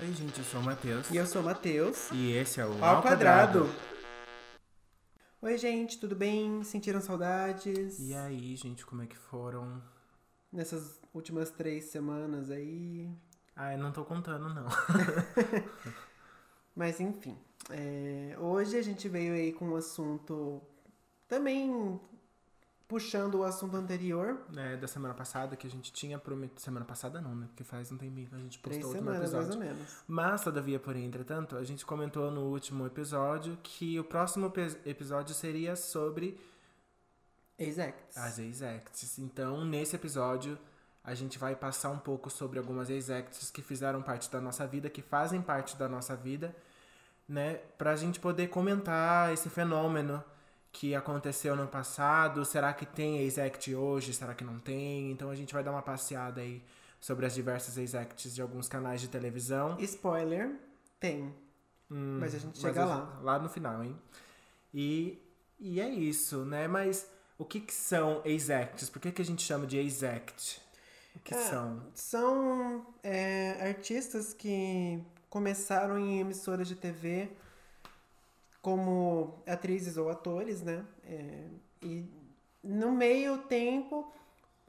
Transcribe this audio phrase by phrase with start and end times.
[0.00, 1.10] Oi, gente, eu sou o Matheus.
[1.10, 2.08] E eu sou o Matheus.
[2.12, 3.68] E esse é o Ao quadrado.
[5.42, 6.62] Oi, gente, tudo bem?
[6.62, 7.98] Sentiram saudades?
[7.98, 9.82] E aí, gente, como é que foram?
[10.52, 13.10] Nessas últimas três semanas aí.
[13.56, 14.68] Ah, eu não tô contando, não.
[16.76, 17.36] Mas enfim.
[17.70, 20.62] é, hoje a gente veio aí com um assunto
[21.26, 21.98] também
[22.88, 24.40] puxando o assunto anterior.
[24.56, 26.58] É, da semana passada que a gente tinha prometido.
[26.60, 27.46] Semana passada não, né?
[27.48, 29.68] Porque faz um tempinho que a gente Três postou o último semanas, mais episódio.
[29.68, 29.96] ou menos.
[30.08, 34.50] Mas, todavia, porém, entretanto, a gente comentou no último episódio que o próximo
[34.86, 36.40] episódio seria sobre
[37.58, 38.16] Exacts.
[38.16, 39.18] as exacts.
[39.18, 40.58] Então, nesse episódio,
[41.04, 44.88] a gente vai passar um pouco sobre algumas exacts que fizeram parte da nossa vida,
[44.88, 46.56] que fazem parte da nossa vida,
[47.28, 47.56] né?
[47.76, 50.24] Pra gente poder comentar esse fenômeno
[50.78, 52.44] que aconteceu no passado.
[52.44, 54.14] Será que tem exact hoje?
[54.14, 55.10] Será que não tem?
[55.10, 56.62] Então, a gente vai dar uma passeada aí
[57.00, 59.76] sobre as diversas exacts de alguns canais de televisão.
[59.80, 60.54] Spoiler,
[61.00, 61.34] tem.
[61.90, 63.18] Hum, Mas a gente chega lá.
[63.20, 63.98] Lá no final, hein?
[64.72, 65.18] E,
[65.58, 66.68] e é isso, né?
[66.68, 68.88] Mas o que que são exacts?
[68.88, 70.60] Por que que a gente chama de exact?
[71.16, 71.82] O que É, são?
[71.92, 77.28] São é, artistas que começaram em emissoras de TV
[78.68, 80.84] como atrizes ou atores, né?
[81.02, 81.44] É,
[81.82, 82.04] e
[82.62, 84.12] no meio tempo,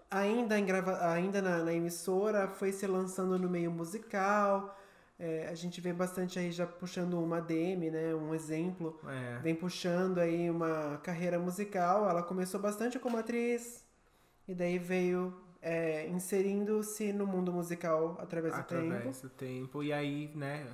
[0.09, 4.73] ainda, em grava ainda na, na emissora, foi se lançando no meio musical.
[5.19, 8.15] É, a gente vê bastante aí já puxando uma Demi, né?
[8.15, 8.97] Um exemplo.
[9.05, 12.09] É, Vem puxando aí uma carreira musical.
[12.09, 13.83] Ela começou bastante como atriz
[14.47, 18.93] e daí veio é, inserindo-se no mundo musical através do tempo.
[18.93, 19.83] através do tempo.
[19.83, 20.65] E aí, né,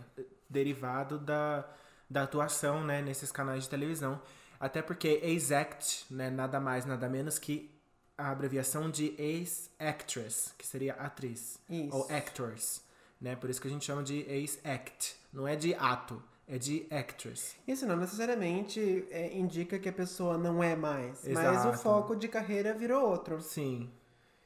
[0.48, 1.68] derivado da,
[2.10, 4.22] da atuação, né, nesses canais de televisão.
[4.60, 7.76] Até porque exact, né, nada mais, nada menos que
[8.18, 11.60] a abreviação de ex-actress, que seria atriz.
[11.70, 11.96] Isso.
[11.96, 12.82] Ou actors,
[13.20, 13.36] né?
[13.36, 15.16] Por isso que a gente chama de ex-act.
[15.34, 17.56] Não é de ato, é de actress.
[17.68, 21.70] Isso não necessariamente é, indica que a pessoa não é mais, mas Exato.
[21.70, 23.42] o foco de carreira virou outro.
[23.42, 23.92] Sim.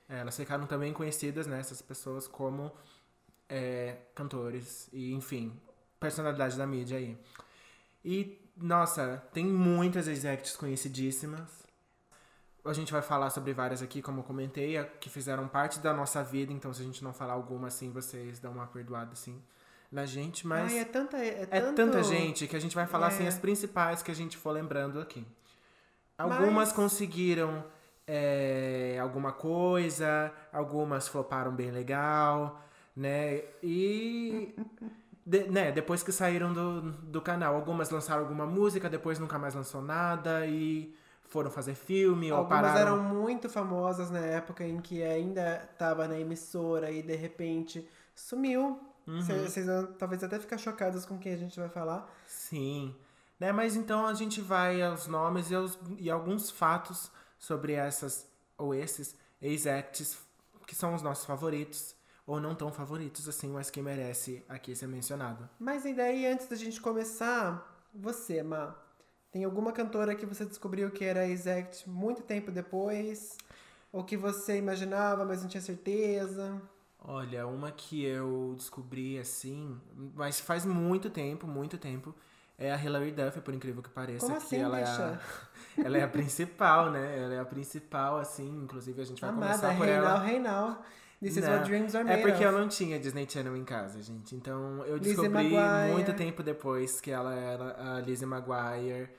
[0.08, 2.72] É, elas ficaram também conhecidas, né, essas pessoas, como
[3.48, 5.54] é, cantores e, enfim,
[6.00, 7.16] personalidade da mídia aí.
[8.04, 11.50] E, nossa, tem muitas executives conhecidíssimas.
[12.66, 16.24] A gente vai falar sobre várias aqui, como eu comentei, que fizeram parte da nossa
[16.24, 19.42] vida, então se a gente não falar alguma assim, vocês dão uma perdoada assim
[19.92, 22.86] na gente, mas Ai, é tanta, é, é tanto- tanta gente que a gente vai
[22.86, 23.28] falar assim É.
[23.28, 25.26] as principais que a gente for lembrando aqui.
[26.18, 27.64] Algumas Mas- conseguiram
[28.06, 32.62] é, alguma coisa, algumas floparam bem legal,
[32.96, 33.42] né?
[33.64, 34.54] E
[35.30, 39.54] de- né, depois que saíram do, do canal, algumas lançaram alguma música, depois nunca mais
[39.54, 42.80] lançou nada e foram fazer filme ou Algumas pararam.
[42.96, 48.80] eram muito famosas na época em que ainda estava na emissora e de repente sumiu.
[49.06, 49.22] Uhum.
[49.22, 52.12] Vocês vão talvez até ficar chocados com quem a gente vai falar.
[52.26, 52.96] Sim.
[53.40, 58.28] Né, mas então a gente vai aos nomes e, aos, e alguns fatos sobre essas
[58.58, 60.18] ou esses ex-acts
[60.68, 61.96] que são os nossos favoritos
[62.30, 65.50] ou não tão favoritos assim, mas que merece aqui ser mencionado.
[65.60, 68.76] Mas e daí, antes da gente começar, você, Ma,
[69.32, 73.36] tem alguma cantora que você descobriu que era exact muito tempo depois?
[73.92, 76.62] Ou que você imaginava, mas não tinha certeza?
[77.04, 79.76] Olha, uma que eu descobri assim,
[80.14, 82.14] mas faz muito tempo, muito tempo,
[82.60, 84.28] é a Hilary Duff, por incrível que pareça.
[84.28, 85.20] Como que assim, ela é, a,
[85.84, 87.24] ela é a principal, né?
[87.24, 90.20] Ela é a principal, assim, inclusive a gente vai Amada, começar por Reinal, ela.
[90.20, 90.86] Reinal.
[91.22, 92.58] This is what dreams are É made porque eu of.
[92.60, 94.36] não tinha Disney Channel em casa, gente.
[94.36, 95.50] Então eu Lizzie descobri
[95.92, 99.10] muito tempo depois que ela era a Lizzie McGuire.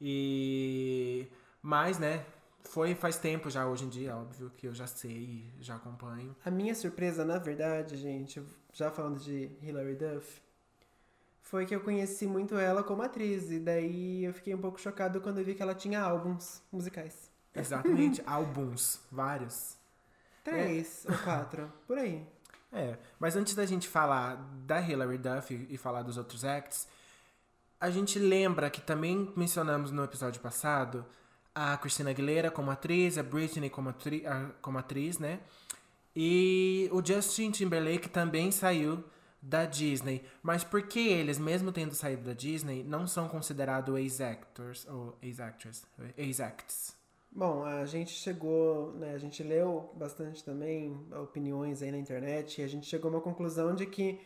[0.00, 1.26] E.
[1.62, 2.24] Mas, né?
[2.64, 6.34] Foi faz tempo já, hoje em dia, óbvio, que eu já sei, já acompanho.
[6.44, 8.42] A minha surpresa, na verdade, gente,
[8.72, 10.42] já falando de Hilary Duff,
[11.40, 13.50] foi que eu conheci muito ela como atriz.
[13.50, 17.30] E daí eu fiquei um pouco chocado quando eu vi que ela tinha álbuns musicais.
[17.54, 19.75] Exatamente, álbuns, vários.
[20.50, 22.26] Três ou quatro, por aí.
[22.72, 24.36] É, mas antes da gente falar
[24.66, 26.86] da Hilary Duff e falar dos outros acts,
[27.80, 31.04] a gente lembra que também mencionamos no episódio passado
[31.54, 34.24] a Christina Aguilera como atriz, a Britney como, atri
[34.60, 35.40] como atriz, né?
[36.14, 39.04] E o Justin Timberlake também saiu
[39.40, 40.24] da Disney.
[40.42, 45.84] Mas por que eles, mesmo tendo saído da Disney, não são considerados ex-actors ou ex-actors?
[46.16, 46.95] Ex-acts.
[47.36, 52.64] Bom, a gente chegou, né, a gente leu bastante também opiniões aí na internet e
[52.64, 54.18] a gente chegou a uma conclusão de que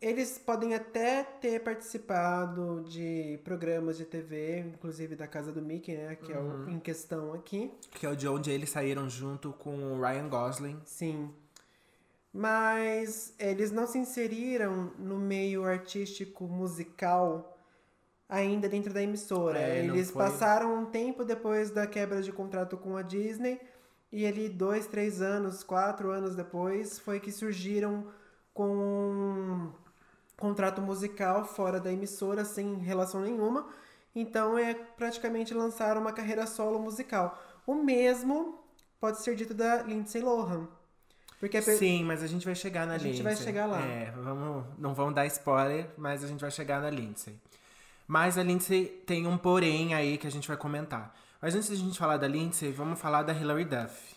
[0.00, 6.16] eles podem até ter participado de programas de TV, inclusive da Casa do Mickey, né,
[6.16, 7.70] que é o em questão aqui.
[7.92, 10.80] Que é o de onde eles saíram junto com o Ryan Gosling.
[10.86, 11.30] Sim.
[12.32, 17.55] mas eles não se inseriram no meio artístico musical
[18.28, 19.58] ainda dentro da emissora.
[19.58, 23.60] É, eles foi- passaram um tempo depois da quebra de contrato com a Disney
[24.12, 28.06] e ele dois, três anos, quatro anos depois foi que surgiram
[28.52, 29.72] com um
[30.36, 33.68] contrato musical fora da emissora sem relação nenhuma.
[34.14, 37.38] Então é praticamente lançaram uma carreira solo musical.
[37.66, 38.58] O mesmo
[38.98, 40.66] pode ser dito da Lindsay Lohan.
[41.38, 43.12] Porque Sim, mas a gente vai chegar na A Lindsay.
[43.12, 43.78] gente vai chegar lá.
[43.84, 47.38] É, vamos, não vamos dar spoiler, mas a gente vai chegar na Lindsay.
[48.06, 51.14] Mas a Lindsay tem um porém aí que a gente vai comentar.
[51.40, 54.16] Mas antes da gente falar da Lindsay, vamos falar da Hilary Duff.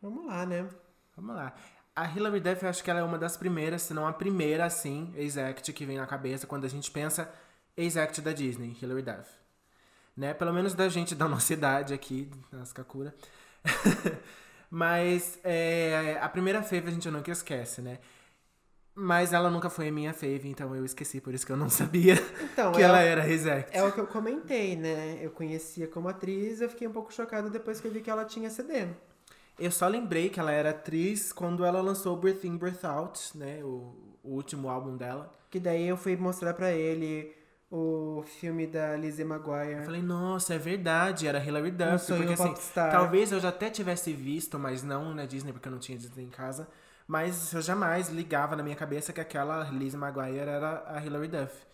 [0.00, 0.68] Vamos lá, né?
[1.16, 1.54] Vamos lá.
[1.94, 4.64] A Hilary Duff, eu acho que ela é uma das primeiras, se não a primeira,
[4.64, 7.32] assim, ex-act que vem na cabeça quando a gente pensa
[7.76, 9.30] ex-act da Disney, Hilary Duff.
[10.16, 10.34] Né?
[10.34, 13.14] Pelo menos da gente da nossa idade aqui, nas Kakura.
[14.70, 17.98] Mas é, a primeira fave a gente nunca esquece, né?
[18.94, 21.68] Mas ela nunca foi a minha fave, então eu esqueci, por isso que eu não
[21.70, 23.74] sabia Então, que é, ela era ex-act.
[23.76, 25.18] é o que eu comentei, né?
[25.22, 28.24] Eu conhecia como atriz eu fiquei um pouco chocada depois que eu vi que ela
[28.24, 28.86] tinha CD.
[29.58, 33.60] Eu só lembrei que ela era atriz quando ela lançou Breath In, Breath Out, né?
[33.62, 35.32] O, o último álbum dela.
[35.50, 37.34] Que daí eu fui mostrar pra ele
[37.70, 39.84] o filme da Lizzie Eu Maguire.
[39.84, 42.04] falei, nossa, é verdade, era Hilary Um Duff.
[42.04, 42.90] sonho porque assim, popstar.
[42.90, 46.24] talvez eu já até tivesse visto, mas não na Disney, porque eu não tinha Disney
[46.24, 46.68] em casa.
[47.06, 51.66] Mas eu jamais ligava na minha cabeça que aquela Lizzie Maguire era a Hilary Duff.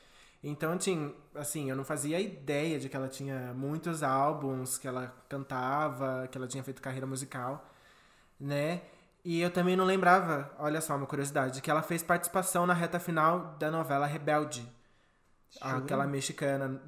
[0.42, 5.12] Então, assim, assim, eu não fazia ideia de que ela tinha muitos álbuns, que ela
[5.28, 7.68] cantava, que ela tinha feito carreira musical,
[8.38, 8.82] né?
[9.24, 13.00] E eu também não lembrava, olha só uma curiosidade, que ela fez participação na reta
[13.00, 14.66] final da novela Rebelde
[15.50, 15.76] Jura?
[15.76, 16.80] aquela mexicana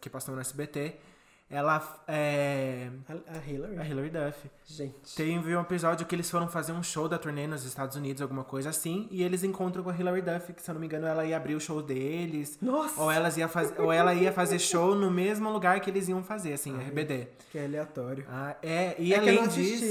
[0.00, 0.96] que passou no SBT.
[1.50, 2.90] Ela é.
[3.08, 3.78] A, a Hillary?
[3.78, 4.50] A Hilary Duff.
[4.66, 5.16] Gente.
[5.16, 8.44] Teve um episódio que eles foram fazer um show da turnê nos Estados Unidos, alguma
[8.44, 11.06] coisa assim, e eles encontram com a Hilary Duff, que se eu não me engano
[11.06, 12.58] ela ia abrir o show deles.
[12.60, 13.00] Nossa!
[13.00, 13.72] Ou, elas ia faz...
[13.78, 17.28] ou ela ia fazer show no mesmo lugar que eles iam fazer, assim, RBD.
[17.50, 18.26] Que é aleatório.
[18.28, 19.84] Ah, é, e é que eu além não disso.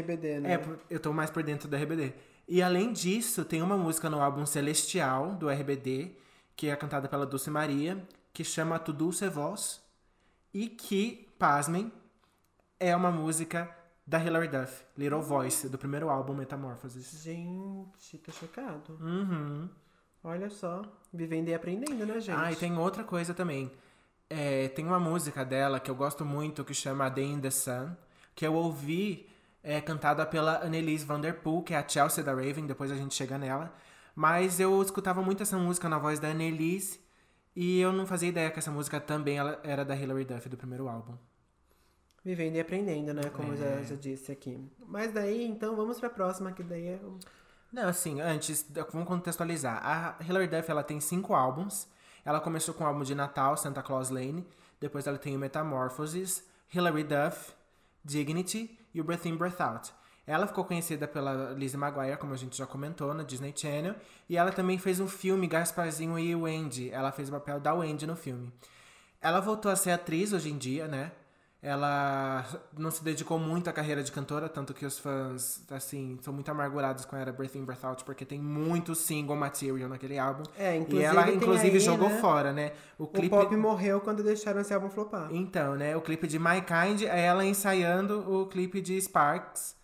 [0.00, 0.54] RBD, né?
[0.54, 2.12] É, eu tô mais por dentro do RBD.
[2.46, 6.12] E além disso, tem uma música no álbum Celestial, do RBD,
[6.54, 8.02] que é cantada pela Dulce Maria,
[8.32, 9.80] que chama Tu Dulce Voz,
[10.52, 11.92] e que, pasmem,
[12.78, 13.74] é uma música
[14.06, 17.22] da Hilary Duff, Little Voice, do primeiro álbum Metamorphoses.
[17.22, 18.98] Gente, tô chocado.
[19.00, 19.68] Uhum.
[20.24, 20.82] Olha só.
[21.12, 22.38] Vivendo e aprendendo, né, gente?
[22.38, 23.70] Ah, e tem outra coisa também.
[24.30, 27.94] É, tem uma música dela que eu gosto muito, que chama Day in the Sun,
[28.34, 29.28] que eu ouvi
[29.62, 33.36] é, cantada pela Annelise Vanderpool, que é a Chelsea da Raven, depois a gente chega
[33.38, 33.72] nela.
[34.14, 37.00] Mas eu escutava muito essa música na voz da Annelise,
[37.54, 40.56] e eu não fazia ideia que essa música também ela era da Hilary Duff, do
[40.56, 41.14] primeiro álbum.
[42.24, 43.22] Vivendo e aprendendo, né?
[43.32, 43.78] Como eu É.
[43.78, 44.58] já, já disse aqui.
[44.86, 47.00] Mas daí, então, vamos pra próxima, que daí é.
[47.72, 49.80] Não, assim, antes, vamos contextualizar.
[49.84, 51.88] A Hilary Duff, ela tem cinco álbuns.
[52.24, 54.46] Ela começou com o álbum de Natal, Santa Claus Lane.
[54.80, 57.52] Depois ela tem o Metamorphoses, Hilary Duff,
[58.04, 59.92] Dignity e o Breath In, Breath Out.
[60.28, 63.94] Ela ficou conhecida pela Lizzie Maguire, como a gente já comentou, na Disney Channel.
[64.28, 66.90] E ela também fez um filme, Gasparzinho e Wendy.
[66.90, 68.52] Ela fez o papel da Wendy no filme.
[69.22, 71.12] Ela voltou a ser atriz hoje em dia, né?
[71.62, 72.44] Ela
[72.76, 76.48] não se dedicou muito à carreira de cantora, tanto que os fãs, assim, são muito
[76.50, 80.44] amargurados com a era Breath In, Breath Out, porque tem muito single material naquele álbum.
[80.56, 81.04] É, E inclusive.
[81.04, 82.72] ela, tem inclusive, aí, jogou né, fora, né?
[82.98, 83.30] O O clipe.
[83.30, 85.28] pop morreu quando deixaram esse álbum flopar.
[85.32, 85.96] Então, né?
[85.96, 89.77] O clipe de My Kind é ela ensaiando o clipe de Sparks.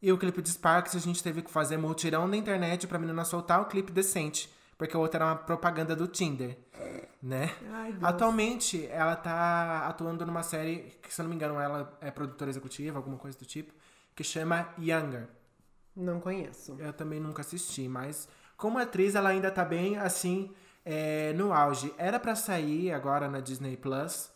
[0.00, 3.24] E o clipe de Sparks a gente teve que fazer multirão da internet pra menina
[3.24, 4.52] soltar o clipe decente.
[4.76, 6.58] Porque o outro era uma propaganda do Tinder.
[7.22, 7.50] Né?
[7.72, 7.96] Ai.
[8.02, 12.50] Atualmente, ela tá atuando numa série que, se eu não me engano, ela é produtora
[12.50, 13.72] executiva, alguma coisa do tipo,
[14.14, 15.28] que chama Younger.
[15.96, 16.76] Não conheço.
[16.78, 20.52] Eu também nunca assisti, mas como atriz ela ainda tá bem assim
[20.84, 21.92] é, no auge.
[21.96, 24.30] Era pra sair agora na Disney Plus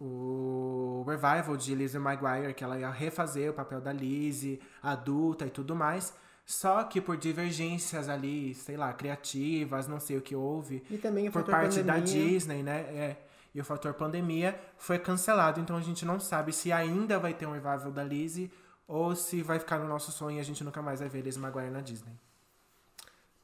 [0.00, 5.50] o revival de Lizzie Maguire, que ela ia refazer o papel da Lizzie, adulta e
[5.50, 6.14] tudo mais.
[6.44, 11.28] Só que por divergências ali, sei lá, criativas, não sei o que houve, E também
[11.28, 12.28] o por parte da pandemia.
[12.28, 12.80] Disney, né?
[12.80, 13.16] É,
[13.54, 17.46] e o fator pandemia foi cancelado, então a gente não sabe se ainda vai ter
[17.46, 18.52] um revival da Lizzie
[18.86, 21.40] ou se vai ficar no nosso sonho e a gente nunca mais vai ver Lizzie
[21.40, 22.12] Maguire na Disney.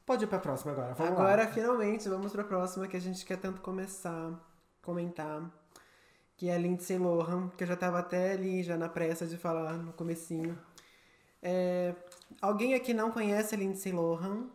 [0.05, 1.19] Pode ir pra próxima agora, vamos lá.
[1.21, 4.31] Agora, finalmente, vamos pra próxima que a gente quer tanto começar
[4.81, 5.41] comentar.
[6.41, 9.37] Que é a Lindsay Lohan, que eu já tava até ali, já na pressa de
[9.37, 10.57] falar no comecinho.
[11.39, 11.93] É,
[12.41, 14.47] Alguém aqui não conhece a Lindsay Lohan?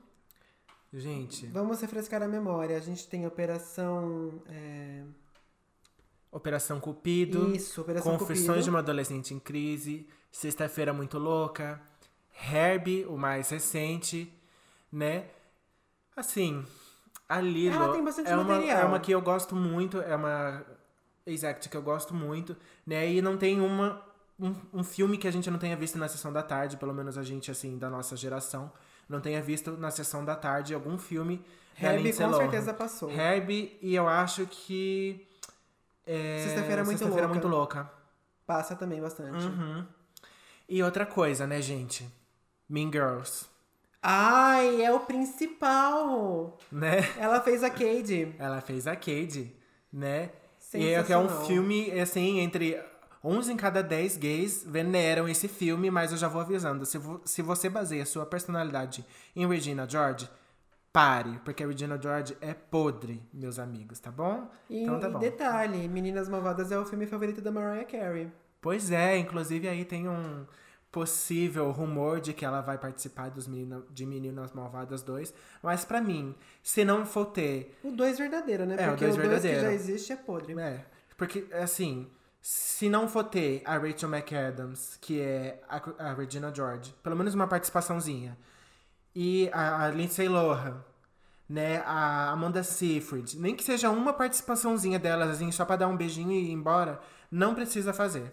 [0.92, 2.76] Gente, Vamos refrescar a memória.
[2.76, 4.42] A gente tem Operação...
[4.48, 5.04] é,
[6.32, 8.62] Operação Cupido, Isso, Operação Confissões Cupido.
[8.64, 11.80] de uma Adolescente em Crise, Sexta-feira Muito Louca,
[12.52, 14.28] Herbie, o mais recente,
[14.90, 15.26] né?
[16.16, 16.66] Assim,
[17.28, 18.80] a Lilo Ela tem bastante é, uma, material.
[18.80, 20.66] é uma que eu gosto muito, é uma
[21.26, 22.56] exact que eu gosto muito,
[22.86, 23.10] né?
[23.10, 24.02] E não tem uma
[24.38, 27.16] um, um filme que a gente não tenha visto na sessão da tarde, pelo menos
[27.18, 28.70] a gente assim da nossa geração,
[29.08, 31.44] não tenha visto na sessão da tarde algum filme
[31.80, 32.38] Herbie com Lohan.
[32.38, 33.10] certeza passou.
[33.10, 35.26] Herbie e eu acho que
[36.06, 37.40] é, Sexta-feira é muito Sexta-feira é louca.
[37.40, 37.90] muito louca.
[38.46, 39.44] Passa também bastante.
[39.44, 39.84] Uhum.
[40.68, 42.08] E outra coisa, né, gente?
[42.68, 43.46] Mean Girls,
[44.02, 46.58] Ai, é o principal!
[46.70, 46.98] né?
[47.18, 48.34] Ela fez a Cade.
[48.38, 49.52] Ela fez a Cade,
[49.92, 50.30] né?
[50.74, 52.80] E é que é um filme, assim, entre
[53.22, 56.84] 11 em cada 10 gays veneram esse filme, mas eu já vou avisando.
[56.86, 59.04] Se, vo- se você baseia sua personalidade
[59.34, 60.28] em Regina George,
[60.92, 64.48] pare, porque a Regina George é podre, meus amigos, tá bom?
[64.68, 65.18] E, então tá e bom.
[65.18, 68.30] detalhe, Meninas Malvadas é o filme favorito da Mariah Carey.
[68.60, 70.44] Pois é, inclusive aí tem um
[70.96, 75.34] possível rumor de que ela vai participar dos menino, de Meninas Malvadas 2.
[75.62, 78.76] Mas pra mim, se não for ter O 2 verdadeiro, né?
[78.78, 79.60] É, o Porque o 2 que verdadeiro.
[79.60, 80.58] já existe é podre.
[80.58, 82.10] É, porque, assim,
[82.40, 87.34] se não for ter a Rachel McAdams, que é a, a Regina George, pelo menos
[87.34, 88.34] uma participaçãozinha,
[89.14, 90.82] e a, a Lindsay Lohan,
[91.46, 95.96] né, a Amanda Seyfried, nem que seja uma participaçãozinha delas, assim, só pra dar um
[95.96, 96.98] beijinho e ir embora,
[97.30, 98.32] não precisa fazer.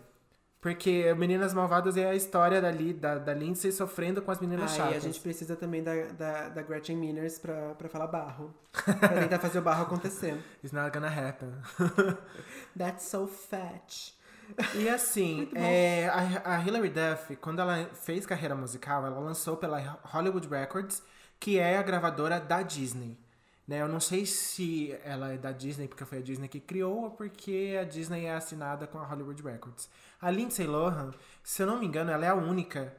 [0.63, 4.77] Porque Meninas Malvadas é a história dali, da, da Lindsay sofrendo com as meninas Aí
[4.77, 4.96] chatas.
[4.96, 8.55] a gente precisa também da, da, da Gretchen Miners pra, pra falar barro.
[8.72, 10.41] pra tentar fazer o barro acontecer.
[10.63, 11.51] It's not gonna happen.
[12.79, 14.13] That's so fat.
[14.74, 20.00] E assim, é, a, a Hilary Duff, quando ela fez carreira musical, ela lançou pela
[20.03, 21.03] Hollywood Records,
[21.41, 23.20] que é a gravadora da Disney.
[23.67, 23.82] Né?
[23.82, 27.12] Eu não sei se ela é da Disney porque foi a Disney que criou ou
[27.12, 29.89] porque a Disney é assinada com a Hollywood Records.
[30.22, 32.93] A Lindsay Lohan, se eu não me engano, ela é a única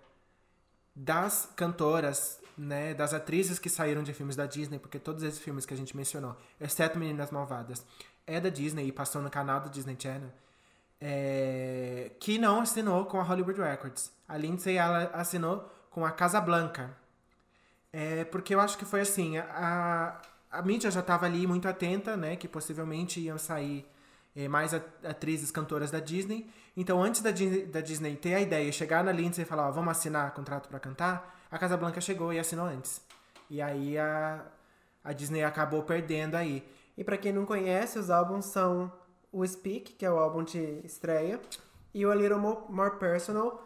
[0.95, 5.67] das cantoras, né, das atrizes que saíram de filmes da Disney, porque todos esses filmes
[5.67, 7.85] que a gente mencionou, exceto Meninas Malvadas,
[8.27, 10.31] é da Disney e passou no canal do Disney Channel,
[11.01, 14.13] é, que não assinou com a Hollywood Records.
[14.27, 16.97] A Lindsay, ela assinou com a Casa Blanca.
[17.93, 20.21] É, porque eu acho que foi assim, a,
[20.59, 23.87] a mídia já estava ali muito atenta, né, que possivelmente iam sair
[24.37, 26.49] é, mais atrizes cantoras da Disney.
[26.77, 29.71] Então, antes da, Dis- da Disney ter a ideia, chegar na Lindsay e falar, ó,
[29.71, 33.01] vamos assinar contrato para cantar, a Casa Blanca chegou e assinou antes.
[33.49, 34.45] E aí a,
[35.05, 36.67] a Disney acabou perdendo aí.
[36.97, 38.93] E pra quem não conhece, os álbuns são
[39.31, 41.41] o Speak, que é o álbum de estreia,
[41.93, 43.63] e o A Little Mo- More Personal.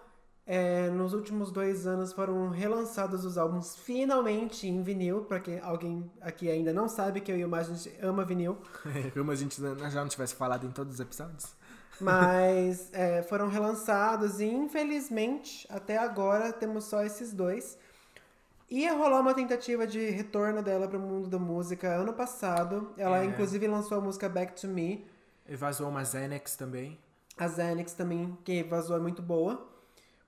[0.50, 6.10] É, nos últimos dois anos foram relançados os álbuns finalmente em vinil, pra quem alguém
[6.22, 8.56] aqui ainda não sabe que eu e o Mas a gente ama vinil.
[9.12, 11.54] Como a gente já não tivesse falado em todos os episódios.
[12.00, 17.76] Mas é, foram relançados e infelizmente até agora temos só esses dois.
[18.70, 22.94] Ia rolar uma tentativa de retorno dela para o mundo da música ano passado.
[22.96, 23.24] Ela É.
[23.26, 25.06] inclusive lançou a música Back to Me.
[25.46, 26.98] E vazou uma Xanax também.
[27.36, 29.66] A Xanax também, que vazou, é muito boa.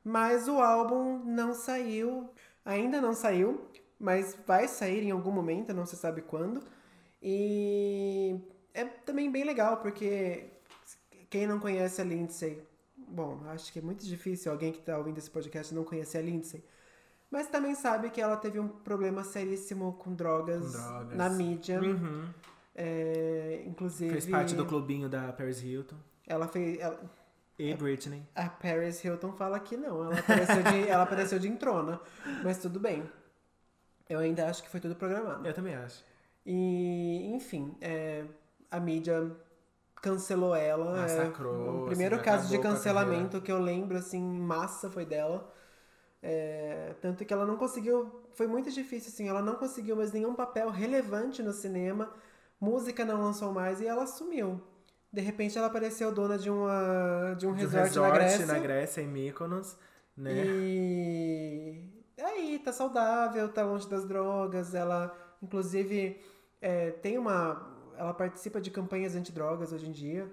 [0.05, 2.31] Mas o álbum não saiu.
[2.65, 6.63] Ainda não saiu, mas vai sair em algum momento, não se sabe quando.
[7.23, 8.39] E
[8.75, 10.45] é também bem legal, porque
[11.29, 12.63] quem não conhece a Lindsay,
[12.97, 16.23] bom, acho que é muito difícil alguém que está ouvindo esse podcast não conhecer a
[16.23, 16.65] Lindsay.
[17.31, 21.17] Mas também sabe que ela teve um problema seríssimo com drogas, Com drogas.
[21.17, 21.81] na mídia.
[21.81, 22.29] Uhum.
[22.75, 24.11] É, inclusive.
[24.13, 25.97] Fez parte do clubinho da Paris Hilton.
[26.27, 26.81] Ela fez.
[26.81, 27.01] ela-
[27.61, 28.27] E Britney.
[28.35, 30.03] a Paris Hilton fala que não.
[30.05, 32.01] Ela apareceu de, ela apareceu de entrona.
[32.43, 33.03] Mas tudo bem.
[34.09, 35.47] Eu ainda acho que foi tudo programado.
[35.47, 36.03] Eu também acho.
[36.47, 38.25] E, enfim, é,
[38.71, 39.31] a mídia
[39.97, 40.99] cancelou ela.
[40.99, 45.53] é, Massacrou, o primeiro assim, caso de cancelamento que eu lembro, assim, massa foi dela.
[46.23, 48.25] É, tanto que ela não conseguiu.
[48.33, 49.29] Foi muito difícil, assim.
[49.29, 52.11] Ela não conseguiu mais nenhum papel relevante no cinema.
[52.59, 54.63] Música não lançou mais e ela sumiu.
[55.13, 58.47] De repente ela apareceu dona de, uma, de um De um resort, na resort Grécia.
[58.47, 59.77] na Grécia, em Mykonos,
[60.17, 60.45] né?
[62.17, 64.75] E aí, tá saudável, tá longe das drogas.
[64.75, 65.13] Ela,
[65.43, 66.21] inclusive,
[66.61, 67.69] é, tem uma.
[67.97, 70.31] Ela participa de campanhas antidrogas hoje em dia.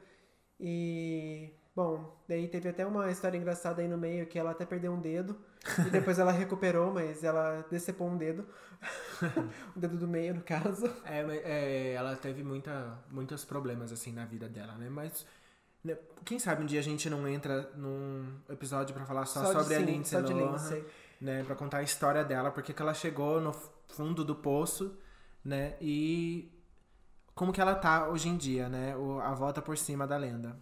[0.59, 1.49] E.
[1.77, 4.99] Bom, daí teve até uma história engraçada aí no meio que ela até perdeu um
[4.99, 5.37] dedo.
[5.85, 8.47] E depois ela recuperou, mas ela decepou um dedo.
[9.75, 10.87] o dedo do meio, no caso.
[11.05, 14.89] É, é, ela teve muita, muitos problemas, assim, na vida dela, né?
[14.89, 15.23] Mas,
[15.83, 19.53] né, quem sabe um dia a gente não entra num episódio pra falar só, de-
[19.61, 20.83] sobre a Lindsay só de Lohan, Lindsay.
[21.21, 21.43] né?
[21.43, 23.53] Pra contar a história dela, porque que ela chegou no
[23.87, 24.97] fundo do poço,
[25.45, 25.75] né?
[25.79, 26.51] E
[27.35, 28.97] como que ela tá hoje em dia, né?
[28.97, 30.57] O, a volta por cima da lenda.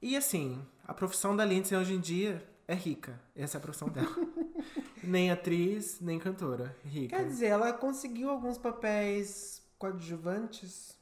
[0.00, 3.20] E assim, a profissão da Lindsay hoje em dia é rica.
[3.34, 4.08] Essa é a profissão dela.
[5.02, 6.76] nem atriz, nem cantora.
[6.84, 7.16] Rica.
[7.16, 10.96] Quer dizer, ela conseguiu alguns papéis coadjuvantes.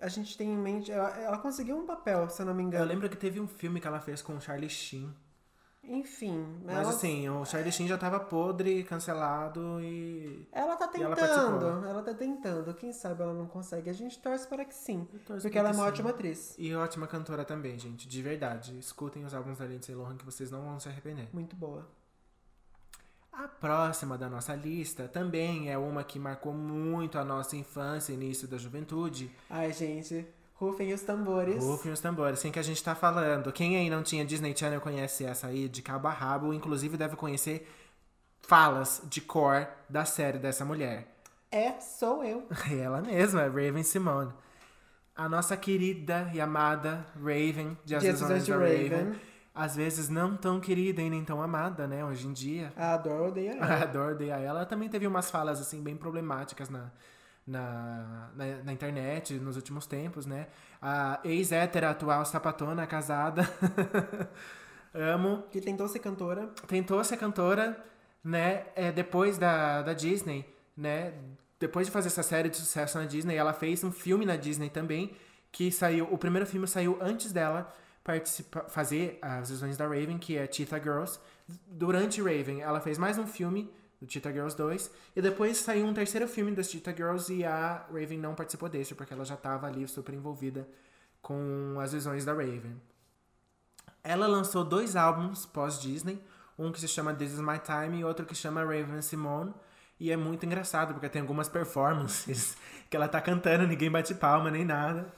[0.00, 0.90] A gente tem em mente.
[0.92, 2.84] Ela, ela conseguiu um papel, se eu não me Eu engano.
[2.84, 5.14] lembro que teve um filme que ela fez com o Charlie Sheen.
[5.88, 6.60] Enfim.
[6.64, 10.48] Mas ela, assim, o Charlie Sheen já tava podre, cancelado e.
[10.52, 11.16] Ela tá ela tentando.
[11.16, 11.84] participou.
[11.84, 12.74] Ela, tá tentando.
[12.74, 13.90] Quem sabe ela não consegue.
[13.90, 15.06] A gente torce para que sim.
[15.26, 15.88] Porque ela é uma sim.
[15.88, 16.54] ótima atriz.
[16.58, 18.08] E ótima cantora também, gente.
[18.08, 18.78] De verdade.
[18.78, 21.28] Escutem os álbuns da Lindsay Lohan que vocês não vão se arrepender.
[21.32, 21.86] Muito boa.
[23.32, 28.14] A próxima da nossa lista também é uma que marcou muito a nossa infância e
[28.14, 29.30] início da juventude.
[29.50, 30.24] Ai, gente.
[30.64, 31.62] Rufem os tambores.
[31.62, 32.40] Rufem os tambores.
[32.40, 33.52] Quem que a gente tá falando?
[33.52, 36.54] Quem aí não tinha Disney Channel conhece essa aí de cabo a rabo.
[36.54, 37.68] Inclusive deve conhecer
[38.40, 41.14] falas de cor da série dessa mulher.
[41.50, 42.46] É, sou eu.
[42.82, 44.32] Ela mesma, é Raven Simone.
[45.14, 48.88] A nossa querida e amada Raven, de As Visões de da Raven.
[48.88, 49.20] Raven.
[49.54, 52.72] Às vezes não tão querida e nem tão amada, né, hoje em dia.
[52.76, 53.66] A Adoro odeia ela.
[53.66, 54.58] A Adoro odeia ela.
[54.58, 56.90] Ela também teve umas falas, assim, bem problemáticas na,
[57.46, 60.46] na, na, na internet nos últimos tempos, né?
[60.80, 63.48] A ex-hétera atual sapatona, casada.
[64.94, 65.44] Amo.
[65.50, 66.48] Que tentou ser cantora.
[66.66, 67.82] Tentou ser cantora,
[68.22, 68.66] né?
[68.74, 70.46] É, depois da, da Disney,
[70.76, 71.12] né?
[71.58, 74.70] Depois de fazer essa série de sucesso na Disney, ela fez um filme na Disney
[74.70, 75.12] também,
[75.50, 76.08] que saiu.
[76.10, 77.72] O primeiro filme saiu antes dela
[78.04, 81.18] participa, fazer as visões da Raven, que é Cheetah Girls.
[81.66, 83.70] Durante Raven, ela fez mais um filme,
[84.04, 87.84] do Cheetah Girls 2, e depois saiu um terceiro filme das Cheetah Girls e a
[87.92, 90.68] Raven não participou desse, porque ela já estava ali super envolvida
[91.22, 92.80] com as visões da Raven.
[94.02, 96.22] Ela lançou dois álbuns pós-Disney,
[96.58, 99.52] um que se chama This Is My Time e outro que chama Raven Simone.
[99.98, 102.56] E é muito engraçado, porque tem algumas performances
[102.90, 105.12] que ela tá cantando, ninguém bate palma nem nada.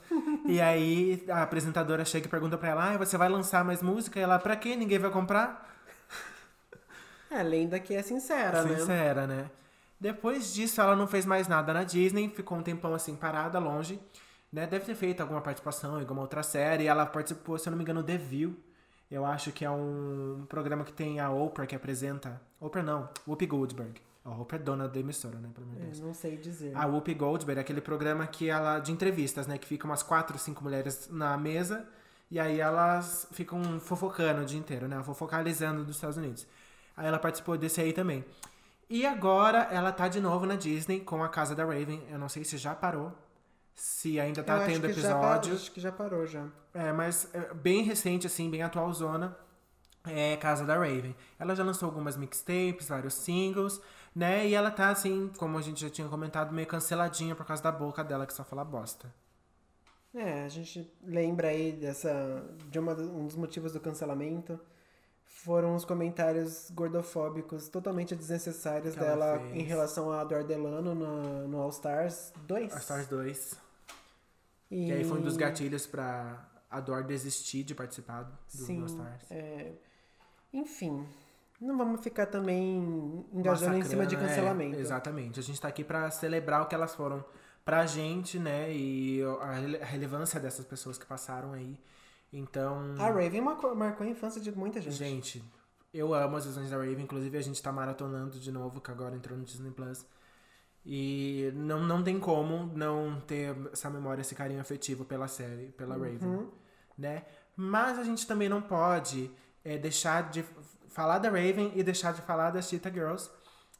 [0.45, 4.19] e aí a apresentadora chega e pergunta pra ela: ah, você vai lançar mais música?
[4.19, 4.75] E ela, pra quê?
[4.75, 5.76] Ninguém vai comprar?
[7.29, 8.77] É, lenda que é sincera, né?
[8.77, 9.49] Sincera, né?
[9.99, 13.99] Depois disso, ela não fez mais nada na Disney, ficou um tempão assim parada, longe.
[14.51, 14.67] Né?
[14.67, 16.85] Deve ter feito alguma participação em alguma outra série.
[16.85, 18.55] Ela participou, se eu não me engano, The View.
[19.09, 22.41] Eu acho que é um programa que tem a Oprah que apresenta.
[22.59, 24.01] Oprah não, Whoopi Goldberg.
[24.23, 25.49] A Oprah é dona da emissora, né?
[25.53, 25.99] Pelo Deus.
[25.99, 26.75] Eu não sei dizer.
[26.75, 29.57] A Whoopi Goldberg é aquele programa que ela de entrevistas, né?
[29.57, 31.87] Que fica umas quatro, cinco mulheres na mesa
[32.29, 35.01] e aí elas ficam fofocando o dia inteiro, né?
[35.01, 36.45] Fofocalizando dos Estados Unidos.
[36.97, 38.25] Aí ela participou desse aí também.
[38.89, 42.03] E agora ela tá de novo na Disney com a Casa da Raven.
[42.09, 43.13] Eu não sei se já parou,
[43.75, 45.53] se ainda tá Eu acho tendo que já parou, episódio.
[45.53, 46.47] acho que já parou já.
[46.73, 49.37] É, mas é, bem recente, assim, bem atual zona.
[50.05, 51.15] É Casa da Raven.
[51.37, 53.81] Ela já lançou algumas mixtapes, vários singles,
[54.15, 54.47] né?
[54.47, 57.71] E ela tá, assim, como a gente já tinha comentado, meio canceladinha por causa da
[57.71, 59.13] boca dela que só fala bosta.
[60.13, 62.09] É, a gente lembra aí dessa.
[62.69, 64.59] de uma, um dos motivos do cancelamento.
[65.43, 71.47] Foram os comentários gordofóbicos totalmente desnecessários Que ela dela em relação a Ador Delano no,
[71.47, 72.73] no All Stars 2.
[72.73, 73.55] A Stars 2.
[74.71, 78.87] E, E aí foi um dos gatilhos pra Adore desistir de participar do Sim, All
[78.87, 79.31] Stars.
[79.31, 79.71] é,
[80.51, 81.07] enfim,
[81.61, 84.79] não vamos ficar também engajando em cima de é, cancelamento.
[84.79, 85.39] exatamente.
[85.39, 87.23] A gente tá aqui pra celebrar o que elas foram
[87.63, 88.73] pra gente, né?
[88.73, 91.79] E a a relevância dessas pessoas que passaram aí.
[92.31, 92.95] Então.
[92.99, 94.95] A Raven marcou, marcou a infância de muita gente.
[94.95, 95.43] Gente,
[95.93, 97.01] eu amo as visões da Raven.
[97.01, 100.05] Inclusive, a gente tá maratonando de novo, que agora entrou no Disney Plus.
[100.85, 105.95] E não, não tem como não ter essa memória, esse carinho afetivo pela série, pela
[105.95, 106.47] Raven,
[106.97, 107.25] né?
[107.57, 109.29] Mas a gente também não pode
[109.65, 110.45] é, deixar de
[110.87, 113.29] falar da Raven e deixar de falar das Cheetah Girls,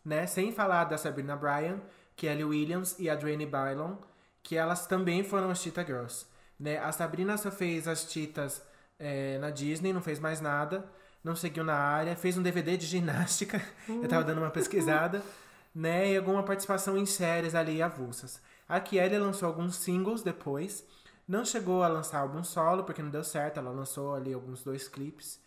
[0.04, 0.28] né?
[0.28, 1.80] Sem falar da Sabrina Bryan,
[2.16, 3.96] Kelly Williams e a Draine Bylon,
[4.44, 6.26] que elas também foram as Cheetah Girls,
[6.60, 6.78] né?
[6.80, 8.62] A Sabrina só fez as Cheetahs
[9.00, 10.86] é, na Disney, não fez mais nada,
[11.24, 15.22] não seguiu na área, fez um DVD de ginástica, eu tava dando uma pesquisada,
[15.74, 16.12] né?
[16.12, 18.42] E alguma participação em séries ali avulsas.
[18.68, 20.86] A Kelly lançou alguns singles depois,
[21.28, 24.88] não chegou a lançar álbum solo, porque não deu certo, ela lançou ali alguns dois
[24.88, 25.40] clipes.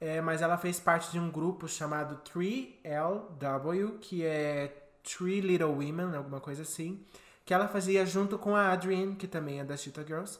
[0.00, 6.16] É, mas ela fez parte de um grupo chamado 3LW, que é Three Little Women,
[6.16, 7.04] alguma coisa assim,
[7.44, 10.38] que ela fazia junto com a Adrienne, que também é das Cheetah Girls,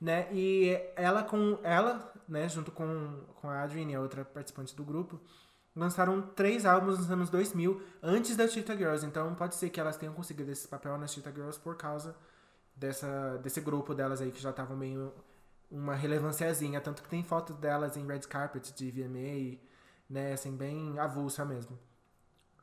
[0.00, 0.28] né?
[0.32, 5.20] E ela com ela, né, junto com, com a Adrienne, a outra participante do grupo,
[5.74, 9.04] lançaram três álbuns nos anos 2000, antes das Cheetah Girls.
[9.04, 12.14] Então pode ser que elas tenham conseguido esse papel nas Cheetah Girls por causa
[12.76, 15.12] dessa, desse grupo delas aí que já estavam meio
[15.70, 19.58] uma relevânciazinha, tanto que tem fotos delas em red carpet de VMA,
[20.08, 21.78] né, assim, bem avulsa mesmo.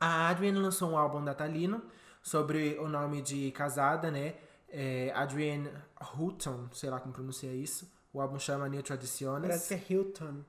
[0.00, 1.82] A Adrienne lançou um álbum natalino
[2.22, 4.34] sobre o nome de casada, né,
[4.68, 7.90] é Adrienne Houghton, sei lá como pronuncia isso.
[8.12, 9.48] O álbum chama New Tradiciones.
[9.48, 10.44] Parece que é Hilton.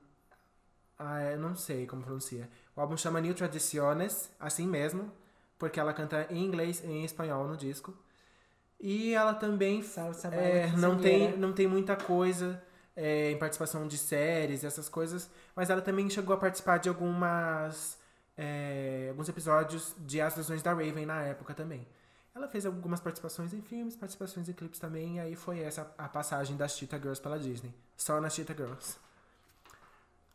[0.98, 2.48] Ah, eu não sei como pronuncia.
[2.76, 5.10] O álbum chama New Tradiciones, assim mesmo,
[5.58, 7.94] porque ela canta em inglês e em espanhol no disco.
[8.78, 12.62] E ela também Salsa é, não, tem, não tem muita coisa
[12.96, 17.98] é, em participação de séries, essas coisas, mas ela também chegou a participar de algumas
[18.36, 21.86] é, alguns episódios de As Visões da Raven na época também.
[22.34, 26.08] Ela fez algumas participações em filmes, participações em clipes também, e aí foi essa a
[26.08, 27.72] passagem das Cheetah Girls pela Disney.
[27.96, 28.96] Só nas Cheetah Girls.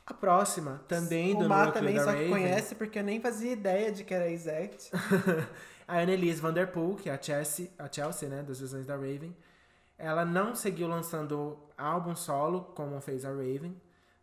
[0.06, 3.04] A próxima, também do o Má núcleo também da só que Raven, conhece porque eu
[3.04, 4.90] nem fazia ideia de que era Exact.
[5.88, 9.36] a Annelise Vanderpool, que é a Chelsea, a Chelsea, né, das Visões da Raven.
[9.98, 13.76] Ela não seguiu lançando álbum solo, como fez a Raven,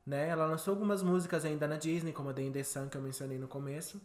[0.07, 0.29] né?
[0.29, 3.03] Ela lançou algumas músicas ainda na Disney, como a The In The Sun, que eu
[3.03, 4.01] mencionei no começo.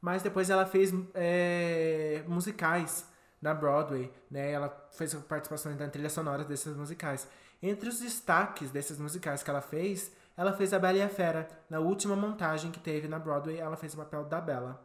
[0.00, 3.08] Mas depois ela fez é, musicais
[3.40, 4.52] na Broadway, né?
[4.52, 7.26] Ela fez participações na trilha sonora desses musicais.
[7.62, 11.48] Entre os destaques desses musicais que ela fez, ela fez a Bela e a Fera.
[11.70, 14.84] Na última montagem que teve na Broadway, ela fez o papel da Bela.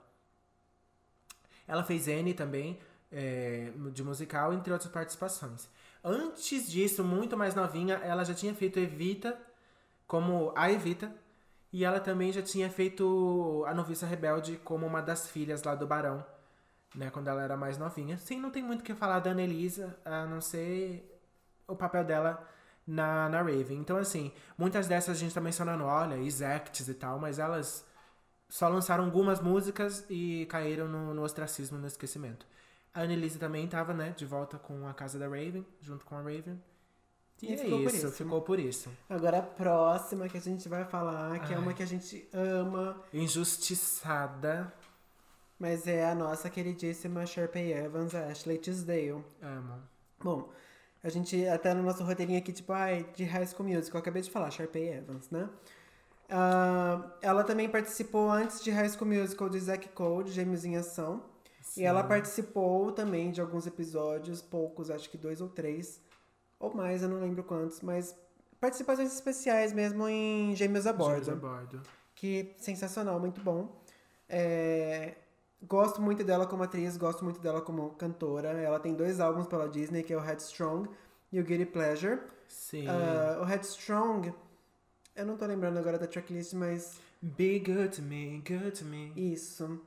[1.67, 2.79] Ela fez Annie também,
[3.11, 5.67] é, de musical, entre outras participações.
[6.03, 9.37] Antes disso, muito mais novinha, ela já tinha feito Evita,
[10.11, 11.09] como a Evita,
[11.71, 15.87] e ela também já tinha feito a Noviça Rebelde como uma das filhas lá do
[15.87, 16.25] Barão,
[16.93, 18.17] né, quando ela era mais novinha.
[18.17, 21.17] Sim, não tem muito o que falar da Annelisa, a não ser
[21.65, 22.45] o papel dela
[22.85, 23.77] na, na Raven.
[23.77, 27.87] Então, assim, muitas dessas a gente tá mencionando, olha, Exacts e tal, mas elas
[28.49, 32.45] só lançaram algumas músicas e caíram no, no ostracismo, no esquecimento.
[32.93, 36.21] A Annelise também tava, né, de volta com a casa da Raven, junto com a
[36.21, 36.61] Raven.
[37.41, 38.11] E, E é ficou por isso, isso.
[38.11, 38.89] ficou por isso.
[39.09, 41.61] Agora a próxima que a gente vai falar, que é Ai.
[41.61, 44.71] uma que a gente ama, Injustiçada.
[45.59, 49.23] mas é a nossa queridíssima Sharpay Evans, a Ashley Tisdale.
[49.41, 49.81] Amo.
[50.23, 50.49] Bom,
[51.03, 54.21] a gente até no nosso roteirinho aqui, tipo, ai, de High School Musical, eu acabei
[54.21, 55.49] de falar, Sharpay Evans, né?
[56.29, 61.23] Ah, ela também participou antes de High School Musical de Zack Code, Gêmeos em Ação.
[61.77, 66.01] E ela participou também de alguns episódios, poucos, acho que dois ou três,
[66.61, 68.15] ou mais, eu não lembro quantos, mas
[68.59, 71.25] participações especiais mesmo em Gêmeos a Bordo.
[71.25, 71.81] Gêmeos a bordo.
[72.15, 73.81] Que sensacional, muito bom.
[74.29, 75.15] É,
[75.63, 78.49] Gosto muito dela como atriz, gosto muito dela como cantora.
[78.49, 80.89] Ela tem dois álbuns pela Disney, que é o Headstrong
[81.31, 82.19] e o Guilty Pleasure.
[82.47, 82.87] Sim.
[82.87, 84.33] Ah, o Headstrong,
[85.15, 89.13] eu não tô lembrando agora da tracklist, mas Be good to me, good to me.
[89.15, 89.79] isso.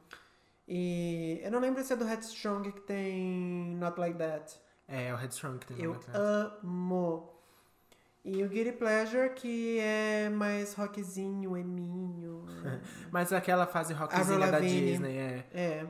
[0.69, 4.55] E eu não lembro se é do Headstrong que tem Not Like That.
[4.89, 7.31] É, é o Headstrong que tem Eu amo.
[8.25, 12.47] E o Guilty Pleasure, que é mais rockzinho, eminho.
[13.13, 14.61] Mas aquela fase rockzinha da.
[14.61, 15.47] Disney, é.
[15.53, 15.87] é.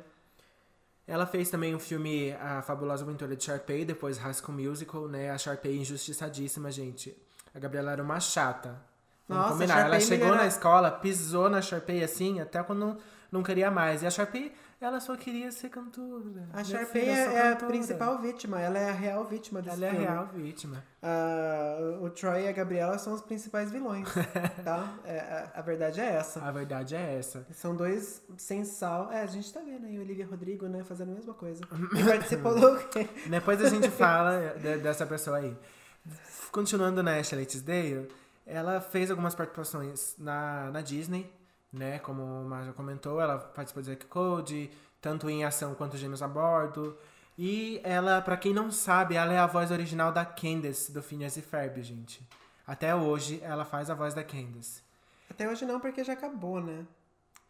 [1.06, 5.30] Ela fez também o filme A Fabulosa Aventura de Sharpay, depois High School Musical, né?
[5.30, 7.16] A Sharpay injustiçadíssima, gente.
[7.54, 8.80] A Gabriela era uma chata.
[9.28, 9.86] Vamos Nossa, combinar.
[9.86, 12.98] Ela chegou na escola, pisou na Sharpay assim, até quando
[13.30, 14.02] não queria mais.
[14.02, 16.48] E a Sharpay, ela só queria ser cantora.
[16.52, 19.88] A Sharpay é, é a principal vítima, ela é a real vítima desse Ela é
[19.88, 20.06] a filme.
[20.06, 20.84] real vítima.
[21.02, 24.08] Ah, o Troy e a Gabriela são os principais vilões,
[24.64, 24.94] tá?
[25.04, 25.18] É,
[25.54, 26.40] a, a verdade é essa.
[26.42, 27.46] A verdade é essa.
[27.52, 29.10] São dois sem sal.
[29.12, 31.62] É, a gente tá vendo aí o Olivia Rodrigo, né, fazendo a mesma coisa.
[31.96, 33.08] E participou do quê?
[33.28, 35.56] Depois a gente fala de- dessa pessoa aí.
[36.52, 38.08] Continuando na Ashley Tisdale,
[38.46, 41.30] ela fez algumas participações na, na Disney,
[41.74, 41.98] né?
[41.98, 46.22] Como o Mar já comentou, ela participou de Zack Code, tanto em ação quanto Gêmeos
[46.22, 46.96] a Bordo.
[47.36, 51.36] E ela, pra quem não sabe, ela é a voz original da Candace, do Phineas
[51.36, 52.26] e Ferb, gente.
[52.66, 54.82] Até hoje, ela faz a voz da Candace.
[55.28, 56.86] Até hoje não, porque já acabou, né?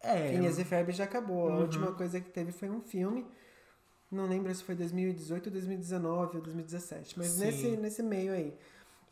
[0.01, 1.49] É, Phineas e Ferb já acabou.
[1.49, 1.61] A Uhum.
[1.61, 3.27] última coisa que teve foi um filme.
[4.11, 7.19] Não lembro se foi 2018, 2019 ou 2017.
[7.19, 7.45] Mas Sim.
[7.45, 8.55] nesse, nesse meio aí.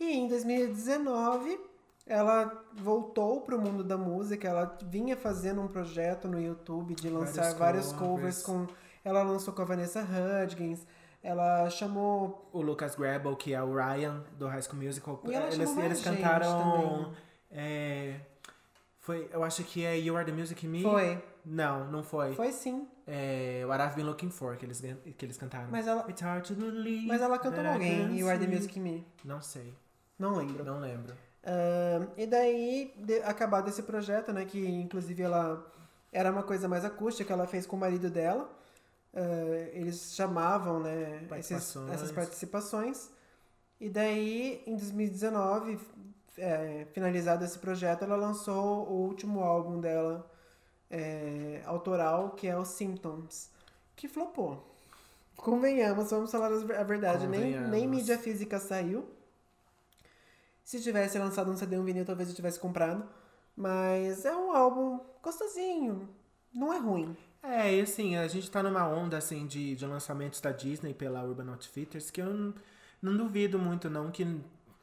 [0.01, 1.59] E em 2019,
[2.07, 4.49] ela voltou pro mundo da música.
[4.49, 8.67] Ela vinha fazendo um projeto no YouTube de lançar Vários vários covers com...
[9.05, 10.87] Ela lançou com a Vanessa Hudgens.
[11.23, 12.49] Ela chamou...
[12.53, 15.21] o Lucas Grable, que é o Ryan do High School Musical.
[15.25, 17.13] E eles eles cantaram.
[17.51, 18.21] é,
[18.99, 20.83] foi, eu acho que é You Are the Music Me.
[20.83, 21.21] Foi.
[21.45, 22.35] Não, não foi.
[22.35, 22.87] Foi sim.
[23.05, 25.69] É, What I've Been Looking For, que eles, que eles cantaram.
[25.71, 28.47] Mas ela, It's hard to believe mas ela cantou I alguém You Are The.
[28.47, 29.05] Music Me.
[29.25, 29.75] Não sei,
[30.17, 30.65] Não lembro.
[30.65, 31.15] não lembro.
[31.45, 35.65] Ahn, e daí, de- acabado esse projeto, né, que inclusive ela
[36.13, 38.49] era uma coisa mais acústica, ela fez com o marido dela.
[39.15, 39.21] Ah,
[39.73, 41.91] eles chamavam, né, esses- Participações.
[41.93, 43.11] essas participações.
[43.81, 45.79] E daí, em 2019,
[46.39, 50.31] é, finalizado esse projeto, ela lançou o último álbum dela,
[50.91, 53.51] é, autoral, que é o Symptoms,
[53.97, 54.65] que flopou.
[55.37, 59.05] Convenhamos, vamos falar a verdade, nem, nem mídia física saiu.
[60.65, 63.05] Se tivesse lançado um CD um vinil, talvez eu tivesse comprado.
[63.57, 66.09] Mas é um álbum gostosinho.
[66.55, 67.17] Não é ruim.
[67.43, 71.23] É, e assim, a gente tá numa onda assim de, de lançamentos da Disney pela
[71.25, 72.55] Urban Outfitters que eu não,
[73.01, 74.23] não duvido muito, não, que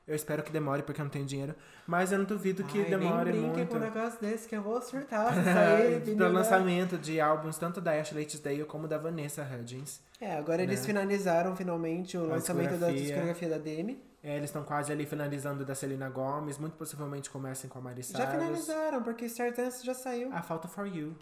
[0.06, 1.56] eu espero que demore porque eu não tenho dinheiro,
[1.88, 3.68] mas eu não duvido que Ai, demore nem muito.
[3.68, 5.32] com um negócio desse que eu vou surtar.
[5.38, 6.28] Aí, Pro menina.
[6.28, 10.02] lançamento de álbuns tanto da Ashley Tisdale como da Vanessa Hudgens.
[10.20, 10.86] É, agora eles né?
[10.86, 14.04] finalizaram finalmente o A lançamento da discografia da Demi.
[14.22, 18.04] É, eles estão quase ali finalizando da Selena Gomez, muito possivelmente comecem com a Miley
[18.04, 20.34] Já finalizaram, porque Stardance já saiu.
[20.34, 21.16] A falta For You.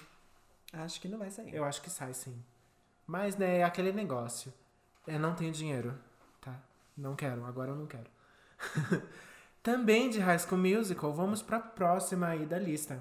[0.73, 1.53] Acho que não vai sair.
[1.53, 2.43] Eu acho que sai sim.
[3.05, 4.53] Mas, né, é aquele negócio.
[5.05, 5.97] Eu não tenho dinheiro,
[6.41, 6.59] tá?
[6.97, 8.09] Não quero, agora eu não quero.
[9.63, 12.99] Também de High School Musical, vamos pra próxima aí da lista.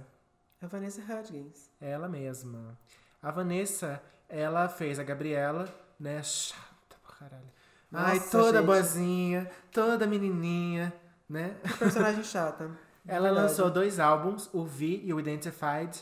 [0.60, 1.70] A Vanessa Hudgens.
[1.80, 2.78] Ela mesma.
[3.22, 6.22] A Vanessa, ela fez a Gabriela, né?
[6.22, 7.55] Chata pra caralho.
[7.92, 8.66] Ai, Nossa, toda gente.
[8.66, 10.92] boazinha, toda menininha,
[11.28, 11.56] né?
[11.62, 12.70] Que personagem chata.
[13.06, 13.46] Ela Verdade.
[13.48, 15.96] lançou dois álbuns, o V e o Identified.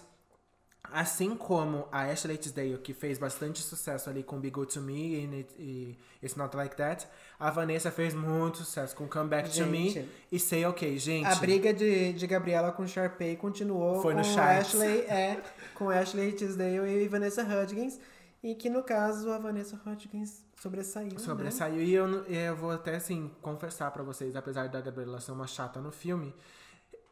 [0.92, 5.16] Assim como a Ashley Tisdale, que fez bastante sucesso ali com Be Good To Me
[5.16, 7.06] e, e It's Not Like That,
[7.40, 10.08] a Vanessa fez muito sucesso com Come Back To Me Gente.
[10.30, 10.96] e Say OK.
[10.98, 14.40] Gente, A briga de, de Gabriela com Sharpay continuou Foi com no.
[14.40, 15.42] Ashley, é,
[15.74, 17.98] com Ashley Tisdale e Vanessa Hudgens.
[18.42, 21.12] E que no caso a Vanessa Hudgens sobressaiu.
[21.12, 21.18] Né?
[21.18, 21.82] sobressaiu.
[21.82, 25.80] E eu, eu vou até, assim, confessar pra vocês, apesar da Gabriela ser uma chata
[25.80, 26.34] no filme,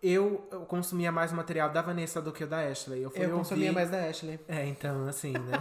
[0.02, 3.02] eu, eu consumia mais o material da Vanessa do que o da Ashley.
[3.02, 4.40] Eu, fui Eu consumia ouvir- mais da Ashley.
[4.48, 5.52] É, então, assim, né?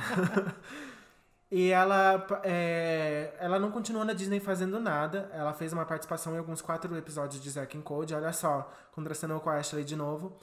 [1.51, 5.29] e ela, é, ela não continuou na Disney fazendo nada.
[5.33, 8.15] Ela fez uma participação em alguns quatro episódios de Zack and Code.
[8.15, 10.35] Olha só, contracenou com a Ashley de novo.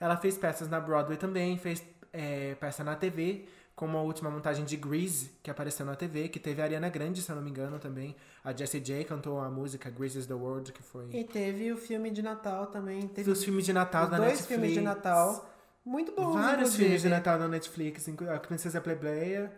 [0.00, 4.64] Ela fez peças na Broadway também, fez é, peça na TV, como a última montagem
[4.64, 7.50] de Grease, que apareceu na TV, que teve a Ariana Grande, se eu não me
[7.50, 8.14] engano, também.
[8.44, 11.08] A Jessie J cantou a música Grease is the World, que foi...
[11.12, 13.08] E teve o filme de Natal também.
[13.08, 14.46] Teve os filmes de Natal da dois Netflix.
[14.48, 15.50] filmes de Natal.
[15.84, 16.82] Muito bons, Vários inclusive.
[16.84, 18.08] filmes de Natal na Netflix.
[18.34, 19.52] A Princesa Plebeia.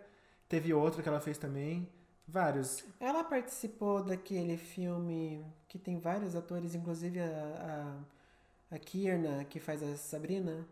[0.49, 1.87] Teve outro que ela fez também.
[2.27, 2.83] Vários.
[2.99, 7.95] Ela participou daquele filme que tem vários atores, inclusive a,
[8.71, 10.65] a, a Kierna, que faz a Sabrina.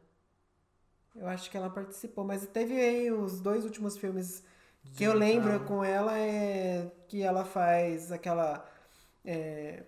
[1.16, 4.44] Eu acho que ela participou, mas teve aí os dois últimos filmes
[4.96, 8.66] que eu lembro com ela é que ela faz aquela.
[9.24, 9.84] É,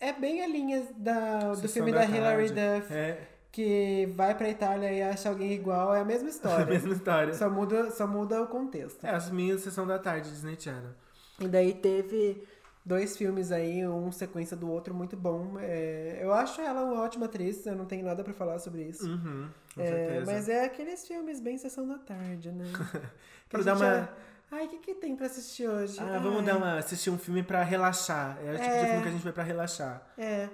[0.00, 2.48] é bem a linha da, do filme da da, Hilary.
[2.48, 6.66] Duff, É, que vai pra Itália e acha alguém igual, é a mesma a história.
[6.66, 7.34] mesma história.
[7.34, 9.04] só, muda, só muda o contexto.
[9.04, 10.92] É, as minhas Sessão da Tarde, Disney Channel.
[11.38, 12.42] E daí teve
[12.84, 15.58] dois filmes aí, um sequência do outro, muito bom.
[15.58, 19.06] É, eu acho ela uma ótima atriz, eu não tenho nada pra falar sobre isso.
[19.06, 20.26] Uhum, com É, certeza.
[20.32, 22.64] mas é aqueles filmes bem sessão da tarde, né?
[23.48, 24.08] Pra dar uma- já-
[24.52, 25.96] Ai, o que, que tem pra assistir hoje?
[26.00, 28.36] Ah, vamos Ai, dar uma, assistir um filme pra relaxar.
[28.44, 28.86] É o tipo de É.
[28.86, 30.04] filme que a gente vai pra relaxar.
[30.18, 30.48] É,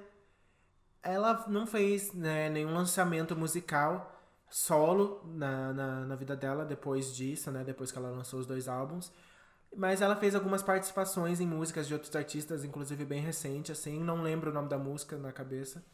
[1.03, 4.13] Ela não fez né, nenhum lançamento musical
[4.51, 7.63] solo na, na, na vida dela depois disso, né?
[7.65, 9.11] Depois que ela lançou os dois álbuns.
[9.75, 13.99] Mas ela fez algumas participações em músicas de outros artistas, inclusive bem recente, assim.
[14.03, 15.85] Não lembro o nome da música na cabeça.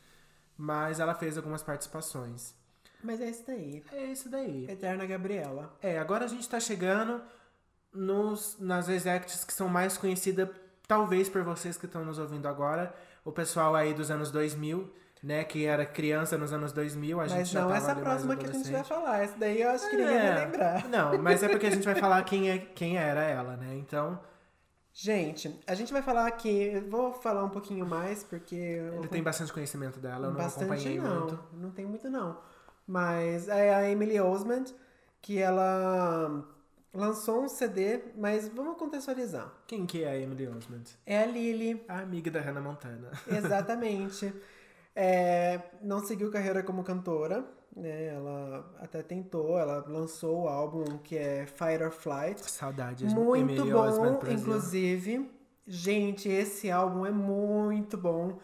[0.56, 2.54] Mas ela fez algumas participações.
[3.02, 3.84] Mas é isso daí.
[3.92, 4.66] É isso daí.
[4.70, 5.74] Eterna Gabriela.
[5.80, 7.22] É, agora a gente tá chegando
[7.92, 10.48] nos, nas executives que são mais conhecidas,
[10.86, 12.94] talvez por vocês que estão nos ouvindo agora.
[13.24, 15.44] O pessoal aí dos anos 2000, né?
[15.44, 17.20] Que era criança nos anos 2000.
[17.20, 19.22] A gente Mas já não tava essa próxima que a gente vai falar.
[19.22, 20.88] Essa daí eu acho que ninguém vai É, lembrar.
[20.88, 23.76] Não, mas é porque a gente vai falar quem, é, quem era ela, né?
[23.76, 24.18] Então,
[24.94, 28.54] Gente, a gente vai falar aqui, eu vou falar um pouquinho mais, porque...
[28.54, 31.44] eu ele tem bastante conhecimento dela, eu não Bastante acompanhei não, muito.
[31.54, 32.38] não tem muito não.
[32.86, 34.66] Mas é a Emily Osment,
[35.20, 36.44] que ela
[36.92, 39.52] lançou um CD, mas vamos contextualizar.
[39.66, 40.84] Quem que é a Emily Osment?
[41.06, 43.10] É a Lily, A amiga da Hannah Montana.
[43.26, 44.32] exatamente.
[44.94, 48.08] É, não seguiu carreira como cantora, né?
[48.08, 52.50] Ela até tentou, ela lançou o álbum que é Fight or Flight.
[52.50, 54.38] Saudade, Muito Emily Osment, bom, Brasil.
[54.38, 55.30] inclusive.
[55.66, 58.38] Gente, esse álbum é muito bom.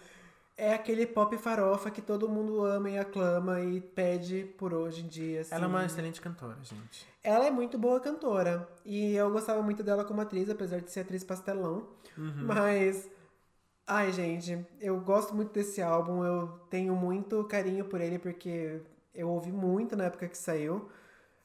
[0.61, 5.07] É aquele pop farofa que todo mundo ama e aclama e pede por hoje em
[5.07, 5.43] dia.
[5.43, 5.55] assim.
[5.55, 7.07] Ela é uma excelente cantora, gente.
[7.23, 8.69] Ela é muito boa cantora.
[8.85, 11.87] E eu gostava muito dela como atriz, apesar de ser atriz pastelão.
[12.17, 12.45] Uhum.
[12.45, 13.09] Mas.
[13.87, 16.25] Ai, gente, eu gosto muito desse álbum.
[16.25, 18.81] Eu tenho muito carinho por ele, porque
[19.15, 20.89] eu ouvi muito na época que saiu.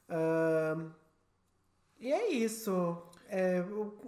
[0.08, 0.90] Ahn,
[2.00, 2.98] e é isso.
[3.28, 3.64] É,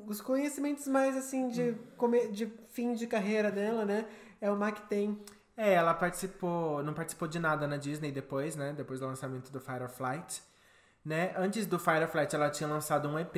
[0.07, 4.05] os conhecimentos mais assim de, come- de fim de carreira dela, né?
[4.41, 5.19] É o Mac tem.
[5.57, 8.75] É, ela participou, não participou de nada na Disney depois, né?
[8.77, 10.43] Depois do lançamento do Fire or Flight,
[11.05, 11.33] né?
[11.37, 13.37] Antes do Fire or Flight, ela tinha lançado um EP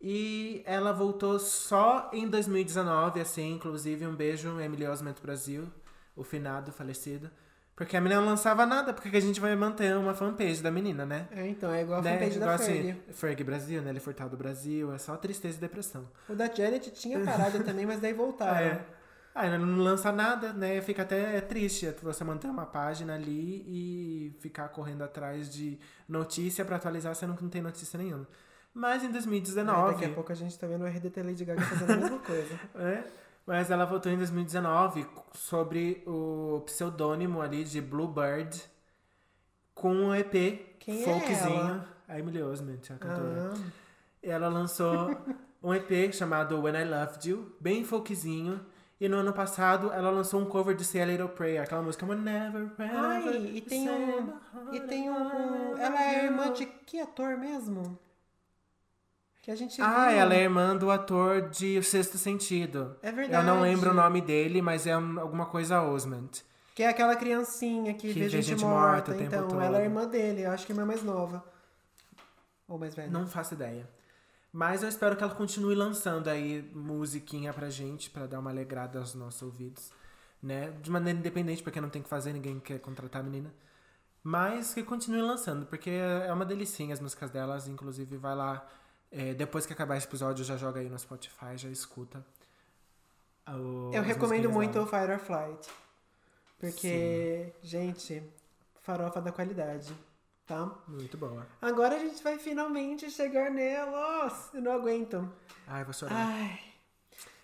[0.00, 5.68] e ela voltou só em 2019, assim, inclusive um beijo Emily Osment Brasil,
[6.14, 7.30] o finado, falecido,
[7.74, 10.70] Porque a menina não lançava nada, porque que a gente vai manter uma fanpage da
[10.70, 11.28] menina, né?
[11.30, 12.12] É, então, é igual a né?
[12.14, 13.02] fanpage Igual da assim, Fergie.
[13.12, 13.90] Ferg Brasil, né?
[13.90, 16.08] Ele Furtado Brasil, é só tristeza e depressão.
[16.26, 18.66] O da Janet tinha parado também, mas daí voltaram.
[18.66, 18.95] É.
[19.38, 20.80] Ah, ele não lança nada, né?
[20.80, 26.76] Fica até triste você manter uma página ali e ficar correndo atrás de notícia pra
[26.76, 28.26] atualizar, sendo que não tem notícia nenhuma.
[28.72, 29.92] Mas em Aí 2019.
[29.92, 32.60] Daqui a pouco a gente tá vendo o RDT Lady Gaga fazendo a mesma coisa.
[32.76, 33.04] É,
[33.46, 38.58] mas ela voltou em 2019 sobre o pseudônimo ali de Bluebird
[39.74, 41.60] com um EP Quem é folkzinho.
[41.60, 41.88] ela?
[42.08, 43.52] A Emily Osment, a cantora.
[43.54, 43.58] Ah,
[44.22, 45.14] Ela lançou
[45.62, 48.60] um EP chamado When I Loved You, bem folkzinho.
[48.98, 52.06] E no ano passado ela lançou um cover de Say a Little Prayer, aquela música
[52.06, 54.32] Whenever, Ai, e tem um.
[54.72, 55.76] E tem um.
[55.76, 57.98] Ela é irmã de que ator mesmo?
[59.42, 60.18] Que a gente Ah, viu.
[60.18, 62.96] ela é irmã do ator de O Sexto Sentido.
[63.02, 63.46] É Eu verdade.
[63.46, 66.42] não lembro o nome dele, mas é um- alguma coisa Osment.
[66.74, 68.80] Que é aquela criancinha que, Que vê gente, gente morta.
[68.90, 69.60] morta o tempo então, todo.
[69.60, 70.42] ela é irmã dele.
[70.42, 71.44] Eu acho que é irmã mais nova.
[72.68, 73.10] Ou mais velha.
[73.10, 73.88] Não faço ideia.
[74.58, 78.98] Mas eu espero que ela continue lançando aí musiquinha pra gente, pra dar uma alegrada
[78.98, 79.92] aos nossos ouvidos.
[80.42, 80.70] Né?
[80.82, 83.52] De maneira independente, porque não tem que fazer, ninguém quer contratar a menina.
[84.22, 87.68] Mas que continue lançando, porque é uma delicinha as músicas delas.
[87.68, 88.66] Inclusive, vai lá,
[89.12, 92.24] é, depois que acabar esse episódio, já joga aí no Spotify, já escuta.
[93.48, 95.68] o- Eu recomendo muito o Fire or Flight.
[96.58, 98.22] Porque, gente,
[98.82, 99.94] farofa da qualidade,
[100.46, 100.70] tá?
[100.86, 101.46] Muito boa.
[101.60, 104.50] Agora a gente vai finalmente chegar nelas.
[104.54, 105.28] Eu não aguento.
[105.66, 106.14] Ai, vou chorar.
[106.14, 106.60] Ai.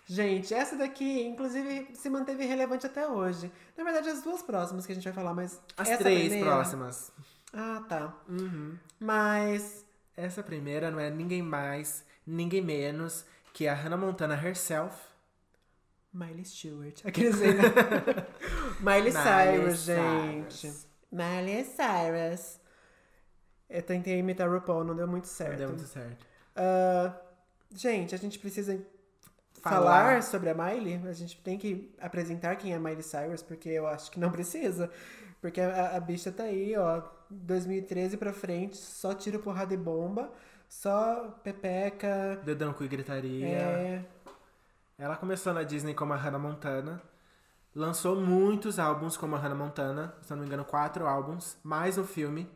[0.05, 3.51] Gente, essa daqui, inclusive, se manteve relevante até hoje.
[3.77, 5.61] Na verdade, as duas próximas que a gente vai falar, mas.
[5.77, 7.11] As três primeira- próximas.
[7.53, 8.13] Ah, tá.
[8.27, 8.77] Uhum.
[8.99, 9.85] Mas.
[10.15, 14.95] Essa primeira não é ninguém mais, ninguém menos que a Hannah Montana herself.
[16.13, 17.01] Miley Stewart.
[17.05, 17.63] Aqueles aí, né?
[18.79, 20.57] Miley Cyrus, gente.
[20.57, 20.87] Cyrus.
[21.11, 22.59] Miley Cyrus.
[23.73, 25.57] Eu tentei imitar a RuPaul, não deu muito Não certo.
[25.57, 26.23] deu muito certo.
[26.55, 27.11] Ah,
[27.73, 28.79] gente, a gente precisa
[29.63, 30.03] falar.
[30.03, 30.23] Falar.
[30.23, 31.01] sobre a Miley.
[31.07, 34.29] A gente tem que apresentar quem é a Miley Cyrus, porque eu acho que não
[34.31, 34.91] precisa.
[35.41, 40.31] Porque a, a bicha tá aí, ó, 2013 pra frente, só tiro porrada e bomba,
[40.69, 42.39] só pepeca.
[42.45, 43.47] Dedão com gritaria.
[43.47, 44.05] É,
[44.99, 47.01] Ela começou na Disney como a Hannah Montana.
[47.75, 50.13] Lançou muitos álbuns como a Hannah Montana.
[50.21, 51.57] Se não me engano, quatro álbuns.
[51.63, 52.47] Mais um filme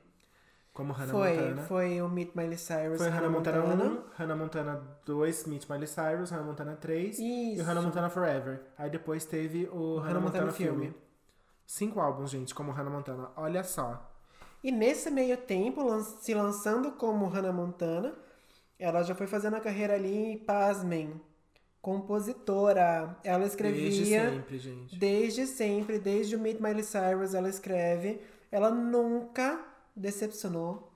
[0.78, 1.62] como Hannah foi, Montana.
[1.64, 2.98] foi o Meet Miley Cyrus.
[3.00, 7.64] Foi Hannah Montana 1, Hannah Montana 2, Meet Miley Cyrus, Hannah Montana 3 e Isso.
[7.64, 8.62] o Hannah Montana Forever.
[8.78, 10.86] Aí depois teve o Hannah, Hannah Montana, Montana filme.
[10.86, 10.96] filme.
[11.66, 13.30] Cinco álbuns, gente, como Hannah Montana.
[13.36, 14.08] Olha só.
[14.64, 18.14] E nesse meio tempo, lan- se lançando como Hannah Montana,
[18.80, 21.20] ela já foi fazendo a carreira ali, pasmem,
[21.82, 23.18] compositora.
[23.24, 24.98] Ela escrevia Desde sempre, gente.
[25.00, 28.22] desde sempre, desde o Meet Miley Cyrus, ela escreve.
[28.52, 29.60] Ela nunca
[29.98, 30.92] decepcionou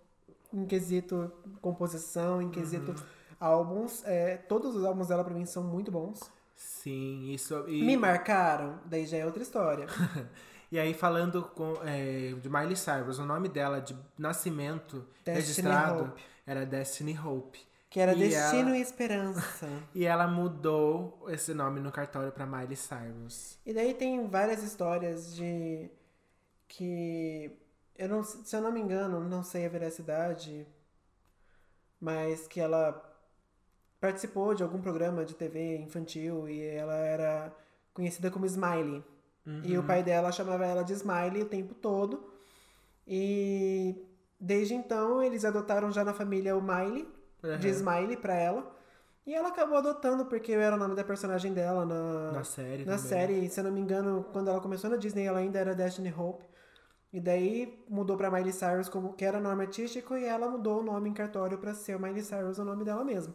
[0.54, 2.98] em quesito composição, em quesito Uhum.
[3.40, 4.04] álbuns.
[4.06, 6.20] É, todos os álbuns dela pra mim são muito bons.
[6.56, 7.66] Sim, isso.
[7.68, 9.88] E, Me marcaram, daí já é outra história.
[10.72, 16.04] e aí, falando com, é, de Miley Cyrus, o nome dela de nascimento Destiny registrado
[16.04, 16.22] Hope.
[16.46, 17.60] era Destiny Hope.
[17.90, 19.68] Que era E Destino ela- e Esperança.
[19.96, 23.58] E ela mudou esse nome no cartório pra Miley Cyrus.
[23.66, 25.90] E daí tem várias histórias de
[26.68, 27.52] que
[28.04, 30.66] eu não, se eu não me engano, não sei a veracidade,
[32.00, 33.02] mas que ela
[34.00, 37.54] participou de algum programa de TV infantil e ela era
[37.94, 39.04] conhecida como Smiley.
[39.64, 42.32] E o pai dela chamava ela de Smiley o tempo todo.
[43.08, 43.96] E
[44.40, 47.08] desde então eles adotaram já na família o Miley,
[47.60, 47.74] de Uhum.
[47.74, 48.76] Smiley pra ela.
[49.26, 52.96] E ela acabou adotando porque era o nome da personagem dela na, Na série na
[52.98, 53.10] também.
[53.10, 56.12] série, se eu não me engano, quando ela começou na Disney, ela ainda era Destiny
[56.16, 56.44] Hope.
[57.14, 60.84] E daí mudou pra Miley Cyrus, como que era nome artístico, e ela mudou o
[60.84, 63.34] nome em cartório pra ser Miley Cyrus, o nome dela mesmo.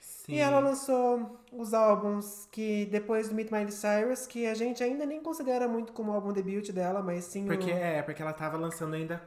[0.00, 0.34] Sim.
[0.34, 5.04] E ela lançou os álbuns que depois do Meet Miley Cyrus, que a gente ainda
[5.04, 7.74] nem considera muito como álbum debut dela, mas sim Porque, o...
[7.74, 9.22] é, porque ela tava lançando ainda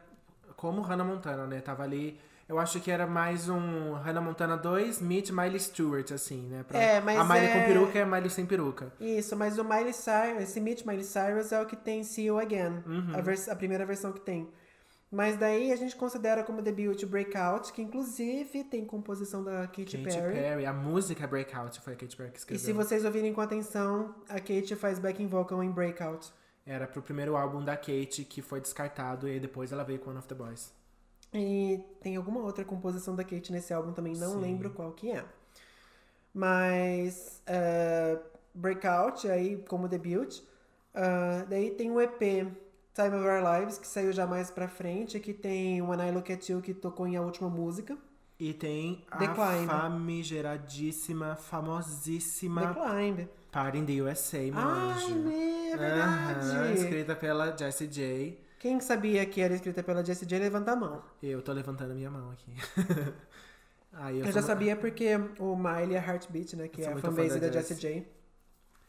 [0.56, 1.62] como Hannah Montana, né?
[1.62, 2.20] Tava ali.
[2.48, 6.64] Eu acho que era mais um Hannah Montana 2 Meet Miley Stewart, assim, né?
[6.64, 8.93] Pra- É, mas a Miley é- com peruca é a Miley sem peruca.
[9.02, 12.39] Isso, mas o Miley Cyrus, esse Meet Miley Cyrus é o que tem See You
[12.39, 13.12] Again, Uhum.
[13.14, 14.50] a, vers- a primeira versão que tem.
[15.12, 20.04] Mas daí a gente considera como debut Breakout, que inclusive tem composição da Katy, Katy
[20.04, 20.34] Perry.
[20.34, 20.66] Perry.
[20.66, 22.66] A música Breakout foi a Katy Perry que E escreveu.
[22.66, 26.30] se vocês ouvirem com atenção, a Katy faz backing vocal em Breakout.
[26.66, 30.20] Era pro primeiro álbum da Katy, que foi descartado, e depois ela veio com One
[30.20, 30.74] of the Boys.
[31.34, 34.42] E tem alguma outra composição da Katy nesse álbum também, não Sim.
[34.42, 35.24] lembro qual que é.
[36.34, 38.18] Mas eh,
[38.54, 40.42] Breakout, aí como debut.
[40.94, 45.20] Ah, daí tem o EP Time of Our Lives, que saiu já mais pra frente,
[45.20, 47.96] que tem When I Look At You, que tocou em a última música.
[48.40, 53.30] E tem a famigeradíssima, famosíssima The Climb.
[53.52, 56.74] Party in the USA, Ai, né, é verdade.
[56.80, 58.40] escrita pela Jessie J.
[58.60, 61.03] Quem sabia que era escrita pela Jessie J, levanta a mão.
[61.22, 62.51] Eu tô levantando minha mão aqui.
[63.93, 66.68] Aí Eu, sou já sabia porque o Miley é Heartbeat, né?
[66.68, 68.08] Que Eu é a fanbase da da Jessie J.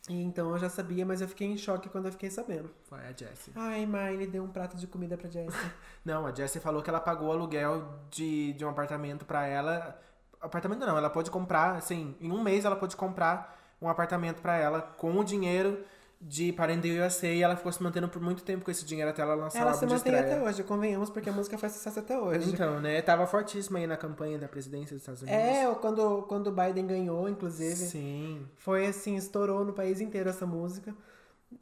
[0.08, 2.70] E então eu já sabia, mas eu fiquei em choque quando eu fiquei sabendo.
[2.84, 3.52] Foi a Jessie.
[3.54, 5.70] Ai, Miley deu um prato de comida pra Jessie.
[6.04, 10.00] Não, a Jessie falou que ela pagou o aluguel de, de um apartamento pra ela.
[10.40, 14.56] Apartamento não, ela pode comprar, assim, em um mês ela pode comprar um apartamento pra
[14.56, 15.84] ela com o dinheiro
[16.20, 18.84] de Party in the USA e ela ficou se mantendo por muito tempo com esse
[18.84, 21.32] dinheiro até ela lançar o Ela álbum se de mantém até hoje, convenhamos, porque a
[21.32, 22.50] música faz sucesso até hoje.
[22.50, 23.00] Então, né?
[23.02, 25.40] Tava fortíssima aí na campanha da presidência dos Estados Unidos.
[25.40, 27.76] É, quando, quando o Biden ganhou, inclusive.
[27.76, 28.46] Sim.
[28.56, 30.92] Foi assim, estourou no país inteiro essa música.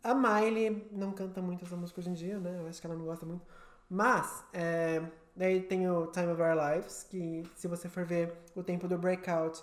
[0.02, 2.59] A Miley não canta muito essa música hoje em dia, né?
[2.59, 3.44] Eu acho que ela não gosta muito.
[3.88, 5.02] Mas, é,
[5.36, 8.96] daí tem o Time of Our Lives, que se você for ver o tempo do
[8.96, 9.62] Breakout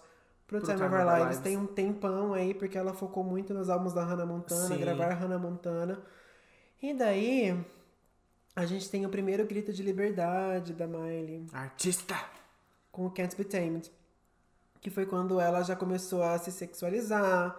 [0.59, 3.93] pro, Time, of Our Lives, tem um tempão aí, porque ela focou muito nos álbuns
[3.93, 4.79] da Hannah Montana, Sim.
[4.79, 5.99] gravar Hannah Montana.
[6.81, 7.57] E daí,
[8.55, 12.15] a gente tem o primeiro grito de liberdade da Miley Artista!
[12.91, 13.91] com o Can't Be Tamed.
[14.79, 17.57] Que foi quando ela já começou a se sexualizar,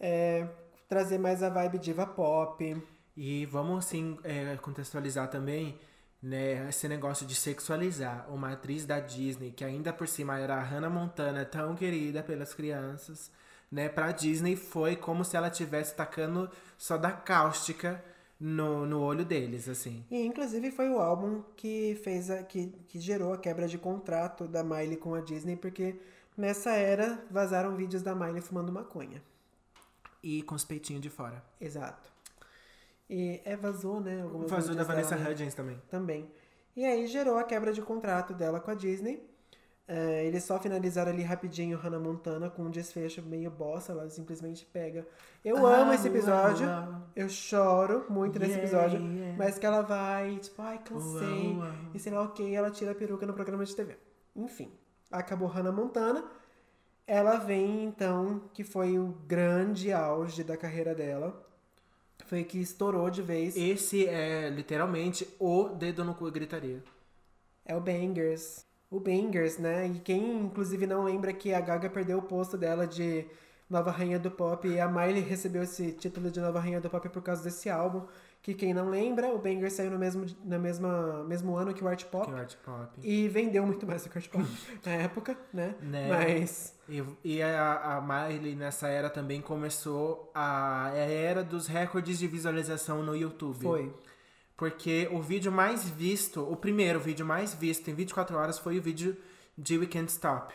[0.00, 0.48] é,
[0.88, 2.82] trazer mais a vibe diva pop.
[3.16, 5.78] E vamos, assim, é, contextualizar também,
[6.22, 10.62] né, esse negócio de sexualizar uma atriz da Disney, que ainda por cima era a
[10.62, 13.30] Hannah Montana, tão querida pelas crianças,
[13.70, 18.04] né, pra Disney foi como se ela estivesse tacando soda cáustica
[18.38, 20.04] no, no olho deles, assim.
[20.10, 24.48] E inclusive foi o álbum que fez a, que, que gerou a quebra de contrato
[24.48, 26.00] da Miley com a Disney, porque
[26.36, 29.22] nessa era vazaram vídeos da Miley fumando maconha.
[30.22, 31.42] E com os peitinhos de fora.
[31.60, 32.09] Exato.
[33.10, 34.24] E é, vazou, né?
[34.46, 35.30] Vazou da Vanessa dela, né?
[35.32, 35.82] Hudgens também.
[35.90, 36.30] também.
[36.76, 39.28] E aí gerou a quebra de contrato dela com a Disney.
[39.88, 44.64] É, eles só finalizaram ali rapidinho Hannah Montana com um desfecho meio bossa, ela simplesmente
[44.64, 45.04] pega.
[45.44, 46.64] Eu amo esse episódio,
[47.16, 49.36] eu choro muito nesse Yeah, episódio, yeah.
[49.36, 51.72] mas que ela vai, tipo, ai, cansei, Uau, uau.
[51.92, 53.96] e sei lá o que, ela tira a peruca no programa de TV.
[54.36, 54.70] Enfim,
[55.10, 56.24] acabou Hannah Montana.
[57.04, 61.49] Ela vem então, que foi o grande auge da carreira dela.
[62.30, 63.56] Foi que estourou de vez.
[63.56, 66.80] Esse é literalmente o dedo no cu e gritaria.
[67.64, 68.64] É o Bangers.
[68.88, 69.88] O Bangers, né?
[69.88, 73.26] E quem, inclusive, não lembra que a Gaga perdeu o posto dela de
[73.68, 77.08] Nova Rainha do Pop e a Miley recebeu esse título de Nova Rainha do Pop
[77.08, 78.06] por causa desse álbum.
[78.42, 81.88] Que quem não lembra, o Bangers saiu no mesmo, na mesma, mesmo ano que o
[81.88, 82.24] Art Pop.
[82.24, 82.88] Que é o art pop.
[83.02, 84.44] E vendeu muito mais do que o Art Pop
[84.86, 85.74] na época, né?
[85.82, 86.08] Né?
[86.08, 86.74] Mas.
[86.88, 92.26] E, e a, a Miley nessa era também começou a, a era dos recordes de
[92.26, 93.62] visualização no YouTube.
[93.62, 93.94] Foi.
[94.56, 98.82] Porque o vídeo mais visto, o primeiro vídeo mais visto em 24 horas foi o
[98.82, 99.16] vídeo
[99.56, 100.54] de We Can't Stop.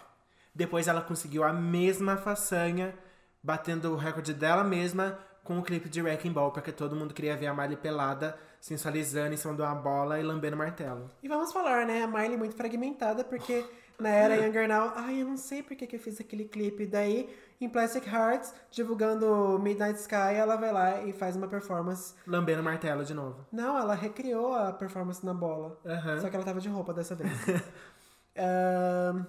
[0.53, 2.95] Depois ela conseguiu a mesma façanha,
[3.43, 7.37] batendo o recorde dela mesma com o clipe de Wrecking Ball, porque todo mundo queria
[7.37, 11.09] ver a Miley pelada, sensualizando em cima de uma bola e lambendo martelo.
[11.21, 12.01] E vamos falar, né?
[12.01, 13.63] A Miley muito fragmentada, porque
[13.99, 16.87] na era Younger Now, ai, eu não sei por que eu fiz aquele clipe.
[16.87, 17.29] Daí,
[17.61, 22.15] em Plastic Hearts, divulgando Midnight Sky, ela vai lá e faz uma performance.
[22.25, 23.45] Lambendo martelo de novo.
[23.51, 25.79] Não, ela recriou a performance na bola.
[25.85, 26.21] Aham.
[26.21, 27.31] Só que ela tava de roupa dessa vez.
[28.35, 29.27] Ahn,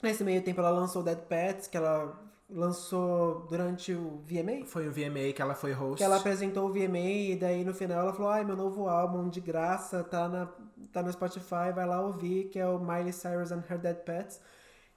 [0.00, 2.16] nesse meio tempo, ela lançou Dead Pets, que ela
[2.48, 4.66] lançou durante o VMA.
[4.66, 5.98] Foi o VMA que ela foi host.
[5.98, 9.28] Que ela apresentou o VMA e daí no final ela falou: Ai, meu novo álbum
[9.28, 10.48] de graça tá, na,
[10.92, 14.40] tá no Spotify, vai lá ouvir, que é o Miley Cyrus and Her Dead Pets.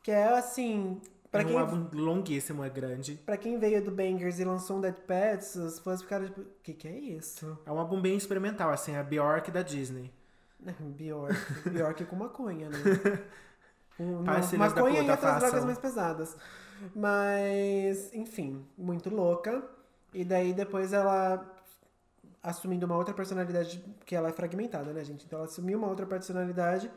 [0.01, 1.01] Que é assim.
[1.31, 3.15] Pra é um quem, álbum longuíssimo, é grande.
[3.25, 6.45] pra quem veio do Bangers e lançou um Dead Pets, os fãs ficaram tipo: O
[6.63, 7.57] que, que é isso?
[7.65, 10.11] É um álbum bem experimental, assim, a Bjork da Disney.
[10.79, 11.35] Bjork.
[11.69, 12.77] Bjork com maconha, né?
[13.99, 14.21] Um,
[14.59, 16.37] maconha e puta, outras drogas mais pesadas.
[16.95, 19.63] Mas, enfim, muito louca.
[20.13, 21.45] E daí depois ela
[22.41, 25.25] assumindo uma outra personalidade, que ela é fragmentada, né, gente?
[25.25, 26.89] Então ela assumiu uma outra personalidade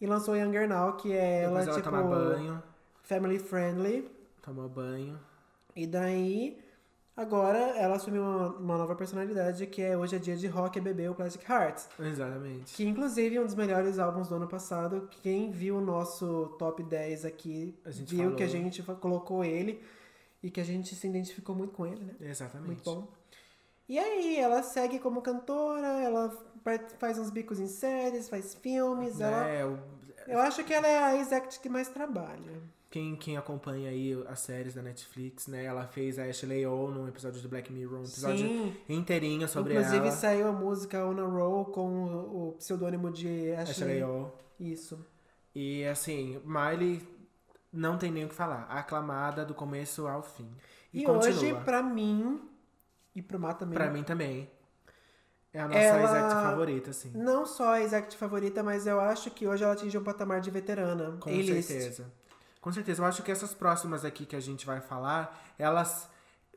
[0.00, 2.62] e lançou Younger Now, que é ela, ela tipo, toma banho,
[3.02, 4.10] family friendly.
[4.42, 5.18] toma banho.
[5.74, 6.58] E daí,
[7.16, 10.80] agora ela assumiu uma, uma nova personalidade, que é Hoje é Dia de Rock e
[10.80, 11.88] Bebê, o Plastic Hearts.
[11.98, 12.74] Exatamente.
[12.74, 15.08] Que inclusive é um dos melhores álbuns do ano passado.
[15.22, 18.36] Quem viu o nosso top 10 aqui viu falou.
[18.36, 19.82] que a gente colocou ele
[20.42, 22.14] e que a gente se identificou muito com ele, né?
[22.20, 22.66] Exatamente.
[22.68, 23.08] Muito bom.
[23.88, 26.36] E aí, ela segue como cantora, ela
[26.98, 29.20] faz uns bicos em séries, faz filmes.
[29.20, 29.78] Ela, É, o-
[30.26, 32.60] eu acho que ela é a exact que mais trabalha.
[32.96, 35.64] Quem, quem acompanha aí as séries da Netflix, né?
[35.64, 38.74] Ela fez a Ashley O num episódio do Black Mirror, um episódio Sim.
[38.88, 40.10] inteirinho sobre Inclusive ela.
[40.12, 44.00] saiu a música On a Roll com o, o pseudônimo de Ashley.
[44.00, 44.32] Ashley O.
[44.58, 44.98] Isso.
[45.54, 47.06] E assim, Miley
[47.70, 48.62] não tem nem o que falar.
[48.62, 50.48] Aclamada do começo ao fim.
[50.90, 52.40] E, E, hoje, pra mim,
[53.14, 54.50] e pro Má também, Pra mim também.
[55.52, 57.10] É a nossa Ela- exact favorita, assim.
[57.14, 60.50] não só a exact favorita, mas eu acho que hoje ela atingiu um patamar de
[60.50, 61.18] veterana.
[61.20, 62.10] Com certeza.
[62.66, 63.00] Com certeza.
[63.00, 66.10] Eu acho que essas próximas aqui que a gente vai falar, elas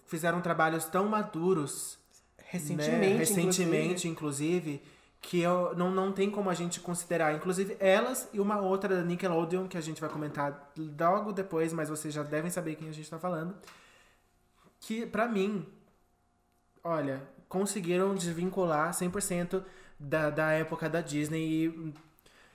[0.07, 1.99] fizeram trabalhos tão maduros,
[2.45, 3.15] Recentemente, né?
[3.15, 4.81] recentemente, inclusive,
[5.21, 7.35] que eu, não, não tem como a gente considerar.
[7.35, 11.89] Inclusive, elas e uma outra da Nickelodeon, que a gente vai comentar logo depois, mas
[11.89, 13.53] vocês já devem saber quem a gente tá falando.
[14.79, 15.63] Que, pra mim,
[16.83, 19.63] olha, conseguiram desvincular 100%
[19.99, 21.93] da, da época da Disney e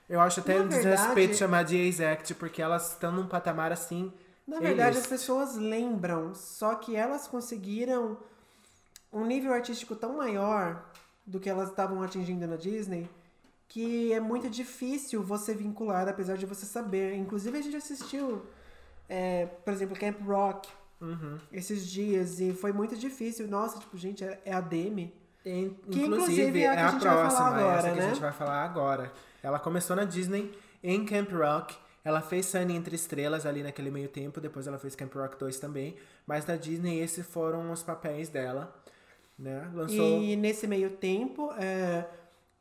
[0.09, 4.13] eu acho até um desrespeito chamar de exact, porque elas estão num patamar assim.
[4.47, 8.19] Na verdade, as pessoas lembram, só que elas conseguiram
[9.13, 10.85] um nível artístico tão maior
[11.27, 13.09] do que elas estavam atingindo na Disney
[13.69, 17.17] que é muito difícil você vincular, apesar de você saber.
[17.17, 18.43] Inclusive, a gente assistiu,
[19.09, 20.69] é, por exemplo, Camp Rock
[21.01, 21.39] Uhum.
[21.53, 23.49] esses dias e foi muito difícil.
[23.49, 25.13] Nossa, tipo, gente, é, é a Demi.
[25.45, 28.05] In- Que, inclusive, inclusive, é é a que a, próxima, agora, essa que né?
[28.05, 29.13] a gente vai falar agora.
[29.43, 31.77] Ela começou na Disney em Camp Rock.
[32.03, 35.59] Ela fez Sunny Entre Estrelas ali naquele meio tempo, depois ela fez Camp Rock 2
[35.59, 35.97] também.
[36.27, 38.75] Mas na Disney esses foram os papéis dela,
[39.39, 39.71] né?
[39.75, 42.07] Lançou E nesse meio tempo, é,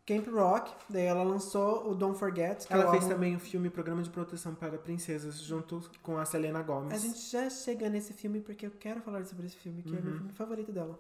[0.06, 2.66] Camp Rock, daí ela lançou o Don't Forget.
[2.70, 6.62] É Ela fez também o filme Programa de Proteção para Princesas, junto com a Selena
[6.62, 6.94] Gomez.
[6.94, 9.98] A gente já chega nesse filme porque eu quero falar sobre esse filme, que é
[10.00, 10.04] Uhum.
[10.06, 10.98] meu filme favorito dela.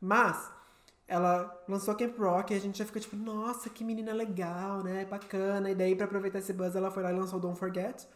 [0.00, 0.50] Mas
[1.08, 5.04] ela lançou Camp Rock e a gente já ficou tipo, nossa, que menina legal, né?
[5.04, 5.70] Bacana.
[5.70, 8.06] E daí, pra aproveitar esse buzz, ela foi lá e lançou Don't Forget,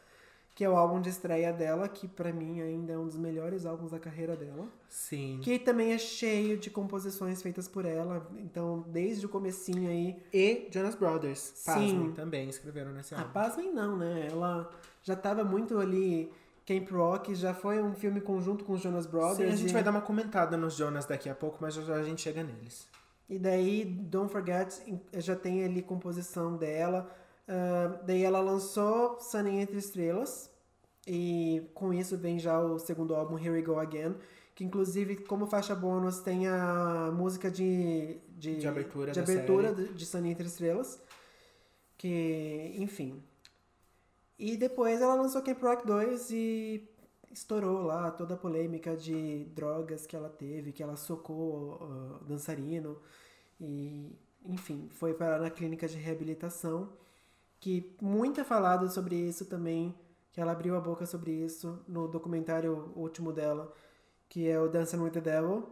[0.55, 3.65] que é o álbum de estreia dela, que pra mim ainda é um dos melhores
[3.65, 4.67] álbuns da carreira dela.
[4.89, 5.39] Sim.
[5.43, 8.27] Que também é cheio de composições feitas por ela.
[8.39, 10.21] Então, desde o comecinho aí.
[10.35, 11.65] E Jonas Brothers, Sim.
[11.73, 13.33] pasmem, também escreveram nesse Ah, álbum.
[13.33, 14.27] pasmem não, né?
[14.31, 14.69] Ela
[15.03, 16.31] já tava muito ali.
[16.71, 19.49] Camp Rock já foi um filme conjunto com os Jonas Brothers.
[19.49, 21.83] Sim, a gente e- vai dar uma comentada nos Jonas daqui a pouco, mas já
[21.83, 22.87] já a gente chega neles.
[23.29, 24.81] E daí, Don't Forget
[25.15, 27.11] já tem ali composição dela.
[27.49, 30.49] Ah, daí ela lançou Sunny Entre Estrelas.
[31.07, 34.15] E com isso vem já o segundo álbum, Here We Go Again.
[34.55, 40.07] Que inclusive, como faixa bônus, tem a música de, de, De abertura de, abertura de
[40.07, 41.01] Sunny Entre Estrelas.
[41.97, 43.23] Que, enfim.
[44.41, 46.89] E depois ela lançou Camp Rock 2 e
[47.31, 51.75] estourou lá toda a polêmica de drogas que ela teve, que ela socou
[52.21, 52.97] o dançarino.
[53.61, 56.89] E, enfim, foi para na clínica de reabilitação.
[57.61, 59.95] Que muito é falado sobre isso também,
[60.33, 63.71] que ela abriu a boca sobre isso no documentário último dela,
[64.27, 65.69] que é o Dancing with the Devil,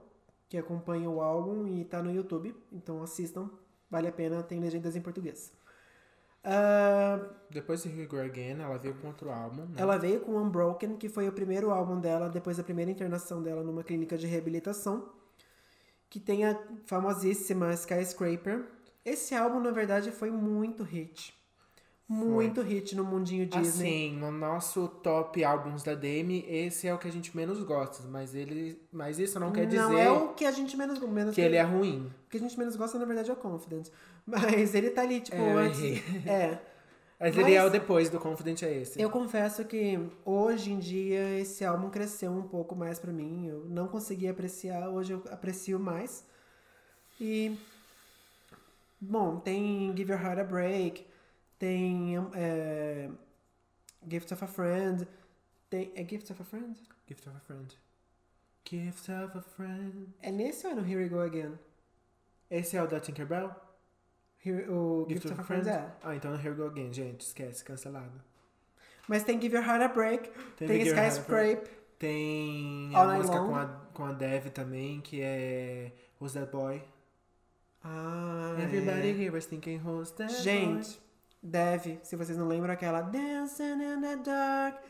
[0.46, 2.54] que acompanha o álbum e tá no YouTube.
[2.70, 3.50] Então assistam,
[3.90, 5.56] vale a pena, tem legendas em português.
[6.44, 7.20] Ah,
[7.50, 9.74] Depois de Here Go Again, ela veio com outro álbum, né?
[9.76, 13.62] ela veio com Unbroken, que foi o primeiro álbum dela depois da primeira internação dela
[13.62, 15.08] numa clínica de reabilitação,
[16.08, 18.64] que tem a famosíssima Skyscraper.
[19.04, 21.34] Esse álbum, na verdade, foi muito hit.
[22.08, 23.68] Muito hit no mundinho Disney.
[24.08, 28.02] Assim, no nosso top álbuns da Demi, esse é o que a gente menos gosta,
[28.08, 31.34] mas ele, mas isso não quer dizer Não é o que a gente menos, menos
[31.34, 32.10] que ele é ruim.
[32.26, 33.92] O que a gente menos gosta, na verdade, é o Confidence.
[34.26, 35.80] Mas ele tá ali, tipo, É, antes.
[36.26, 36.58] É.
[37.20, 39.00] Mas, Mas- ele é o depois do Confident é esse.
[39.00, 43.48] Eu confesso que hoje em dia esse álbum cresceu um pouco mais pra mim.
[43.48, 46.24] Eu não consegui apreciar, hoje eu aprecio mais.
[47.20, 47.54] E.
[49.00, 51.06] Bom, tem Give Your Heart a Break,
[51.58, 53.10] tem é,
[54.08, 55.06] Gift of a Friend.
[55.70, 56.78] Tem, é Gift of a Friend?
[57.06, 57.78] Gift of a Friend.
[58.68, 60.08] Gift of a Friend.
[60.20, 61.58] É nesse ou é no Here We Go Again?
[62.50, 63.54] Esse é o da Tinkerbell?
[64.44, 65.90] Here- o Gift, of a Friend é.
[66.02, 67.22] Ah, então Here We Go Again, gente.
[67.22, 68.22] Esquece, cancelado.
[69.08, 71.68] Mas tem Give Your Heart a Break, tem, a Skyscrape.
[71.98, 73.48] Tem All a música Long.
[73.48, 76.82] com a, com a Dev também, que é Who's That Boy?
[77.82, 79.12] Ah, Everybody é.
[79.12, 81.00] here was thinking Who's That Gente,
[81.42, 84.82] Deve, se vocês não lembram aquela Dancing in the Dark.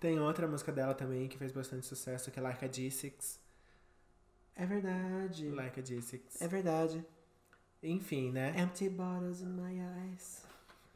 [0.00, 3.38] Tem outra música dela também que fez bastante sucesso, que é Like a D6.
[4.56, 5.48] É verdade.
[5.50, 6.20] Like a D6.
[6.40, 7.04] É verdade.
[7.82, 8.54] Enfim, né?
[8.58, 10.42] Empty bottles in my eyes.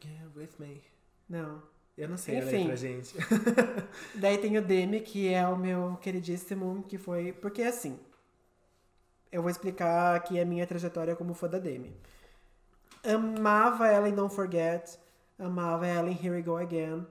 [0.05, 0.82] Yeah, with me.
[1.28, 1.62] Não.
[1.96, 2.46] Eu não sei Enfim.
[2.46, 3.14] a letra, gente.
[4.16, 7.32] daí tem o Demi, que é o meu queridíssimo, que foi.
[7.32, 7.98] Porque assim,
[9.33, 11.97] eu vou explicar aqui a minha trajetória como fã da Demi.
[13.03, 14.99] Amava ela em Don't Forget.
[15.39, 17.07] amava ela em Here We Go Again.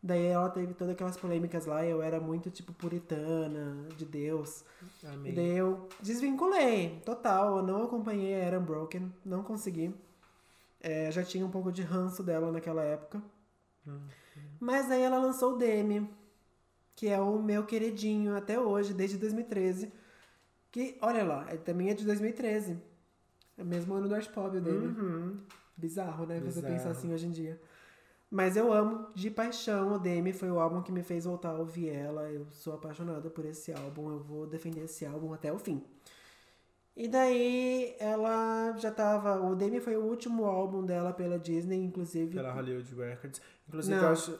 [0.00, 4.64] Daí ela teve todas aquelas polêmicas lá, eu era muito, tipo, puritana, de Deus.
[5.04, 5.32] Amei.
[5.32, 7.56] E daí eu desvinculei, total.
[7.56, 9.92] Eu não acompanhei a Aaron Broken, não consegui.
[10.80, 13.20] É, já tinha um pouco de ranço dela naquela época.
[14.60, 16.08] Mas aí ela lançou o Demi,
[16.94, 19.92] que é o meu queridinho até hoje, desde 2013.
[20.76, 22.76] Que, olha lá, é, também é de 2013.
[23.56, 24.88] É o mesmo ano do Art Pop, o Demi.
[24.88, 25.38] Uhum.
[25.74, 26.38] Bizarro, né?
[26.40, 26.74] Você Bizarro.
[26.74, 27.58] pensar assim hoje em dia.
[28.30, 31.58] Mas eu amo de paixão o Demi, foi o álbum que me fez voltar a
[31.58, 32.30] ouvir ela.
[32.30, 35.82] Eu sou apaixonada por esse álbum, eu vou defender esse álbum até o fim.
[36.94, 39.40] E daí ela já tava.
[39.40, 42.34] O Demi foi o último álbum dela pela Disney, inclusive.
[42.34, 43.40] Pela Hollywood Records.
[43.66, 44.04] Inclusive, Não.
[44.04, 44.38] eu acho.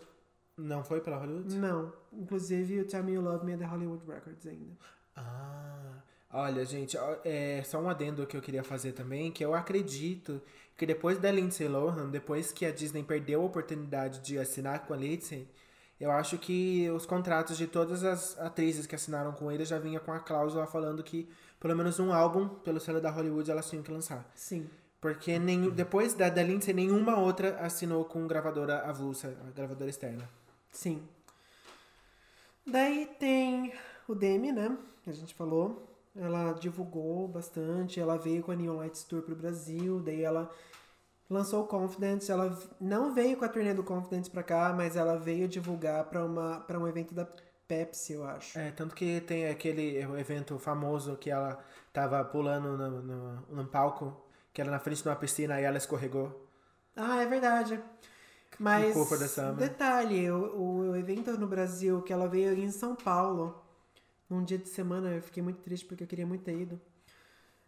[0.59, 1.57] Não foi pela Hollywood?
[1.57, 4.77] Não, inclusive o Tell Me You Love Me é da Hollywood Records ainda.
[5.17, 6.03] Ah,
[6.33, 10.41] olha, gente, é só um adendo que eu queria fazer também, que eu acredito
[10.77, 14.93] que depois da Lindsay Lohan, depois que a Disney perdeu a oportunidade de assinar com
[14.93, 15.49] a Lindsay,
[15.99, 19.99] eu acho que os contratos de todas as atrizes que assinaram com ele já vinha
[19.99, 21.27] com a cláusula falando que
[21.59, 24.31] pelo menos um álbum pelo selo da Hollywood elas tinham que lançar.
[24.35, 24.69] Sim.
[25.01, 30.29] Porque nenhum, depois da, da Lindsay, nenhuma outra assinou com gravadora avulsa, gravadora externa.
[30.71, 31.03] Sim.
[32.67, 33.73] Daí tem
[34.09, 34.77] o Demi, né?
[35.03, 35.96] Que a gente falou.
[36.17, 38.01] Ela divulgou bastante.
[38.01, 40.01] Ela veio com a Neon Lights Tour pro Brasil.
[40.01, 40.51] Daí ela
[41.29, 42.31] lançou o Confidence.
[42.31, 46.25] Ela não veio com a turnê do Confidence pra cá, mas ela veio divulgar pra,
[46.25, 47.27] uma, pra um evento da
[47.69, 48.59] Pepsi, eu acho.
[48.59, 51.59] É, tanto que tem aquele evento famoso que ela
[51.93, 55.77] tava pulando no, no, no palco, que era na frente de uma piscina e ela
[55.77, 56.49] escorregou.
[56.95, 57.83] Ah, é verdade.
[58.59, 58.97] Mas,
[59.57, 63.63] detalhe, o, o evento no Brasil, que ela veio em São Paulo,
[64.29, 66.81] num dia de semana, eu fiquei muito triste porque eu queria muito ter ido.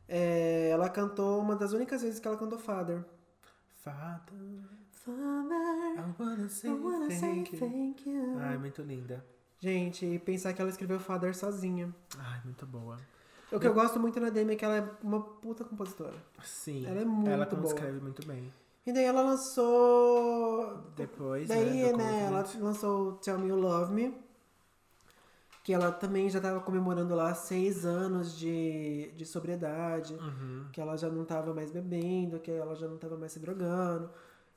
[0.08, 3.04] É, ela cantou uma das únicas vezes que ela cantou Father.
[3.82, 7.60] Father, Father, I wanna say I wanna say thank you.
[7.60, 8.38] thank you.
[8.38, 9.24] Ai, muito linda.
[9.60, 11.94] Gente, e pensar que ela escreveu Father sozinha.
[12.18, 12.96] Ai, muito boa.
[13.50, 16.14] O que eu gosto muito na Demi é que ela é uma puta compositora.
[16.42, 16.86] Sim.
[16.86, 17.64] Ela é muito Ela boa.
[17.66, 18.52] escreve muito bem.
[18.86, 24.14] E daí ela lançou Depois, Daí, né, né, ela lançou Tell Me You Love Me,
[25.68, 30.64] que ela também já tava comemorando lá seis anos de, de sobriedade, Uhum.
[30.72, 34.10] que ela já não tava mais bebendo, que ela já não tava mais se drogando.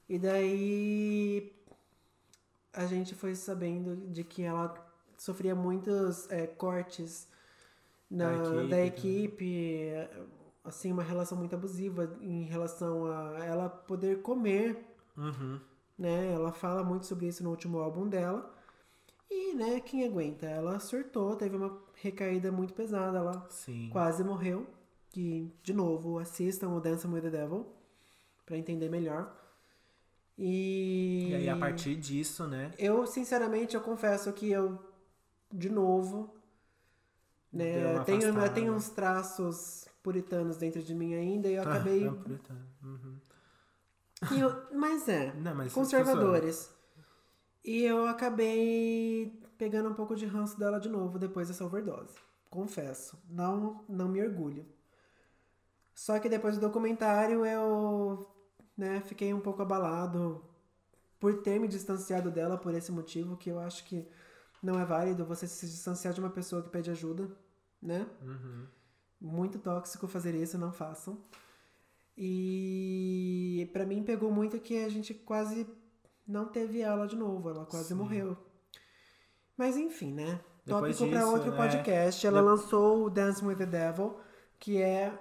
[0.08, 1.52] E daí
[2.74, 4.74] a gente foi sabendo de que ela
[5.18, 7.28] sofria muitos é, cortes
[8.10, 8.86] na, Da equipe, da né?
[8.88, 9.92] equipe,
[10.64, 14.88] assim, uma relação muito abusiva em relação a ela poder comer
[15.18, 15.60] Uhum.
[15.98, 16.32] né?
[16.34, 18.54] Ela fala muito sobre isso no último álbum dela.
[19.34, 20.46] E, né, quem aguenta?
[20.46, 23.90] Ela surtou, teve uma recaída muito pesada, ela Sim.
[23.90, 24.68] quase morreu.
[25.10, 27.66] Que, de novo, assistam o Dancing with the Devil
[28.46, 29.34] pra entender melhor.
[30.38, 31.28] E...
[31.30, 32.72] E aí, a partir disso, né?
[32.78, 34.78] Eu, sinceramente, eu confesso que eu,
[35.52, 36.34] de novo,
[37.54, 41.66] né, uma tenho, eu tenho uns traços puritanos dentro de mim ainda e eu Ah,
[41.74, 42.04] acabei...
[42.06, 42.66] não, puritano.
[42.84, 43.16] Uhum.
[44.32, 46.70] e eu- mas é, Não, mas conservadores.
[47.64, 52.16] E eu acabei pegando um pouco de ranço dela de novo depois dessa overdose.
[52.50, 53.22] Confesso.
[53.30, 54.66] Não, não me orgulho.
[55.94, 58.28] Só que depois do documentário eu
[58.76, 60.44] né, fiquei um pouco abalado
[61.20, 64.08] por ter me distanciado dela por esse motivo, que eu acho que
[64.64, 67.30] não é válido você se distanciar de uma pessoa que pede ajuda,
[67.80, 68.08] né?
[68.24, 68.66] Uhum.
[69.20, 71.24] Muito tóxico fazer isso, não façam.
[72.18, 75.68] E pra mim pegou muito que a gente quase
[76.32, 77.96] não teve ela de novo, ela quase Sim.
[77.96, 78.38] morreu.
[79.58, 80.40] Mas enfim, né?
[80.66, 82.26] Depois Tópico disso, outro né, podcast.
[82.28, 84.16] Ela de- lançou o Dance with the Devil,
[84.60, 85.12] que é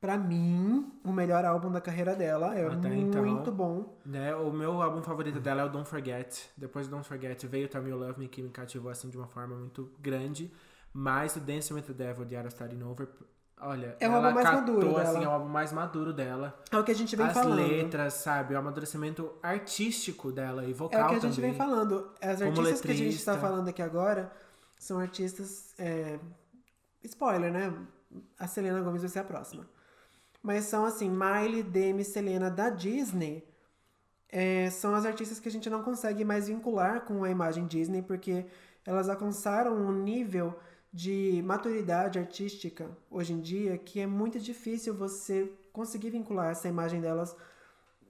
[0.00, 2.56] pra mim o melhor álbum da carreira dela.
[2.56, 3.54] É Até muito então.
[3.54, 3.98] bom.
[4.04, 6.50] Né, o meu álbum favorito dela é o Don't Forget.
[6.56, 9.16] Depois do Don't Forget veio Tell Me You Love Me, que me cativou assim de
[9.16, 10.52] uma forma muito grande.
[10.92, 13.08] Mas o Dancing with the Devil de Ara Starting Over,
[13.62, 15.24] olha, É o álbum mais catou, maduro assim, dela.
[15.24, 16.60] é o álbum mais maduro dela.
[16.70, 17.56] É o que a gente vem As falando.
[17.56, 18.54] letras, sabe?
[18.54, 21.50] O amadurecimento artístico dela e É vocal o que a gente também.
[21.50, 22.10] vem falando.
[22.20, 23.38] As Como artistas que a gente está letrista.
[23.38, 24.30] falando aqui agora
[24.78, 25.74] são artistas.
[25.78, 26.18] é,
[27.04, 27.72] Spoiler, né?
[28.38, 29.66] A Selena Gomez vai ser a próxima.
[30.42, 33.44] Mas são assim, Miley, Demi, Selena da Disney.
[34.28, 38.00] é, são as artistas que a gente não consegue mais vincular com a imagem Disney,
[38.02, 38.46] porque
[38.86, 40.58] elas alcançaram um nível
[40.92, 47.00] de maturidade artística hoje em dia que é muito difícil você conseguir vincular essa imagem
[47.00, 47.34] delas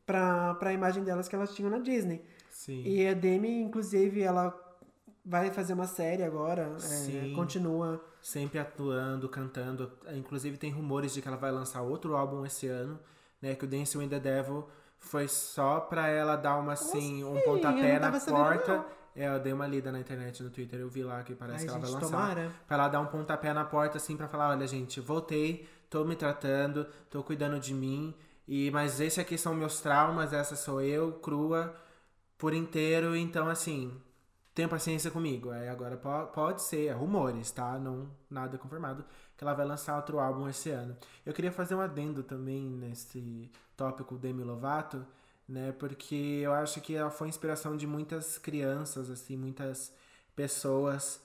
[0.05, 2.25] para a imagem delas que elas tinham na Disney.
[2.51, 2.83] Sim.
[2.85, 4.53] E a Demi, inclusive, ela
[5.25, 6.73] vai fazer uma série agora.
[6.75, 7.33] é, Sim.
[7.35, 8.05] continua.
[8.21, 9.93] Sempre atuando, cantando.
[10.15, 12.99] Inclusive tem rumores de que ela vai lançar outro álbum esse ano,
[13.41, 13.55] né?
[13.55, 14.69] Que o Dancing with the Devil
[14.99, 17.45] foi só pra ela dar uma assim, um assim?
[17.45, 18.77] pontapé na porta.
[18.77, 19.02] não.
[19.15, 21.65] É, eu dei uma lida na internet, no Twitter, eu vi lá que parece Ai,
[21.65, 22.07] que ela vai gente, lançar.
[22.17, 22.53] tomara.
[22.67, 26.17] Pra ela dar um pontapé na porta, assim, pra falar, olha, gente, voltei, tô me
[26.17, 28.15] tratando, tô cuidando de mim.
[28.49, 31.75] E, mas esse aqui são meus traumas, essa sou eu, crua,
[32.39, 33.15] por inteiro.
[33.17, 33.93] Então, assim,
[34.55, 35.51] tenha paciência comigo.
[35.51, 37.79] Aí agora po- pode ser, é rumores, tá?
[37.79, 39.05] Não, nada confirmado,
[39.37, 40.97] que ela vai lançar outro álbum esse ano.
[41.27, 45.07] Eu queria fazer um adendo também nesse tópico Demi Lovato,
[45.49, 45.73] né?
[45.79, 49.93] Porque eu acho que ela foi inspiração de muitas crianças, assim, muitas
[50.37, 51.21] pessoas.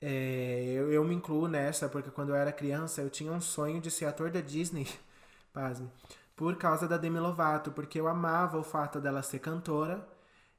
[0.00, 3.80] É, eu, eu me incluo nessa, porque quando eu era criança eu tinha um sonho
[3.80, 4.86] de ser ator da Disney,
[5.52, 5.90] pasme,
[6.36, 10.06] por causa da Demi Lovato, porque eu amava o fato dela ser cantora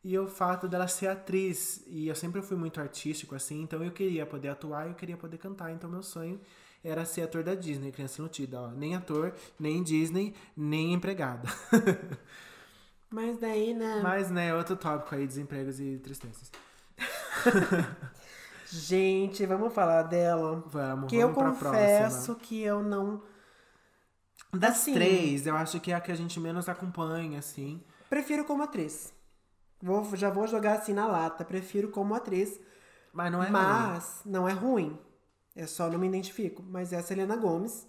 [0.04, 1.84] e o fato dela ser atriz.
[1.88, 5.18] E eu sempre fui muito artístico, assim, então eu queria poder atuar e eu queria
[5.18, 5.72] poder cantar.
[5.72, 6.40] Então meu sonho
[6.84, 8.68] era ser ator da Disney, criança iludida, ó.
[8.70, 11.48] Nem ator, nem Disney, nem empregada.
[13.10, 14.02] Mas daí, né?
[14.04, 16.52] Mas, né, outro tópico aí, desempregos e tristezas.
[18.72, 20.64] Gente, vamos falar dela.
[20.68, 23.22] Vamos, Que eu vamos pra confesso que eu não.
[24.54, 27.84] Das Assim, três, eu acho que é a que a gente menos acompanha, assim.
[28.10, 29.14] Prefiro como atriz.
[29.82, 31.44] Vou, já vou jogar assim na lata.
[31.46, 32.60] Prefiro como atriz.
[33.12, 33.52] Mas não é ruim.
[33.52, 35.00] mas não é ruim.
[35.56, 36.64] É só não me identifico.
[36.64, 37.88] Mas é a Selena Gomes.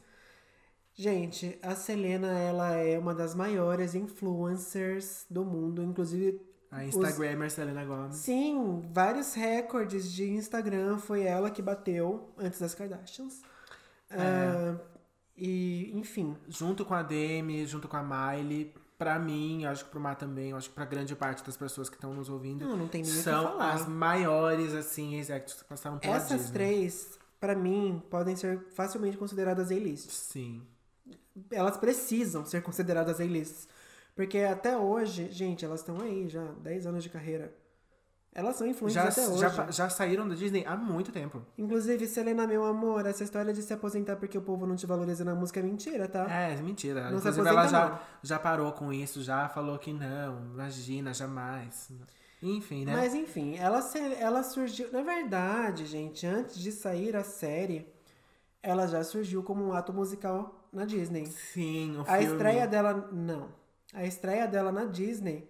[1.01, 5.83] Gente, a Selena, ela é uma das maiores influencers do mundo.
[5.83, 6.39] Inclusive,
[6.71, 8.17] A Instagrammer Selena Gomez.
[8.17, 13.41] sim, vários recordes de Instagram foi ela que bateu antes das Kardashians.
[14.11, 14.17] É.
[14.21, 14.79] Ah,
[15.35, 19.91] e, enfim, Junto com a Demi, junto com a Miley, pra mim, eu acho que
[19.91, 22.67] pro Mar também, eu acho que pra grande parte das pessoas que estão nos ouvindo,
[22.67, 26.53] Não, não tem nem são as maiores, assim, executivos que passaram pela essas Disney.
[26.53, 30.11] três, pra mim, podem ser facilmente consideradas A-list.
[30.11, 30.61] Sim.
[31.51, 33.69] Elas precisam ser consideradas A-lists.
[34.15, 37.55] Porque até hoje, gente, elas estão aí já, 10 anos de carreira.
[38.33, 39.41] Elas são influentes Já, até hoje.
[39.41, 41.43] já, já saíram da Disney há muito tempo.
[41.59, 45.25] Inclusive, Selena, meu amor, essa história de se aposentar porque o povo não te valoriza
[45.25, 46.31] na música é mentira, tá?
[46.31, 47.11] É, mentira.
[47.11, 48.01] Não se Inclusive, ela aposenta, já, não.
[48.23, 51.91] já parou com isso, já falou que não, imagina, jamais.
[52.41, 52.93] Enfim, né?
[52.95, 54.93] Mas enfim, ela, se- ela surgiu.
[54.93, 57.93] Na verdade, gente, antes de sair a série,
[58.63, 61.27] ela já surgiu como um ato musical na Disney.
[61.27, 62.25] Sim, o A filme.
[62.33, 63.09] estreia dela.
[63.13, 63.49] Não.
[63.93, 65.49] A estreia dela na Disney,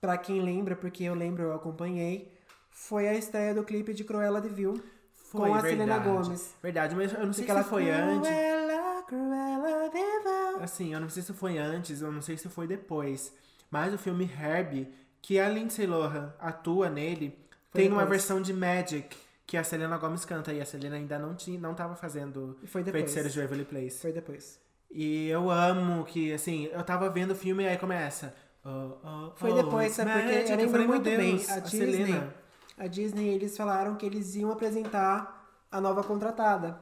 [0.00, 2.32] pra quem lembra, porque eu lembro, eu acompanhei,
[2.70, 4.80] foi a estreia do clipe de Cruella de Vil.
[5.14, 5.90] Foi, com a verdade.
[5.90, 6.54] Selena Gomez.
[6.62, 8.28] Verdade, mas eu não sei se foi antes.
[8.28, 10.62] Cruella, Cruella de Vil.
[10.62, 13.32] Assim, eu não sei se foi antes, eu não sei se foi depois.
[13.70, 17.38] Mas o filme Herbie, que a Lindsay Lohan atua nele,
[17.70, 18.20] Foi tem uma depois.
[18.22, 19.14] versão de Magic
[19.48, 20.52] que a Selena Gomez canta.
[20.52, 23.00] E a Selena ainda não, tinha, não tava fazendo E foi depois.
[23.02, 23.98] Feiticeiros de Waverly Place.
[23.98, 24.60] Foi depois.
[24.90, 28.34] E eu amo que, assim, eu tava vendo o filme e aí começa.
[28.64, 30.10] Oh, oh, Foi oh, depois, sabe?
[30.12, 32.34] Porque eu lembro falei, meu muito bem, Deus, a Disney, Selena.
[32.76, 35.36] a Disney, eles falaram que eles iam apresentar
[35.70, 36.80] a nova contratada.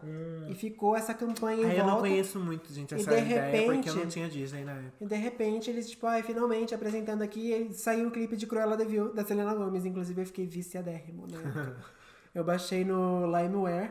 [0.49, 1.79] E ficou essa campanha em Aí Hum.
[1.79, 2.01] eu não volta.
[2.09, 4.93] conheço muito, gente, E essa de ideia, porque eu repente- não tinha Disney na época.
[5.01, 8.85] E de repente eles, tipo, ai, finalmente apresentando aqui, saiu o clipe de Cruella de
[8.85, 9.85] Vil da Selena Gomez.
[9.87, 11.39] Inclusive eu fiquei viciadérrimo, né?
[12.37, 13.91] eu baixei no LimeWare.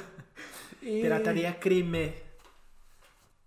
[0.80, 1.02] e...
[1.02, 2.14] Pirataria crime.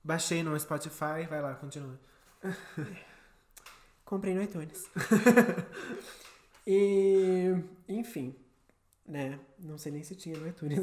[0.04, 2.00] Baixei no Spotify, vai lá, continua.
[4.06, 4.92] Comprei no iTunes.
[6.68, 7.52] e,
[7.90, 8.36] enfim,
[9.08, 9.40] né?
[9.58, 10.80] Não sei nem se tinha no iTunes.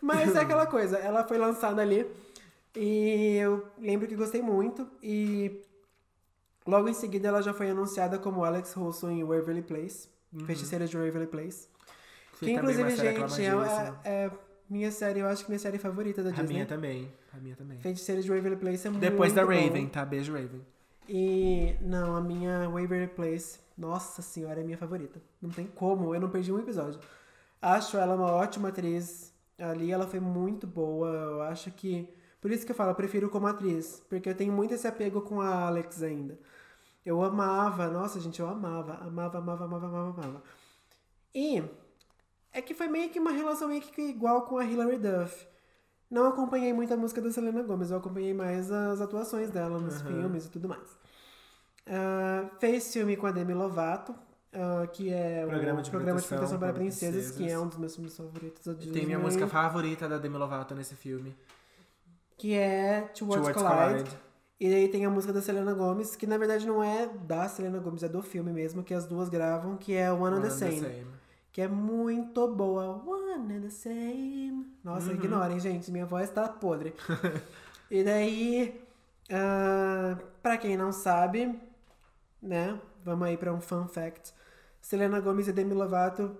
[0.00, 2.10] Mas é aquela coisa, ela foi lançada ali
[2.74, 5.62] e eu lembro que gostei muito e
[6.66, 10.08] logo em seguida ela já foi anunciada como Alex Russo em Waverly Place,
[10.46, 11.68] Feiticeira de Waverly Place.
[12.38, 13.06] Que que é inclusive, gente,
[13.42, 13.48] é,
[14.04, 14.30] é- é
[14.68, 16.52] minha série, eu acho que minha série favorita da A Disney.
[16.54, 17.12] minha também.
[17.32, 17.78] A minha também.
[17.78, 19.52] Feiticeira de Waverly Place é muito Depois da bom.
[19.52, 20.04] Raven, tá?
[20.04, 20.60] Beijo, Raven.
[21.08, 25.20] E não, a minha Waverly Place, nossa senhora, é minha favorita.
[25.40, 26.98] Não tem como, eu não perdi um episódio.
[27.60, 29.32] Acho ela uma ótima atriz.
[29.58, 31.08] Ali ela foi muito boa.
[31.08, 32.08] Eu acho que.
[32.40, 34.02] Por isso que eu falo, eu prefiro como atriz.
[34.08, 36.38] Porque eu tenho muito esse apego com a Alex ainda.
[37.04, 40.42] Eu amava, nossa gente, eu amava, amava, amava, amava, amava, amava.
[41.34, 41.62] E
[42.52, 45.46] é que foi meio que uma relação meio que igual com a Hilary Duff.
[46.10, 50.00] Não acompanhei muito a música da Selena Gomez, eu acompanhei mais as atuações dela nos
[50.00, 50.06] Aham.
[50.06, 50.96] filmes e tudo mais.
[51.86, 54.14] Ah, fez filme com a Demi Lovato,
[54.52, 57.36] ah, que é Programa o de Programa de Proteção para Princesas, Princesas.
[57.36, 60.94] que é um dos meus filmes favoritos tem minha música favorita da Demi Lovato nesse
[60.94, 61.36] filme.
[62.36, 64.04] Que é Two Worlds Worlds Collide.
[64.04, 64.24] Collide.
[64.60, 67.78] E aí tem a música da Selena Gomez, que na verdade não é da Selena
[67.80, 71.06] Gomez, é do filme mesmo, que as duas gravam, que é One and the Same.
[71.52, 73.02] Que é muito boa.
[73.06, 74.66] One and the same.
[74.82, 75.14] Nossa, Uhum.
[75.14, 75.88] ignorem, gente.
[75.92, 76.94] Minha voz tá podre.
[77.88, 78.84] e daí
[79.30, 81.58] Uh, pra quem não sabe,
[82.42, 82.78] né?
[83.04, 84.32] Vamos aí pra um fun fact.
[84.80, 86.36] Selena Gomez e Demi Lovato,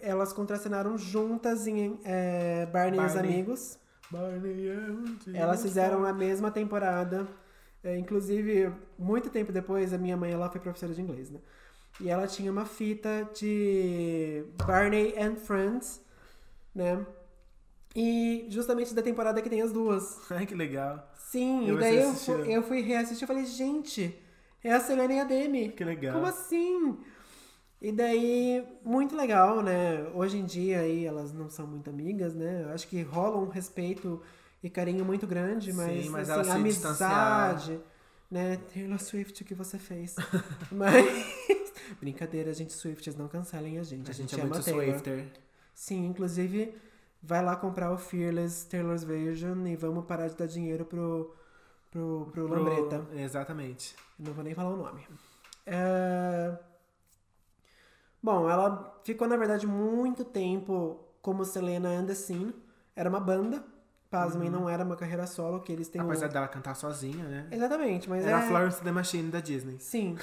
[0.00, 3.16] elas contracenaram juntas em é, Barney, e os.
[3.16, 3.78] Amigos.
[4.10, 7.26] Barney and Elas fizeram a mesma temporada.
[7.84, 11.40] É, inclusive, muito tempo depois, a minha mãe ela foi professora de inglês, né?
[12.00, 16.02] E ela tinha uma fita de Barney and Friends,
[16.74, 17.06] né?
[17.96, 20.20] E justamente da temporada que tem as duas.
[20.32, 21.08] Ai, que legal.
[21.14, 22.36] Sim, E e daí eu, assistiu?
[22.36, 24.16] fu- eu fui reassistir e falei, gente,
[24.62, 25.70] é a Selena e a Demi.
[25.70, 26.14] Que legal.
[26.14, 26.98] Como assim?
[27.80, 30.08] E daí, muito legal, né?
[30.14, 32.64] Hoje em dia aí elas não são muito amigas, né?
[32.64, 34.22] Eu acho que rola um respeito
[34.64, 37.78] e carinho muito grande, mas, Sim, mas assim, amizade,
[38.30, 38.56] né?
[38.72, 40.16] Taylor Swift, o que você fez?
[40.72, 41.04] mas,
[42.00, 44.10] brincadeira, gente, Swifts, não cancelem a gente.
[44.10, 44.84] A gente é ama muito Taylor.
[44.84, 45.26] Swifter.
[45.74, 46.74] Sim, inclusive,
[47.22, 51.34] vai lá comprar o Fearless Taylor's Version e vamos parar de dar dinheiro pro,
[51.90, 53.06] pro, pro Pro- Lambreta.
[53.16, 53.94] Exatamente.
[54.18, 55.06] Não vou nem falar o nome.
[55.66, 56.56] É,
[58.22, 62.54] Bom, ela ficou, na verdade, muito tempo como Selena and the Scene.
[62.96, 63.62] Era uma banda.
[64.14, 66.04] Pasmem, não era uma carreira solo, que eles têm um...
[66.04, 66.10] Uhum.
[66.10, 67.48] Apesar dela cantar sozinha, né?
[67.50, 68.44] Exatamente, mas Era é...
[68.44, 69.76] a Florence the Machine da Disney.
[69.80, 70.16] Sim.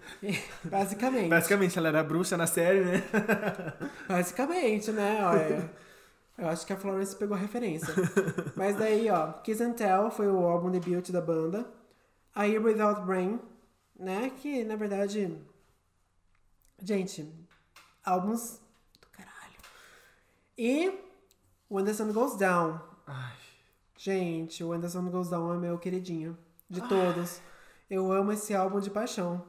[0.64, 1.28] Basicamente.
[1.28, 3.02] Basicamente, ela era a bruxa na série, né?
[4.08, 5.26] Basicamente, né?
[5.26, 5.70] Olha,
[6.38, 7.92] eu acho que a Florence pegou a referência.
[8.56, 11.66] Mas daí, ó, Kiss and Tell foi o álbum debut da banda.
[12.34, 13.38] A Year Without Brain,
[13.98, 14.32] né?
[14.38, 15.36] Que, na verdade...
[16.82, 17.30] Gente,
[18.02, 18.58] álbuns
[19.02, 19.58] do caralho.
[20.56, 20.98] E
[21.68, 22.87] When the Sun Goes Down.
[23.08, 23.32] Ai,
[23.96, 26.36] Gente, o Sun Goes Down é meu queridinho.
[26.70, 27.40] De todos.
[27.90, 29.44] Eu amo esse álbum de paixão.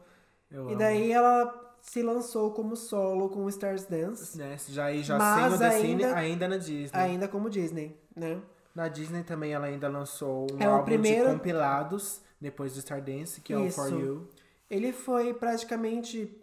[0.49, 0.78] eu E amo.
[0.80, 4.38] daí ela se lançou como solo com Stars Dance.
[4.38, 6.89] Né, já já Mas sem o The Cine, ainda- ainda na Disney.
[6.99, 8.41] Ainda como Disney, né?
[8.74, 12.80] Na Disney também ela ainda lançou um É o álbum primeiro- de compilados depois do
[12.80, 13.76] Stardance, que é o Isso.
[13.82, 14.28] For You.
[14.70, 16.39] Ele foi praticamente,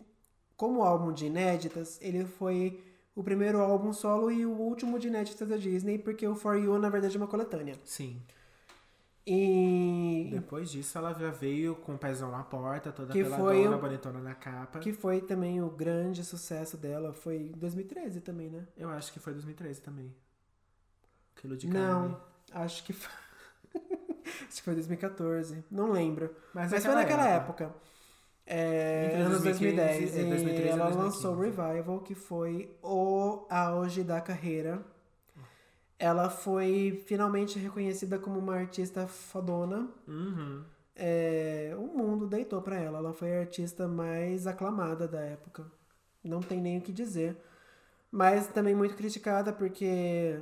[0.57, 2.83] como álbum de inéditas, ele foi
[3.17, 6.79] o primeiro álbum solo e o último de inéditas da Disney, porque o For You,
[6.79, 7.75] na verdade, é uma coletânea.
[7.85, 8.23] Sim.
[9.29, 13.81] E Depois disso ela já veio com o pezão na porta, toda Que peladona, o-
[13.81, 14.79] bonitona na capa.
[14.79, 18.65] que foi também o grande sucesso dela, foi em 2013 também, né?
[18.77, 20.15] Eu acho que foi 2013 também.
[21.35, 22.17] Quilo de Não, carne.
[22.53, 23.13] acho que foi...
[24.47, 26.33] acho que foi 2014, não lembro.
[26.55, 27.75] Mas, Mas foi naquela época.
[28.47, 30.17] É, Entre anos 2015, 2010.
[30.17, 30.99] é, 2013 e e ela 2015.
[30.99, 34.81] lançou Revival, que foi o auge da carreira.
[35.99, 39.89] Ela foi finalmente reconhecida como uma artista fodona.
[40.07, 40.63] Uhum.
[40.95, 42.99] É, o mundo deitou pra ela.
[42.99, 45.65] Ela foi a artista mais aclamada da época.
[46.23, 47.37] Não tem nem o que dizer.
[48.11, 50.39] Mas também muito criticada porque,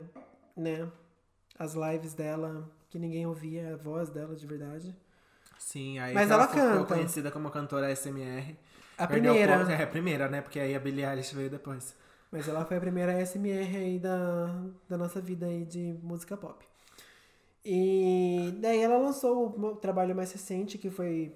[0.56, 0.88] né,
[1.58, 4.94] as lives dela, que ninguém ouvia a voz dela de verdade.
[5.58, 6.84] Sim, aí Mas que ela ficou canta.
[6.94, 8.56] conhecida como cantora SMR.
[8.98, 9.58] A Perdeu primeira.
[9.58, 10.40] ponto- É, a primeira, né?
[10.40, 11.94] Porque aí a Billie Eilish veio depois.
[12.30, 14.46] Mas ela foi a primeira SMR aí da,
[14.88, 16.64] da nossa vida aí de música pop.
[17.64, 21.34] E daí ela lançou o trabalho mais recente, que foi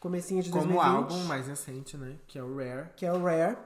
[0.00, 0.94] comecinho de Como 2020.
[0.96, 2.16] álbum mais recente, né?
[2.26, 2.88] Que é o Rare.
[2.96, 3.56] Que é o Rare.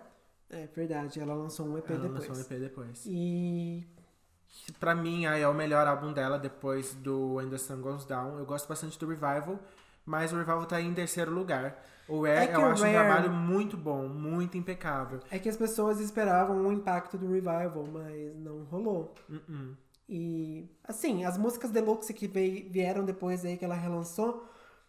[0.51, 2.29] É verdade, ela lançou um EP Ela depois.
[2.29, 3.05] lançou um EP depois.
[3.07, 3.87] E
[4.79, 8.39] Pra mim, aí é o melhor álbum dela depois do When the Sun Goes Down.
[8.39, 9.59] Eu gosto bastante do Revival,
[10.05, 11.83] mas o Revival tá aí em terceiro lugar.
[12.09, 15.21] O Rare, É eu o acho um Rare- trabalho muito bom, muito impecável.
[15.31, 19.15] é que as pessoas esperavam um impacto do Revival, mas não rolou.
[19.31, 19.77] Uh-uh.
[20.09, 24.47] E, assim, as músicas deluxe que veio- vieram depois aí que ela relançou,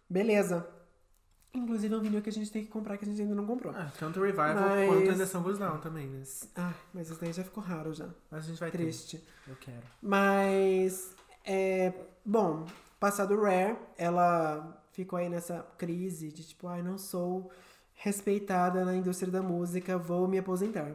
[0.10, 0.68] beleza.
[1.54, 3.46] Inclusive é um vinil que a gente tem que comprar que a gente ainda não
[3.46, 3.72] comprou.
[3.78, 6.24] Ah, tanto o Revival Mas- quanto When the Sun Goes Down também, né?
[6.56, 8.08] Ah, mas isso daí já ficou raro já.
[8.32, 9.20] Mas a gente vai Triste.
[9.20, 9.52] ter.
[9.52, 9.84] Eu quero.
[10.02, 11.94] Mas, é,
[12.26, 12.66] bom,
[13.00, 17.52] passado o Rare, ela ficou aí nessa crise de tipo, ai, não sou
[17.96, 20.92] respeitada na indústria da música, vou me aposentar.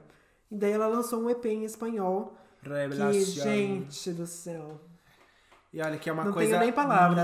[0.51, 4.80] E daí ela lançou um EP em espanhol, que, gente do céu.
[5.72, 6.59] E olha que é uma Não coisa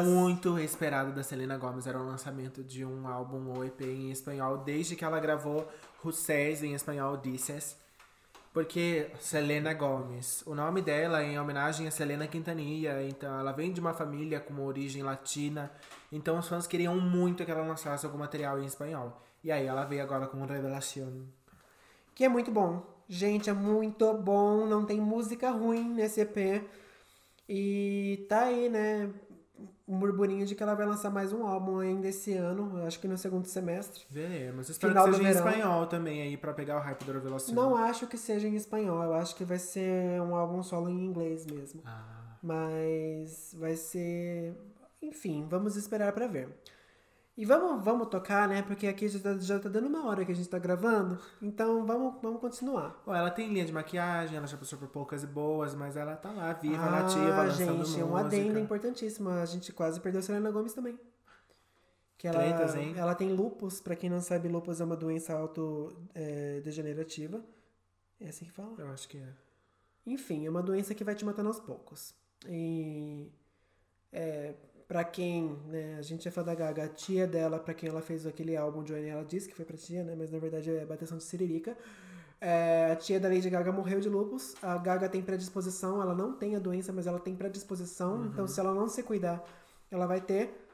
[0.03, 1.87] muito esperada da Selena Gomez.
[1.87, 5.67] Era o lançamento de um álbum ou EP em espanhol desde que ela gravou
[6.03, 7.77] Rusés em espanhol Dices.
[8.53, 13.73] Porque Selena Gomez, o nome dela é em homenagem a Selena Quintanilla, então ela vem
[13.73, 15.73] de uma família com uma origem latina,
[16.15, 19.21] então os fãs queriam muito que ela lançasse algum material em espanhol.
[19.43, 21.25] E aí ela veio agora com Revelación.
[22.15, 22.83] Que é muito bom.
[23.09, 26.65] Gente, é muito bom, não tem música ruim nesse EP.
[27.49, 29.11] E tá aí, né?
[29.87, 33.07] Um burburinho de que ela vai lançar mais um álbum ainda esse ano, acho que
[33.07, 34.05] no segundo semestre.
[34.09, 34.71] Veremos.
[34.71, 35.49] Espero Final que seja em verão.
[35.49, 37.55] espanhol também aí pra pegar o hype do Revelación.
[37.55, 41.05] Não acho que seja em espanhol, eu acho que vai ser um álbum solo em
[41.05, 41.83] inglês mesmo.
[41.85, 44.55] Ah, Mas vai ser.
[45.09, 46.49] Enfim, vamos esperar pra ver.
[47.37, 48.63] E vamos, vamos tocar, né?
[48.63, 51.19] Porque aqui já tá, já tá dando uma hora que a gente tá gravando.
[51.43, 53.03] Então vamos, vamos continuar.
[53.05, 56.15] Ó, ela tem linha de maquiagem, ela já passou por poucas e boas, mas ela
[56.15, 59.31] tá lá, viva, ah, nativa, lançando gente, é um adendo importantíssimo.
[59.31, 60.97] A gente quase perdeu a Selena Gomes também.
[62.17, 62.95] Que ela, Tretas, hein?
[62.97, 63.81] ela tem lupus.
[63.81, 67.43] Pra quem não sabe, lupus é uma doença autodegenerativa.
[68.21, 68.77] É assim que fala?
[68.79, 69.29] Eu acho que é.
[70.07, 72.15] Enfim, é uma doença que vai te matando aos poucos.
[72.47, 73.29] E
[74.13, 74.55] é,
[74.95, 78.01] para quem, né, a gente é fã da Gaga, a tia dela, pra quem ela
[78.01, 80.87] fez aquele álbum Johnny, ela disse que foi pra tia, né, mas na verdade é
[80.87, 81.77] bateção de siririca.
[82.41, 84.55] É, a tia da Lady Gaga morreu de lupus.
[84.63, 88.25] A Gaga tem predisposição, ela não tem a doença, mas ela tem predisposição.
[88.27, 89.45] Então, se ela não se cuidar,
[89.91, 90.65] ela vai ter.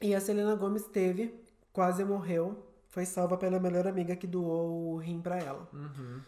[0.00, 1.34] E a Selena Gomez teve,
[1.72, 2.64] quase morreu.
[2.86, 5.68] Foi salva pela melhor amiga que doou o rim pra ela.
[5.72, 6.20] Uhum.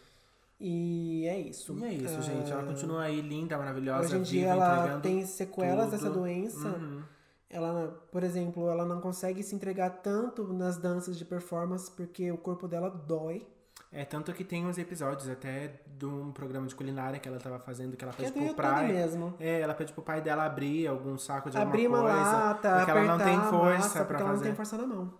[0.63, 1.75] E é isso.
[1.79, 2.51] E é isso, Ah, gente.
[2.51, 5.91] Ela continua aí linda, maravilhosa, Hoje em dia viva, ela tem sequelas tudo.
[5.91, 6.67] dessa doença.
[6.67, 7.01] Uhum.
[7.49, 12.37] Ela, por exemplo, ela não consegue se entregar tanto nas danças de performance porque o
[12.37, 13.45] corpo dela dói.
[13.91, 17.59] É, tanto que tem uns episódios até de um programa de culinária que ela tava
[17.59, 18.87] fazendo, que ela pede pro pai.
[18.87, 19.33] mesmo.
[19.37, 22.31] É, ela pede pro pai dela abrir algum saco de Abrir uma alguma coisa.
[22.37, 24.45] lata, porque ela não tem força massa, pra porque ela não fazer.
[24.45, 25.13] tem força na mão.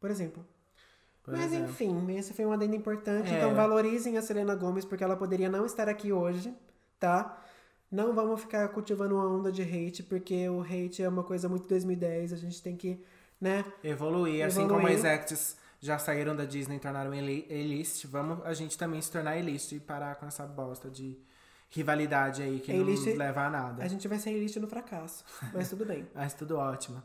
[0.00, 0.44] Por exemplo.
[1.26, 3.32] Mas enfim, esse foi um adendo importante.
[3.32, 3.36] É.
[3.38, 6.52] Então valorizem a Selena Gomes porque ela poderia não estar aqui hoje,
[6.98, 7.38] tá?
[7.90, 11.68] Não vamos ficar cultivando uma onda de hate, porque o hate é uma coisa muito
[11.68, 12.32] 2010.
[12.32, 12.98] A gente tem que,
[13.40, 13.64] né?
[13.84, 14.84] Evoluir, assim Evoluir.
[14.86, 19.10] como as acts já saíram da Disney e tornaram A-list, vamos a gente também se
[19.10, 21.18] tornar A-list e parar com essa bosta de
[21.70, 23.82] rivalidade aí que A-list- não leva a nada.
[23.82, 25.24] A gente vai ser elite no fracasso.
[25.52, 26.06] Mas tudo bem.
[26.14, 27.02] Mas tudo ótimo.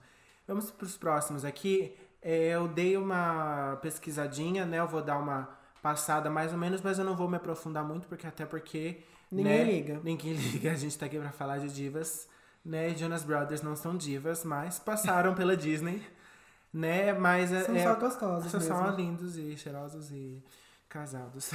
[0.47, 1.95] Vamos pros próximos aqui.
[2.29, 4.79] É, eu dei uma pesquisadinha, né?
[4.79, 5.47] Eu vou dar uma
[5.81, 9.01] passada mais ou menos, mas eu não vou me aprofundar muito, porque até porque.
[9.31, 10.01] Ninguém né, liga.
[10.03, 10.73] Ninguém liga.
[10.73, 12.27] A gente tá aqui pra falar de divas.
[12.65, 12.93] Né?
[12.95, 16.05] Jonas Brothers não são divas, mas passaram pela Disney.
[16.73, 17.13] Né?
[17.13, 18.75] Mas é- São é, só gostosos são mesmo.
[18.75, 20.43] só lindos e cheirosos e
[20.89, 21.49] casados.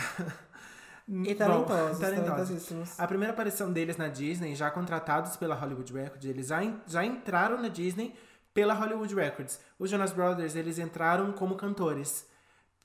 [1.06, 1.98] E Bom, talentosos, talentosos.
[2.00, 2.98] talentosíssimos.
[2.98, 7.60] A primeira aparição deles na Disney, já contratados pela Hollywood Records, eles já, já entraram
[7.60, 8.14] na Disney
[8.55, 9.61] pela Hollywood Records.
[9.78, 12.26] Os Jonas Brothers, eles entraram como cantores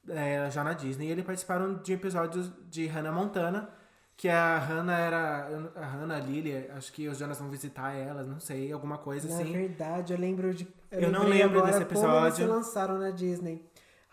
[0.07, 1.07] é, já na Disney.
[1.07, 3.69] E eles participaram de episódios de Hannah Montana,
[4.15, 5.71] que a Hannah era...
[5.75, 9.35] A Hannah Lily, acho que os Jonas vão visitar ela, não sei, alguma coisa Na
[9.35, 9.51] assim.
[9.51, 10.67] verdade, eu lembro de.
[10.91, 12.47] Eu não lembrei lembro desse Como eles se episódio.
[12.47, 13.63] lançaram na Disney.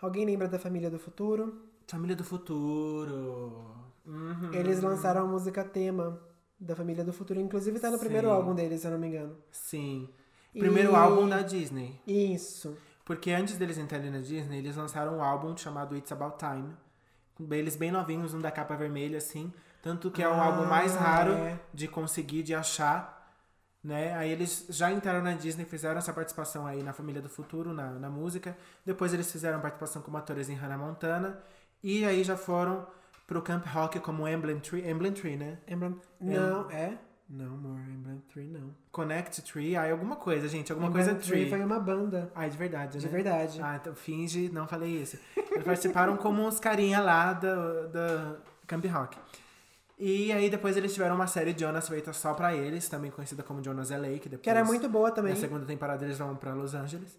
[0.01, 1.61] Alguém lembra da Família do Futuro?
[1.87, 3.65] Família do Futuro.
[4.05, 4.53] Uhum.
[4.53, 6.19] Eles lançaram a música tema
[6.59, 7.39] da Família do Futuro.
[7.39, 8.33] Inclusive tá no primeiro Sim.
[8.33, 9.35] álbum deles, se eu não me engano.
[9.51, 10.09] Sim.
[10.57, 11.99] Primeiro E- álbum da Disney.
[12.07, 12.77] Isso.
[13.03, 16.73] Porque antes deles entrarem na Disney, eles lançaram um álbum chamado It's About Time.
[17.51, 19.53] Eles bem novinhos, um da capa vermelha, assim.
[19.81, 21.59] Tanto que é o Ah, álbum mais raro é.
[21.73, 23.13] de conseguir, de achar.
[23.83, 24.15] Né?
[24.15, 27.91] Aí eles já entraram na Disney, fizeram essa participação aí na Família do Futuro, na,
[27.91, 28.57] na música.
[28.83, 31.39] Depois eles fizeram participação como atores em Hannah Montana.
[31.83, 32.87] E aí já foram
[33.27, 34.89] pro Camp Rock como Emblem Tree.
[34.89, 35.59] Emblem Tree, né?
[35.67, 35.99] Emblem...
[36.19, 36.97] Não, é?
[37.27, 38.69] Não, amor, Emblem Tree não.
[38.91, 40.71] Connect Tree, aí alguma coisa, gente.
[40.71, 41.49] Alguma Emblem coisa Tree.
[41.49, 42.31] foi uma banda.
[42.35, 43.11] Ah, de verdade, De né?
[43.11, 43.59] verdade.
[43.61, 45.17] Ah, então finge, não falei isso.
[45.35, 48.35] Eles participaram como uns carinha lá da, da
[48.67, 49.17] Camp Rock.
[49.97, 53.63] E aí depois eles tiveram uma série Jonas feita só pra eles, também conhecida como
[53.63, 55.33] Jonas LA, que depois Que era muito boa também.
[55.33, 57.17] na segunda temporada eles vão pra Los Angeles,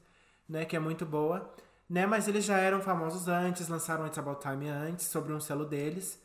[0.49, 1.51] né, que é muito boa,
[1.89, 5.65] né, mas eles já eram famosos antes, lançaram It's About Time antes, sobre um selo
[5.65, 6.21] deles,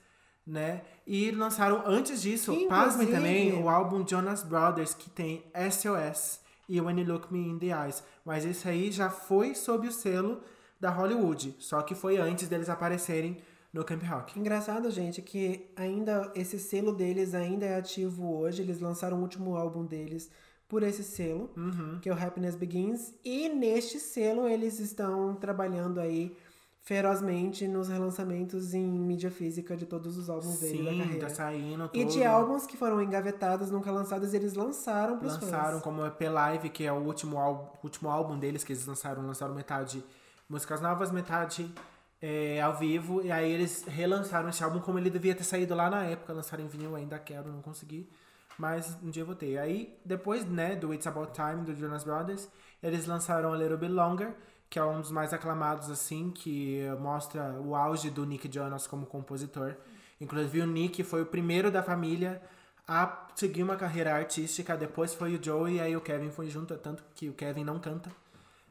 [0.45, 6.39] né, e lançaram antes disso, Inclusive- pasmem também, o álbum Jonas Brothers, que tem SOS
[6.67, 9.91] e When You Look Me in the Eyes, mas esse aí já foi sob o
[9.91, 10.41] selo
[10.79, 13.37] da Hollywood, só que foi antes deles aparecerem
[13.71, 14.37] no Camp Rock.
[14.39, 18.61] Engraçado, gente, que ainda esse selo deles ainda é ativo hoje.
[18.61, 20.29] Eles lançaram o último álbum deles
[20.67, 21.99] por esse selo, Uhum.
[22.01, 23.13] que é o Happiness Begins.
[23.23, 26.35] E neste selo eles estão trabalhando aí
[26.83, 31.27] ferozmente nos relançamentos em mídia física de todos os álbuns dele da Sim, carreira.
[31.27, 32.01] tá saindo tudo.
[32.01, 35.83] E de álbuns que foram engavetados, nunca lançados, eles lançaram pros lançaram fãs.
[35.83, 39.25] como EP Live, que é o último, álbum, último álbum deles que eles lançaram.
[39.25, 40.03] Lançaram metade
[40.49, 41.71] músicas novas, metade
[42.19, 43.21] é, ao vivo.
[43.21, 46.33] E aí eles relançaram esse álbum como ele devia ter saído lá na época.
[46.33, 48.09] Lançaram em vinil, ainda quero, não consegui.
[48.57, 49.57] Mas um dia eu vou ter.
[49.59, 52.49] Aí, depois, né, do It's About Time, do Jonas Brothers,
[52.81, 54.35] eles lançaram A Little Bit Longer,
[54.71, 59.05] que é um dos mais aclamados, assim, que mostra o auge do Nick Jonas como
[59.05, 59.75] compositor.
[60.21, 62.41] Inclusive, o Nick foi o primeiro da família
[62.87, 64.77] a seguir uma carreira artística.
[64.77, 67.79] Depois foi o Joey e aí o Kevin foi junto, tanto que o Kevin não
[67.79, 68.09] canta.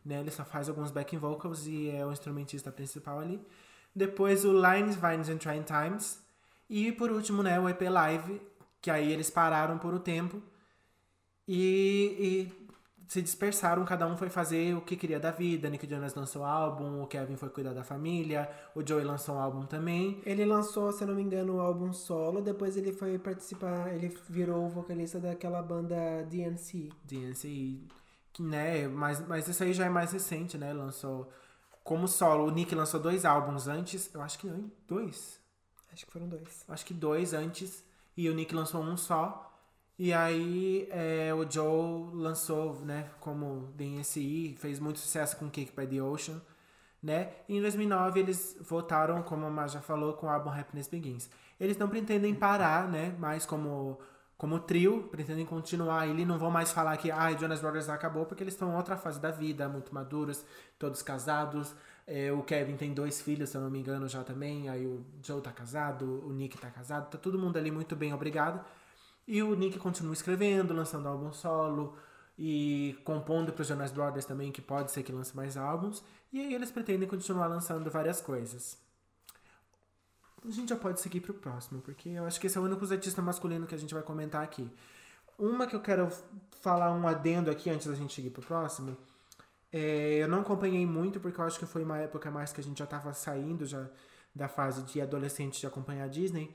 [0.02, 0.20] Né?
[0.20, 3.38] Ele só faz alguns backing vocals e é o instrumentista principal ali.
[3.94, 6.18] Depois o Lines, Vines and Trying Times.
[6.70, 8.40] E por último, né, o EP Live,
[8.80, 10.42] que aí eles pararam por um tempo.
[11.46, 12.59] E, e
[13.10, 15.68] se dispersaram, cada um foi fazer o que queria da vida.
[15.68, 19.62] Nick Jonas lançou álbum, o Kevin foi cuidar da família, o Joey lançou um álbum
[19.62, 20.22] também.
[20.24, 24.16] Ele lançou, se eu não me engano, um álbum solo, depois ele foi participar, ele
[24.28, 26.90] virou o vocalista daquela banda DNC.
[27.02, 27.80] DNC,
[28.38, 30.72] né, mas, mas isso aí já é mais recente, né?
[30.72, 31.28] Lançou
[31.82, 32.46] como solo.
[32.46, 35.40] O Nick lançou dois álbuns antes, eu acho que não, dois.
[35.92, 36.64] Acho que foram dois.
[36.68, 37.82] Acho que dois antes,
[38.16, 39.49] e o Nick lançou um só.
[40.02, 45.86] E aí é, o Joe lançou, né, como DNSI, fez muito sucesso com Cake by
[45.86, 46.40] the Ocean,
[47.02, 47.32] né?
[47.46, 51.28] E em 2009 eles voltaram, como a Mar já falou, com o álbum Happiness Begins.
[51.60, 53.98] Eles não pretendem parar, né, mais como
[54.38, 56.08] como trio, pretendem continuar.
[56.08, 58.96] Eles não vão mais falar que ah, Jonas Brothers acabou, porque eles estão em outra
[58.96, 60.46] fase da vida, muito maduros,
[60.78, 61.74] todos casados.
[62.06, 64.70] É, o Kevin tem dois filhos, se eu não me engano, já também.
[64.70, 68.14] Aí o Joe tá casado, o Nick tá casado, tá todo mundo ali muito bem,
[68.14, 68.64] obrigado.
[69.30, 71.96] E o Nick continua escrevendo, lançando álbum solo
[72.36, 76.02] e compondo para os Jonas Brothers também, que pode ser que lance mais álbuns.
[76.32, 78.76] E aí eles pretendem continuar lançando várias coisas.
[80.44, 82.84] A gente já pode seguir pro próximo, porque eu acho que esse é o único
[82.92, 84.68] artista masculino que a gente vai comentar aqui.
[85.38, 86.08] Uma que eu quero
[86.60, 88.96] falar um adendo aqui antes da gente seguir pro próximo.
[89.72, 92.64] É, eu não acompanhei muito, porque eu acho que foi uma época mais que a
[92.64, 93.88] gente já estava saindo já
[94.34, 96.52] da fase de adolescente de acompanhar a Disney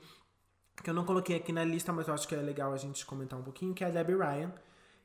[0.82, 3.04] que eu não coloquei aqui na lista, mas eu acho que é legal a gente
[3.06, 4.52] comentar um pouquinho, que é a Debbie Ryan,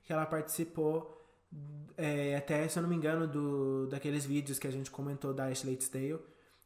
[0.03, 1.17] que ela participou
[1.97, 5.45] é, até, se eu não me engano, do, daqueles vídeos que a gente comentou da
[5.45, 6.19] Ashley Tisdale,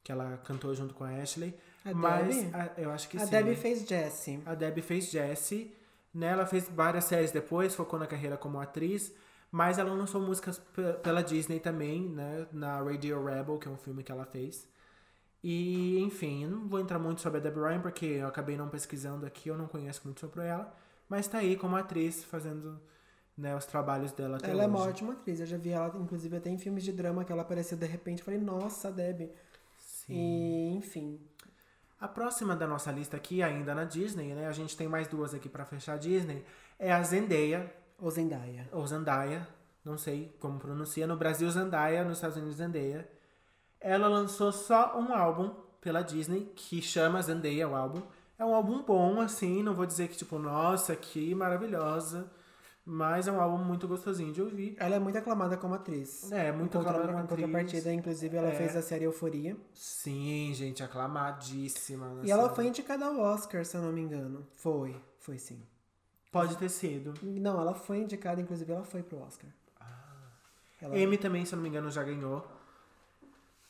[0.03, 1.53] que ela cantou junto com a Ashley.
[1.83, 2.49] A mas Debbie?
[2.55, 3.31] a- eu acho que a sim.
[3.31, 4.39] Debbie fez Jessie.
[4.45, 5.75] A Debbie fez Jessie,
[6.13, 6.27] né?
[6.27, 9.13] Ela fez várias séries depois, focou na carreira como atriz,
[9.51, 12.45] mas ela lançou músicas pe- pela Disney também, né?
[12.51, 14.67] Na Radio Rebel, que é um filme que ela fez.
[15.47, 18.67] E, enfim, eu não vou entrar muito sobre a Debbie Ryan, porque eu acabei não
[18.67, 20.75] pesquisando aqui, eu não conheço muito sobre ela.
[21.07, 22.81] Mas tá aí como atriz, fazendo
[23.37, 24.89] né, os trabalhos dela até ela é uma hoje.
[24.89, 25.39] ótima atriz.
[25.39, 28.19] Eu já vi ela, inclusive, até em filmes de drama que ela apareceu de repente.
[28.21, 29.29] Eu falei, nossa, Debbie.
[29.77, 30.13] Sim.
[30.15, 31.19] E, enfim.
[32.01, 34.47] A próxima da nossa lista aqui, ainda na Disney, né?
[34.47, 36.43] A gente tem mais duas aqui pra fechar a Disney.
[36.79, 38.67] É a Zendaya, Ou Zendaya.
[38.71, 39.47] ou Zendaya,
[39.83, 41.05] não sei como pronuncia.
[41.05, 43.07] No Brasil, Zendaya, nos Estados Unidos, Zendaya.
[43.87, 48.01] Ela lançou só um álbum pela Disney, que chama Zendaya, o álbum.
[48.37, 52.31] É um álbum bom, assim, não vou dizer que, tipo, nossa, que maravilhosa.
[52.83, 54.75] Mas é um álbum muito gostosinho de ouvir.
[54.79, 56.31] Ela é muito aclamada como atriz.
[56.31, 57.85] É, muito em contra- aclamada como atriz.
[57.85, 58.55] inclusive, ela É.
[58.55, 59.55] fez a série Euforia.
[59.73, 62.21] Sim, gente, aclamadíssima.
[62.23, 64.47] E ela foi indicada ao Oscar, se eu não me engano.
[64.55, 65.61] Foi, foi sim.
[66.31, 67.13] Pode ter sido.
[67.23, 69.49] Não, ela foi indicada, inclusive ela foi pro Oscar.
[70.81, 72.45] Ela- Amy também, se eu não me engano, já ganhou.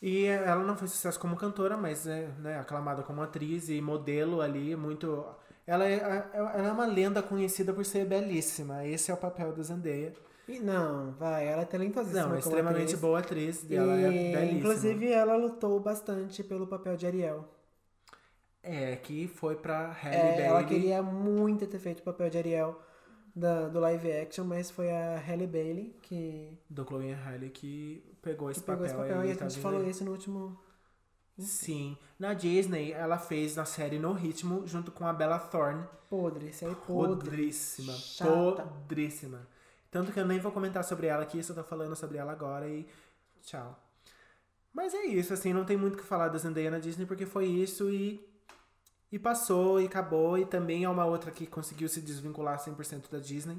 [0.02, 4.42] E ela não fez sucesso como cantora, mas é né, aclamada como atriz e modelo
[4.42, 5.26] ali, muito.
[5.66, 8.86] Ela é, ela é uma lenda conhecida por ser belíssima.
[8.86, 10.14] Esse é o papel da Zendaya.
[10.48, 12.28] E não, vai, ela é talentosíssima.
[12.28, 13.00] Não, é extremamente atriz.
[13.00, 13.64] boa atriz.
[13.68, 14.46] E ela é belíssima.
[14.60, 17.50] Inclusive, ela lutou bastante pelo papel de Ariel.
[18.62, 20.46] É, que foi pra Halle É, Bailey.
[20.46, 22.80] ela queria muito ter feito o papel de Ariel
[23.36, 28.50] da, do live action, mas foi a Halle Bailey que, Do Chloe Halle que pegou
[28.50, 29.22] esse que pegou papel esse papel.
[29.22, 29.30] aí.
[29.30, 29.90] E a tá gente falou aí?
[29.90, 30.58] isso no último.
[31.38, 31.98] Sim.
[32.18, 35.84] Na Disney, ela fez a série No Ritmo junto com a Bella Thorne.
[36.10, 37.26] Podre, série podre.
[37.26, 37.92] Podríssima.
[37.94, 38.64] Chata.
[38.64, 39.46] Podríssima.
[39.92, 42.68] Tanto que eu nem vou comentar sobre ela aqui, só tô falando sobre ela agora
[42.68, 42.88] e
[43.42, 43.78] tchau.
[44.74, 47.26] Mas é isso, assim, não tem muito o que falar da Zendaya na Disney, porque
[47.26, 48.20] foi isso e,
[49.16, 50.38] e passou e acabou.
[50.38, 53.58] E também é uma outra que conseguiu se desvincular 100% da Disney.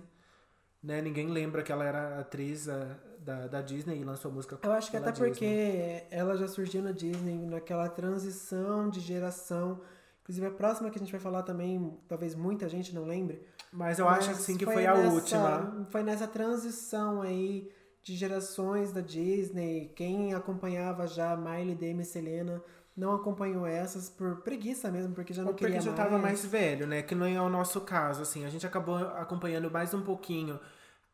[0.83, 1.01] Né?
[1.01, 4.91] Ninguém lembra que ela era atriz ah, da, da Disney e lançou música Eu acho
[4.91, 9.81] que até porque ela já surgiu na Disney naquela transição de geração.
[10.23, 13.43] Inclusive, a próxima que a gente vai falar também, talvez muita gente não lembre.
[13.73, 15.87] Mas eu mas acho assim que foi, a nessa- última.
[15.91, 17.71] Foi nessa transição aí
[18.03, 19.91] de gerações da Disney.
[19.97, 22.63] Quem acompanhava já Miley, Demi e Selena
[22.97, 26.03] não acompanhou essas por preguiça mesmo, porque já não Ou porque queria já mais.
[26.03, 27.03] tava mais velho, né?
[27.03, 28.45] Que não é o nosso caso, assim.
[28.47, 30.59] A gente acabou acompanhando mais um pouquinho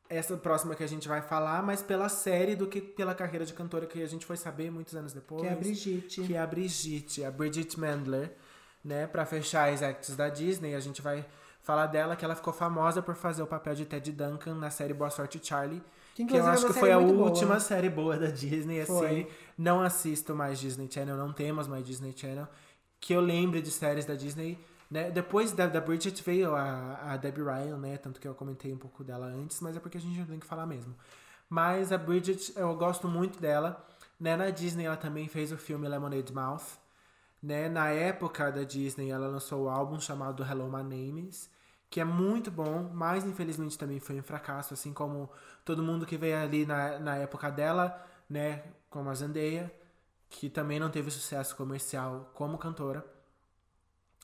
[0.09, 3.53] essa próxima que a gente vai falar, mas pela série do que pela carreira de
[3.55, 5.43] cantora que a gente foi saber muitos anos depois.
[5.43, 6.23] Que é a Brigitte.
[6.23, 8.33] Que é a Brigitte, a Bridget Mandler,
[8.85, 9.07] né?
[9.07, 11.25] Pra fechar as acts da Disney, a gente vai
[11.63, 14.93] falar dela que ela ficou famosa por fazer o papel de Ted Duncan na série
[14.93, 15.83] Boa Sorte Charlie.
[16.15, 17.29] Que, Que eu é acho que foi a muito boa.
[17.31, 18.93] última série boa da Disney, assim.
[18.99, 19.29] Foi.
[19.57, 22.47] Não assisto mais Disney Channel, não temos mais Disney Channel.
[23.01, 24.59] Que eu lembre de séries da Disney.
[24.91, 25.11] Né?
[25.11, 27.97] Depois da, da Bridget veio a, a Debbie Ryan, né?
[27.97, 30.39] Tanto que eu comentei um pouco dela antes, mas é porque a gente não tem
[30.39, 30.95] que falar mesmo.
[31.49, 33.83] Mas a Bridget, eu gosto muito dela.
[34.21, 34.37] Né?
[34.37, 36.79] Na Disney ela também fez o filme Lemonade Mouth.
[37.43, 37.69] Né?
[37.71, 41.51] Na época da Disney ela lançou o álbum chamado Hello My Name Is,
[41.93, 45.29] que é muito bom, mas infelizmente também foi um fracasso, assim como
[45.63, 49.71] todo mundo que veio ali na, na época dela, né, como a Zendaya,
[50.31, 53.05] que também não teve sucesso comercial como cantora,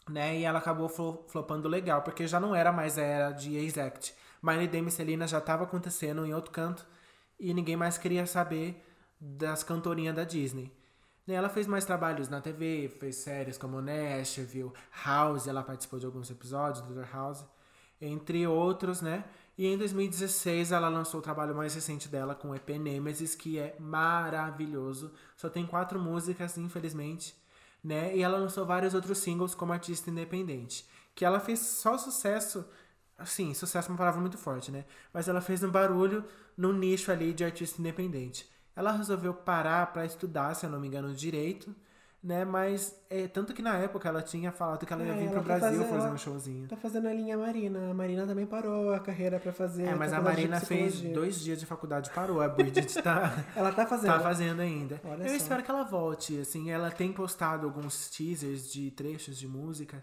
[0.08, 0.88] né, e ela acabou
[1.28, 4.14] flopando legal, porque já não era mais a era de Exact.
[4.42, 6.86] Miley Dame Selena já estava acontecendo em outro canto
[7.38, 8.82] e ninguém mais queria saber
[9.20, 10.72] das cantorinhas da Disney.
[11.26, 14.72] Né, ela fez mais trabalhos na TV, fez séries como Nashville,
[15.04, 17.44] House, ela participou de alguns episódios do The House
[18.00, 19.24] entre outros, né?
[19.56, 23.58] E em 2016 ela lançou o trabalho mais recente dela com o EP Nemesis, que
[23.58, 25.12] é maravilhoso.
[25.36, 27.34] Só tem quatro músicas, infelizmente,
[27.82, 28.16] né?
[28.16, 30.86] E ela lançou vários outros singles como artista independente.
[31.12, 32.64] Que ela fez só sucesso,
[33.18, 34.84] assim, sucesso é uma palavra muito forte, né?
[35.12, 36.24] Mas ela fez um barulho
[36.56, 38.48] no nicho ali de artista independente.
[38.76, 41.74] Ela resolveu parar para estudar, se eu não me engano, direito
[42.22, 42.44] né?
[42.44, 45.40] Mas é, tanto que na época ela tinha falado que ela ia é, vir pro
[45.40, 46.68] tá Brasil fazendo, fazer um showzinho.
[46.68, 47.90] Tá fazendo a linha Marina.
[47.90, 49.84] A Marina também parou a carreira para fazer.
[49.84, 52.40] É, mas a Marina fez dois dias de faculdade parou.
[52.40, 53.44] A Bridget tá.
[53.54, 54.12] ela tá fazendo.
[54.12, 55.00] Tá fazendo ainda.
[55.04, 55.36] Olha Eu só.
[55.36, 56.38] espero que ela volte.
[56.40, 60.02] Assim, ela tem postado alguns teasers de trechos de músicas.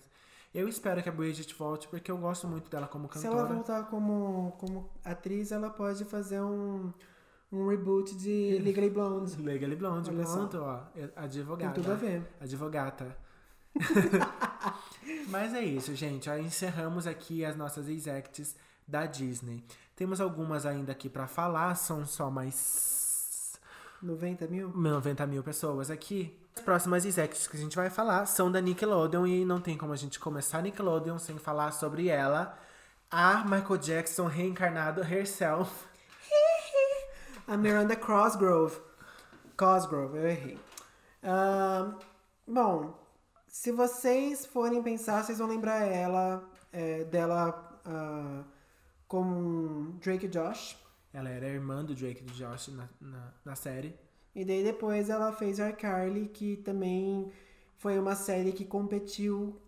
[0.54, 3.34] Eu espero que a Bridget volte, porque eu gosto muito dela como cantora.
[3.34, 6.94] Se ela voltar como, como atriz, ela pode fazer um
[7.52, 9.36] um reboot de Legally Blonde.
[9.42, 10.84] Legally Blonde, Olha pronto, ó.
[11.16, 11.74] Advogada.
[11.74, 12.24] Tem tudo a ver.
[12.40, 13.18] Advogata.
[15.30, 16.30] Mas é isso, gente.
[16.30, 18.56] Aí encerramos aqui as nossas exacts
[18.88, 19.64] da Disney.
[19.96, 23.60] Temos algumas ainda aqui para falar, são só mais
[24.02, 24.70] 90 mil?
[24.70, 26.38] 90 mil pessoas aqui.
[26.56, 29.94] As próximas exacts que a gente vai falar são da Nickelodeon e não tem como
[29.94, 32.58] a gente começar Nickelodeon sem falar sobre ela.
[33.10, 35.86] A Michael Jackson reencarnado herself
[37.48, 38.80] a Miranda Crossgrove.
[39.58, 40.60] Cosgrove, eu errei.
[41.24, 41.98] Uh,
[42.48, 43.00] bom,
[43.48, 48.44] se vocês forem pensar, vocês vão lembrar ela, é, dela uh,
[49.08, 50.78] como Drake e Josh.
[51.14, 53.98] Ela era irmã do Drake e do Josh na, na, na série.
[54.36, 57.32] E daí depois ela fez iCarly, que também
[57.78, 59.62] foi uma série que competiu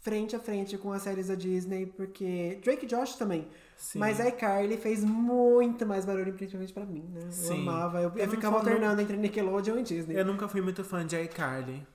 [0.00, 3.48] frente a frente com as séries da Disney, porque Drake e Josh também.
[3.76, 3.98] Sim.
[3.98, 7.20] Mas a iCarly fez muito mais barulho, principalmente pra mim, né?
[7.24, 7.62] Eu Sim.
[7.62, 8.00] amava.
[8.00, 10.18] Eu, eu, eu ficava alternando entre Nickelodeon e Disney.
[10.18, 11.86] Eu nunca fui muito fã de iCarly.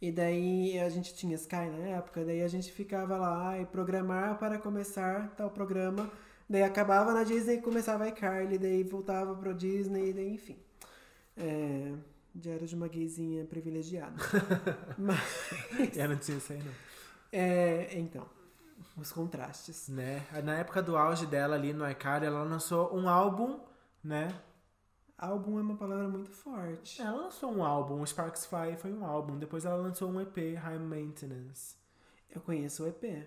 [0.00, 4.38] E daí a gente tinha Sky na época, daí a gente ficava lá e programar
[4.38, 6.10] para começar tal programa.
[6.48, 10.56] Daí acabava na Disney e começava a iCarly, daí voltava pro Disney, daí enfim.
[11.36, 11.92] É,
[12.34, 14.14] diário de uma gayzinha privilegiada.
[14.98, 15.96] Mas...
[15.96, 16.72] Eu não tinha isso aí, não.
[17.32, 18.26] É, então,
[18.96, 19.88] os contrastes.
[19.88, 20.24] Né?
[20.42, 23.60] Na época do auge dela ali no iCarly, ela lançou um álbum,
[24.02, 24.28] né?
[25.18, 27.00] Álbum é uma palavra muito forte.
[27.00, 29.38] Ela lançou um álbum, o Sparks Fly foi um álbum.
[29.38, 31.76] Depois ela lançou um EP, High Maintenance.
[32.30, 33.26] Eu conheço o EP,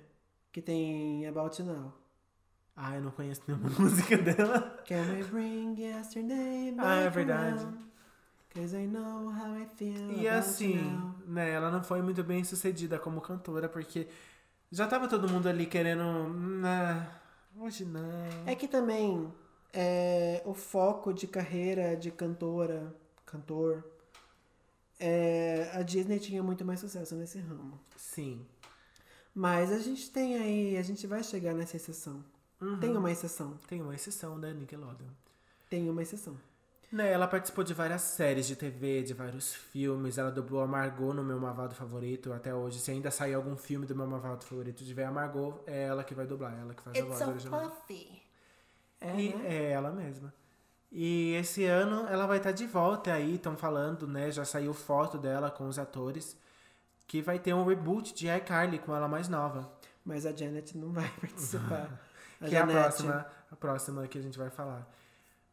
[0.51, 1.93] que tem About Now.
[2.75, 4.81] Ah, eu não conheço nenhuma música dela.
[4.87, 7.67] Can we bring yesterday back Ah, é verdade.
[8.53, 10.79] Cause I know how I feel e assim,
[11.27, 14.07] né, ela não foi muito bem sucedida como cantora, porque
[14.71, 16.03] já tava todo mundo ali querendo.
[17.57, 18.01] Hoje não.
[18.45, 19.31] É que também
[19.73, 22.93] é, o foco de carreira de cantora,
[23.25, 23.83] cantor,
[24.99, 27.79] é, a Disney tinha muito mais sucesso nesse ramo.
[27.95, 28.45] Sim.
[29.33, 32.23] Mas a gente tem aí, a gente vai chegar nessa exceção.
[32.61, 32.79] Uhum.
[32.79, 33.57] Tem uma exceção.
[33.67, 35.07] Tem uma exceção da Nickelodeon.
[35.69, 36.35] Tem uma exceção.
[36.91, 40.17] Né, ela participou de várias séries de TV, de vários filmes.
[40.17, 42.79] Ela dublou a Margot no meu Mavado favorito até hoje.
[42.79, 46.03] Se ainda sair algum filme do meu Mavado favorito de ver a Margot, é ela
[46.03, 47.69] que vai dublar, ela que faz It's a voz so original.
[47.69, 48.21] Puffy.
[48.99, 49.45] É, e, né?
[49.45, 50.33] é ela mesma.
[50.91, 54.31] E esse ano ela vai estar tá de volta aí, estão falando, né?
[54.31, 56.35] Já saiu foto dela com os atores.
[57.05, 59.71] Que vai ter um reboot de iCarly com ela mais nova.
[60.03, 61.99] Mas a Janet não vai participar.
[62.47, 64.87] que é a próxima, a próxima que a gente vai falar.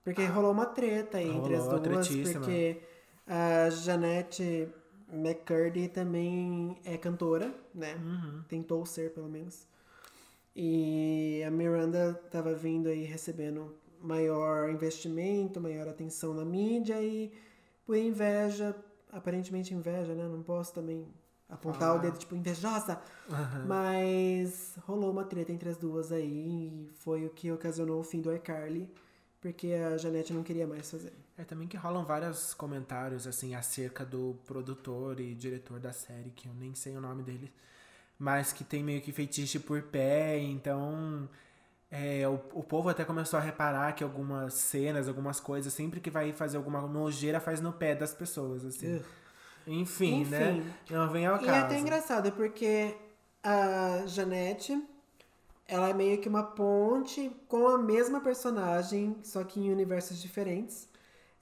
[0.07, 2.81] Porque rolou uma treta aí entre as duas, porque
[3.27, 4.69] a Janete
[5.13, 7.97] McCurdy também é cantora, né?
[7.97, 8.45] Uhum.
[8.49, 9.67] Tentou ser, pelo menos.
[10.55, 17.33] E a Miranda tava vindo aí recebendo maior investimento, maior atenção na mídia e
[17.85, 18.77] por inveja,
[19.11, 20.29] aparentemente inveja, né?
[20.29, 21.05] Não posso também
[21.49, 21.95] apontar ah.
[21.95, 23.67] o dedo tipo invejosa, uhum.
[23.67, 28.21] mas rolou uma treta entre as duas aí e foi o que ocasionou o fim
[28.21, 28.89] do iCarly
[29.47, 31.13] porque a Janete não queria mais fazer.
[31.39, 36.49] É também que rolam vários comentários assim acerca do produtor e diretor da série, que
[36.49, 37.53] eu nem sei o nome dele,
[38.19, 41.29] mas que tem meio que feitiço por pé, então
[41.89, 46.11] é, o, o povo até começou a reparar que algumas cenas, algumas coisas, sempre que
[46.11, 49.01] vai fazer alguma nojeira, faz no pé das pessoas, assim.
[49.65, 50.75] Enfim, Enfim, né?
[50.91, 51.51] Não vem ao caso.
[51.51, 52.97] E é até engraçado, porque
[53.45, 54.77] a Janete
[55.69, 60.89] ela é meio que uma ponte com a mesma personagem, só que em universos diferentes.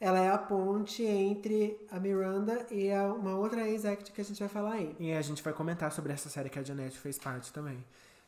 [0.01, 4.39] Ela é a ponte entre a Miranda e a, uma outra ex-act que a gente
[4.39, 4.95] vai falar aí.
[4.99, 7.83] E a gente vai comentar sobre essa série que a Janete fez parte também.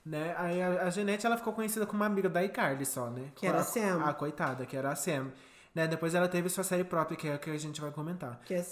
[0.04, 0.34] Né?
[0.38, 3.30] Aí a, a Janete ela ficou conhecida como uma amiga da iCarly só, né?
[3.34, 4.04] Que era a a Sam.
[4.04, 5.32] A coitada, que era a Sam.
[5.74, 5.86] Né?
[5.88, 8.40] Depois ela teve sua série própria, que é a que a gente vai comentar.
[8.44, 8.64] Que é,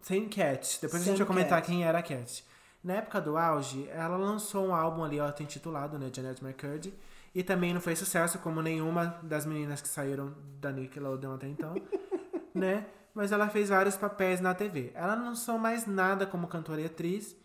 [0.00, 0.78] Sem Cat.
[0.80, 1.66] Depois a Sam gente vai comentar Cat.
[1.70, 2.44] quem era a Cat.
[2.82, 6.10] Na época do auge, ela lançou um álbum ali, ó, tem titulado, né?
[6.12, 6.94] Janet McCurdy.
[7.34, 11.74] E também não foi sucesso, como nenhuma das meninas que saíram da Nickelodeon até então,
[12.54, 12.86] né?
[13.14, 14.90] Mas ela fez vários papéis na TV.
[14.94, 17.36] Ela não lançou mais nada como cantora e atriz.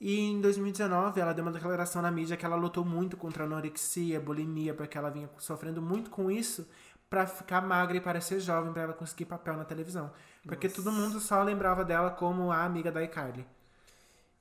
[0.00, 3.46] E em 2019, ela deu uma declaração na mídia que ela lutou muito contra a
[3.46, 6.68] anorexia, bulimia, porque ela vinha sofrendo muito com isso
[7.08, 10.10] pra ficar magra e parecer jovem, pra ela conseguir papel na televisão.
[10.44, 13.46] Porque todo mundo só lembrava dela como a amiga da iCarly.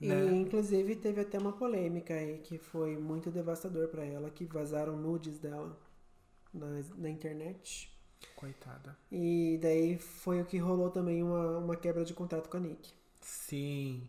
[0.03, 0.35] E Né?
[0.35, 5.39] inclusive teve até uma polêmica aí que foi muito devastador pra ela, que vazaram nudes
[5.39, 5.77] dela
[6.53, 6.67] na,
[6.97, 7.89] na internet.
[8.35, 8.97] Coitada.
[9.11, 12.91] E daí foi o que rolou também uma, uma quebra de contrato com a Nick.
[13.21, 14.07] Sim.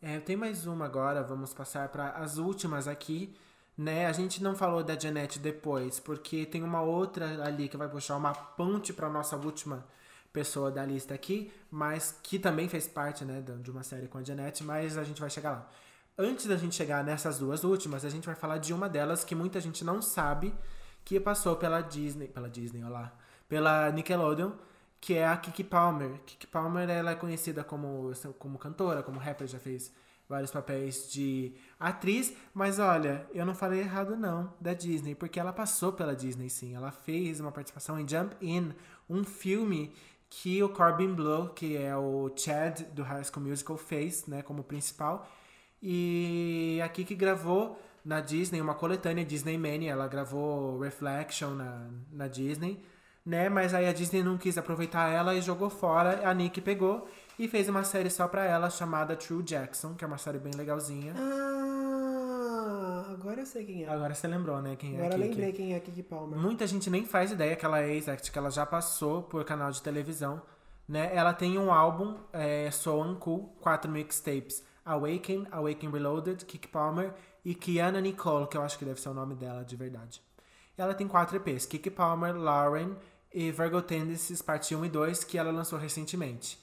[0.00, 3.34] É, tem mais uma agora, vamos passar para as últimas aqui,
[3.76, 4.06] né?
[4.06, 8.16] A gente não falou da Janete depois, porque tem uma outra ali que vai puxar
[8.16, 9.84] uma ponte para nossa última
[10.36, 14.22] pessoa da lista aqui, mas que também fez parte, né, de uma série com a
[14.22, 15.70] Janete, mas a gente vai chegar lá.
[16.18, 19.34] Antes da gente chegar nessas duas últimas, a gente vai falar de uma delas que
[19.34, 20.54] muita gente não sabe,
[21.06, 23.12] que passou pela Disney, pela Disney, olha lá,
[23.48, 24.52] pela Nickelodeon,
[25.00, 26.20] que é a Kiki Palmer.
[26.26, 29.90] Kiki Palmer ela é conhecida como, como cantora, como rapper, já fez
[30.28, 35.52] vários papéis de atriz, mas olha, eu não falei errado não, da Disney, porque ela
[35.52, 36.74] passou pela Disney sim.
[36.74, 38.74] Ela fez uma participação em Jump In,
[39.08, 39.94] um filme
[40.28, 44.64] que o Corbin Blow, que é o Chad do High School Musical, fez, né, como
[44.64, 45.28] principal.
[45.82, 52.28] E a Kiki gravou na Disney uma coletânea Disney Mania, ela gravou Reflection na, na
[52.28, 52.82] Disney,
[53.24, 53.48] né?
[53.48, 56.28] Mas aí a Disney não quis aproveitar ela e jogou fora.
[56.28, 57.08] A Nick pegou
[57.38, 60.52] e fez uma série só pra ela chamada True Jackson, que é uma série bem
[60.54, 61.14] legalzinha.
[61.16, 61.55] Ah,
[63.26, 63.88] agora eu sei quem é.
[63.88, 64.76] Agora você lembrou, né?
[64.76, 65.28] Quem é Agora eu Kiki.
[65.30, 66.38] lembrei quem é a Kiki Palmer.
[66.38, 69.70] Muita gente nem faz ideia que ela é ex-act, que ela já passou por canal
[69.70, 70.40] de televisão,
[70.88, 71.10] né?
[71.14, 74.62] Ela tem um álbum, é, So Uncool, quatro mixtapes.
[74.84, 77.12] Awaken, Awaken Reloaded, Kiki Palmer
[77.44, 80.22] e Kiana Nicole, que eu acho que deve ser o nome dela de verdade.
[80.78, 82.94] Ela tem quatro EPs, Kiki Palmer, Lauren
[83.34, 86.56] e Virgo Tendencies, parte 1 e 2, que ela lançou recentemente.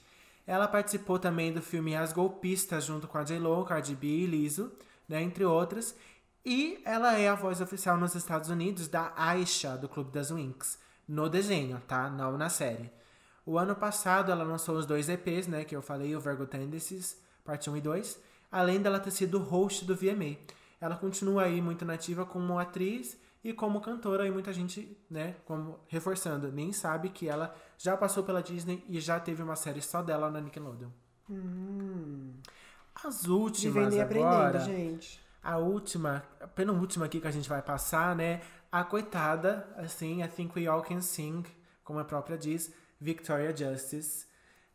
[0.48, 4.72] Ela participou também do filme As Golpistas, junto com a J-Lo, Cardi B e Lizzo,
[5.08, 5.96] né, entre outras.
[6.46, 10.78] E ela é a voz oficial nos Estados Unidos da Aisha, do Clube das Winx,
[11.08, 12.10] no desenho, tá?
[12.10, 12.92] Não na série.
[13.46, 17.18] O ano passado ela lançou os dois EPs, né, que eu falei, o Virgo Tendencies,
[17.46, 18.20] parte 1 e 2,
[18.52, 20.38] além dela ter sido host do VMA.
[20.82, 25.80] Ela continua aí muito nativa como atriz e como cantora, e muita gente, né, como
[25.88, 30.02] reforçando, nem sabe que ela já passou pela Disney e já teve uma série só
[30.02, 30.90] dela na Nickelodeon.
[33.04, 35.23] As De últimas vender agora, aprendendo, gente.
[35.44, 38.42] A última, a penúltima aqui que a gente vai passar, né?
[38.72, 41.44] A coitada, assim, I Think We All Can Sing,
[41.84, 44.26] como a própria diz, Victoria Justice,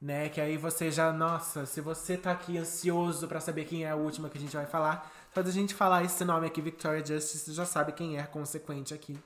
[0.00, 0.28] né?
[0.28, 3.96] Que aí você já, nossa, se você tá aqui ansioso pra saber quem é a
[3.96, 7.46] última que a gente vai falar, só da gente falar esse nome aqui, Victoria Justice,
[7.46, 9.18] você já sabe quem é consequente aqui,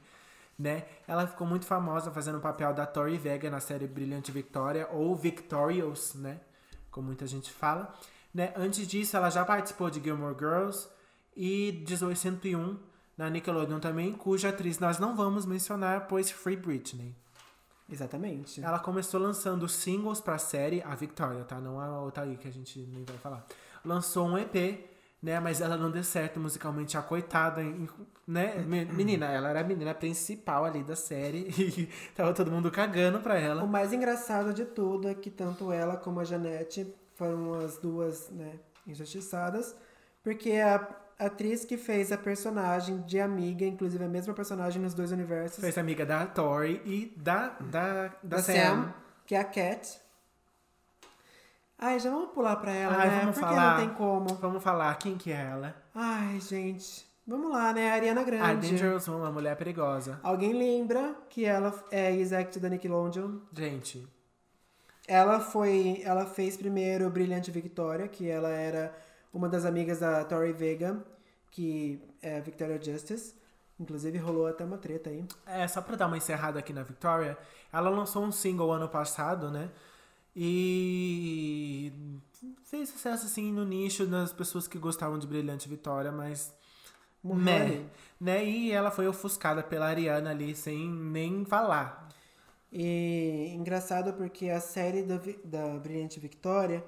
[0.57, 0.85] né?
[1.09, 5.17] Ela ficou muito famosa fazendo o papel da Tori Vega na série Brilhante Victoria, ou
[5.17, 6.41] Victorious, né?
[6.91, 7.93] Como muita gente fala.
[8.33, 8.53] Né?
[8.57, 10.89] Antes disso, ela já participou de Gilmore Girls
[11.37, 12.79] e 1801
[13.17, 17.15] na Nickelodeon também, cuja atriz nós não vamos mencionar, pois Free Britney.
[17.91, 18.63] Exatamente.
[18.65, 21.61] Ela começou lançando singles pra série, a Victoria, tá?
[21.61, 23.45] Não a outra aí que a gente nem vai falar.
[23.85, 24.89] Lançou um EP,
[25.23, 25.39] né?
[25.41, 27.63] Mas ela não deu certo musicalmente, a coitada,
[28.27, 28.55] né?
[28.67, 33.21] Me- Menina, ela era a menina principal ali da série e tava todo mundo cagando
[33.21, 33.67] pra O ela.
[33.67, 38.59] mais engraçado de tudo é que tanto ela como a Janete foram as duas, né,
[38.87, 39.77] injustiçadas,
[40.23, 40.79] porque a
[41.27, 45.77] atriz que fez a personagem de amiga, inclusive a mesma personagem nos dois universos, Fez
[45.79, 48.53] amiga da Tori e da, da, da, da Sam.
[48.55, 48.95] Sam,
[49.27, 50.01] que é a Cat.
[51.79, 53.19] Ai, já vamos pular pra ela, Ai, né?
[53.21, 53.79] vamos Porque falar.
[53.81, 54.35] não tem como.
[54.37, 55.75] Vamos falar quem que é ela.
[55.95, 57.05] Ai, gente.
[57.27, 57.91] Vamos lá, né?
[57.91, 58.71] A Ariana A Grande.
[58.71, 60.19] Dangerous Woman, a mulher perigosa.
[60.23, 63.39] Alguém lembra que ela é ex-act da Nickelodeon?
[63.53, 64.07] Gente,
[65.09, 68.93] Ela foi, ela fez primeiro Brilhante Victoria, que ela era
[69.33, 71.05] uma das amigas da Tori Vega,
[71.51, 73.35] que é a Victoria Justice.
[73.81, 75.25] Inclusive rolou até uma treta aí.
[75.47, 77.37] É, só pra dar uma encerrada aqui na Victoria,
[77.73, 79.71] ela lançou um single ano passado, né?
[80.37, 81.93] E
[82.65, 86.55] fez sucesso assim no nicho das pessoas que gostavam de Brilhante Vitória, mas
[87.23, 87.83] Muhammad.
[88.21, 88.45] né?
[88.45, 92.09] E ela foi ofuscada pela Ariana ali sem nem falar.
[92.73, 96.83] E engraçado porque a série da, da Brilhante Victoria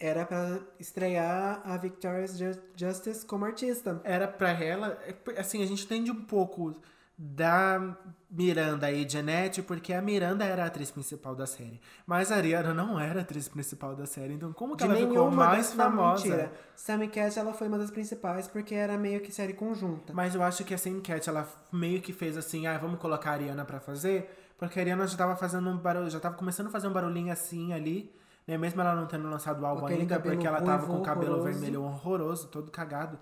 [0.00, 4.00] era pra estrear a Victoria's Ju- Justice como artista.
[4.02, 6.74] Era pra ela, é, assim, a gente entende um pouco
[7.22, 7.98] da
[8.30, 11.78] Miranda e Janete, porque a Miranda era a atriz principal da série.
[12.06, 15.06] Mas a Ariana não era a atriz principal da série, então como que De ela
[15.06, 16.24] ficou mais famosa?
[16.24, 16.52] Mentira.
[16.74, 20.14] Sammy Cat ela foi uma das principais porque era meio que série conjunta.
[20.14, 23.30] Mas eu acho que a Sam Cat, ela meio que fez assim, ah, vamos colocar
[23.30, 26.68] a Ariana pra fazer, porque a Ariana já tava fazendo um barulho, já tava começando
[26.68, 28.10] a fazer um barulhinho assim ali,
[28.46, 28.58] né?
[28.58, 31.34] Mesmo ela não tendo lançado o álbum aquele ainda, porque ela tava com o cabelo
[31.34, 31.58] horroroso.
[31.58, 33.18] vermelho horroroso, todo cagado.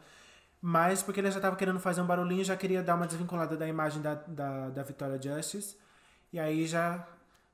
[0.60, 3.66] Mas porque ele já tava querendo fazer um barulhinho, já queria dar uma desvinculada da
[3.66, 5.76] imagem da, da, da Victoria Justice.
[6.32, 7.06] E aí já,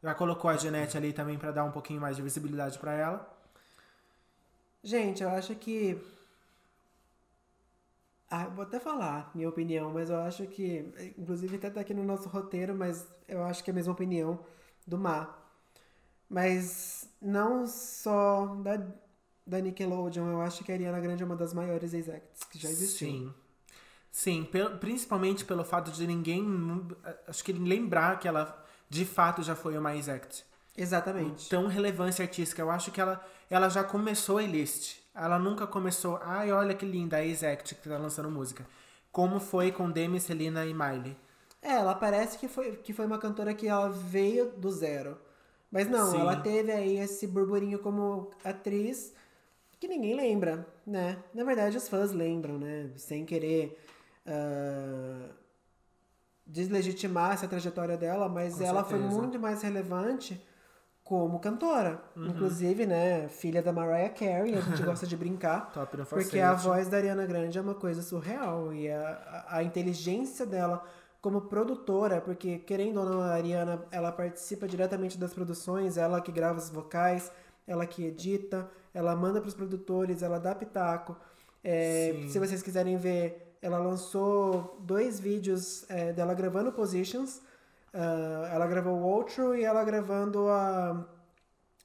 [0.02, 3.34] já colocou a Jeanette ali também pra dar um pouquinho mais de visibilidade pra ela.
[4.82, 5.98] Gente, eu acho que.
[8.30, 11.14] Ah, vou até falar minha opinião, mas eu acho que.
[11.18, 14.38] Inclusive até tá aqui no nosso roteiro, mas eu acho que é a mesma opinião
[14.86, 15.43] do Mar.
[16.34, 18.84] Mas não só da,
[19.46, 22.68] da Nickelodeon, eu acho que a Ariana Grande é uma das maiores ex-acts que já
[22.68, 23.08] existiu.
[23.08, 23.34] Sim.
[24.10, 26.44] Sim, pelo- principalmente pelo fato de ninguém.
[27.28, 30.44] Acho que lembrar que ela de fato já foi uma ex-act.
[30.76, 31.48] Exatamente.
[31.48, 32.60] Tão relevância artística.
[32.60, 34.96] Eu acho que ela, ela já começou a list.
[35.14, 36.18] Ela nunca começou.
[36.20, 38.66] Ai, olha que linda, a ex-act que tá lançando música.
[39.12, 41.16] Como foi com Demi, Selena e Miley.
[41.62, 45.16] É, ela parece que foi, que foi uma cantora que ela veio do zero.
[45.74, 46.20] Mas não, Sim.
[46.20, 49.12] ela teve aí esse burburinho como atriz
[49.80, 51.18] que ninguém lembra, né?
[51.34, 52.90] Na verdade, os fãs lembram, né?
[52.94, 53.76] Sem querer
[54.24, 55.30] ah,
[56.46, 59.20] deslegitimar essa trajetória dela, mas Com ela foi certeza.
[59.20, 60.40] muito mais relevante
[61.02, 62.00] como cantora.
[62.14, 62.28] Uhum.
[62.28, 63.28] Inclusive, né?
[63.28, 65.72] Filha da Mariah Carey, a gente gosta de brincar.
[65.72, 69.62] Top no Porque a voz da Ariana Grande é uma coisa surreal e a, a
[69.64, 70.86] inteligência dela
[71.24, 76.30] como produtora, porque querendo ou não, a Ariana ela participa diretamente das produções, ela que
[76.30, 77.32] grava os vocais,
[77.66, 81.16] ela que edita, ela manda para os produtores, ela dá pitaco.
[81.64, 87.40] É, se vocês quiserem ver, ela lançou dois vídeos é, dela gravando Positions.
[87.94, 91.08] Ah, ela gravou o outro e ela gravando a,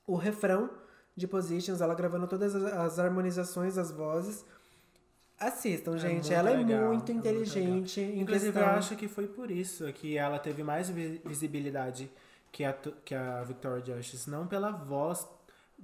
[0.06, 0.70] o refrão
[1.16, 4.44] de Positions, ela gravando todas as, as harmonizações das vozes.
[5.40, 6.14] Assistam, gente.
[6.16, 8.02] muito ela é legal, é muito muito inteligente.
[8.02, 12.12] em Inclusive, questão- eu acho que foi por isso que ela teve mais vi- visibilidade
[12.52, 12.74] que a,
[13.06, 14.30] que a Victoria Justice.
[14.30, 15.26] Não pela voz,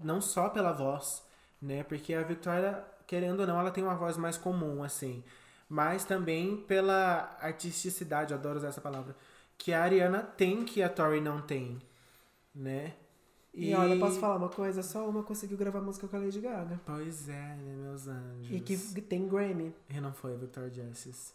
[0.03, 1.23] não só pela voz,
[1.61, 1.83] né?
[1.83, 5.23] Porque a Victoria, querendo ou não, ela tem uma voz mais comum, assim.
[5.69, 9.15] Mas também pela artisticidade, adoro usar essa palavra,
[9.57, 11.81] que a Ariana tem que a Tori não tem,
[12.53, 12.93] né?
[13.55, 14.83] E, olha, posso falar uma coisa?
[14.83, 16.79] Só uma conseguiu gravar música com a Lady Gaga.
[16.85, 18.51] Pois é, né, meus anjos.
[18.51, 19.73] E que tem Grammy.
[19.89, 21.33] E não foi a Victoria Justice.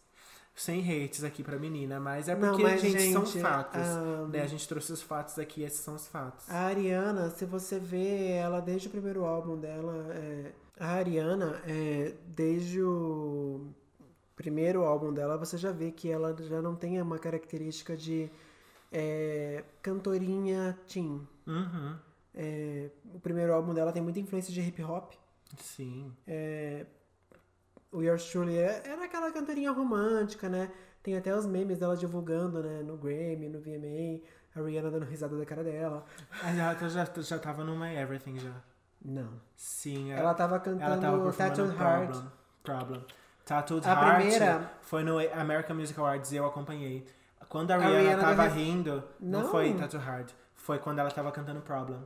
[0.55, 3.81] Sem hates aqui pra menina, mas é Não, porque, mas, gente, são gente, fatos.
[3.81, 4.43] ah, né?
[4.43, 6.51] A gente trouxe os fatos aqui, esses são os fatos.
[6.51, 12.13] A Ariana, se você vê ela desde o primeiro álbum dela, é, a Ariana, é,
[12.27, 13.69] desde o
[14.37, 18.31] primeiro álbum dela, você já vê que ela já não tem uma característica de
[18.93, 21.27] é, cantorinha teen.
[21.47, 21.97] Uhum.
[22.43, 25.13] É, o primeiro álbum dela tem muita influência de hip hop.
[25.59, 26.11] Sim.
[26.27, 26.87] É,
[27.93, 30.71] o Yours Truly é- era aquela cantorinha romântica, né?
[31.03, 32.83] Tem até os memes dela divulgando, né?
[32.83, 34.23] No Grammy, no VMA,
[34.57, 36.05] a Rihanna dando risada da cara dela.
[36.43, 38.55] Ela tá- já, já tava no My Everything já.
[39.05, 39.33] Não.
[39.57, 42.11] Sim, Ela tava ela cantando tava performando Tattooed Heart.
[42.11, 42.33] Problem.
[42.63, 43.05] Problem.
[43.45, 47.07] Tattooed A Heart primeira- foi no American Music Awards e eu acompanhei.
[47.49, 49.49] Quando a A Rihanna, Rihanna tava deve- rindo, não, Não.
[49.51, 50.33] foi Tattooed Heart.
[50.55, 51.99] Foi quando ela tava cantando Problem.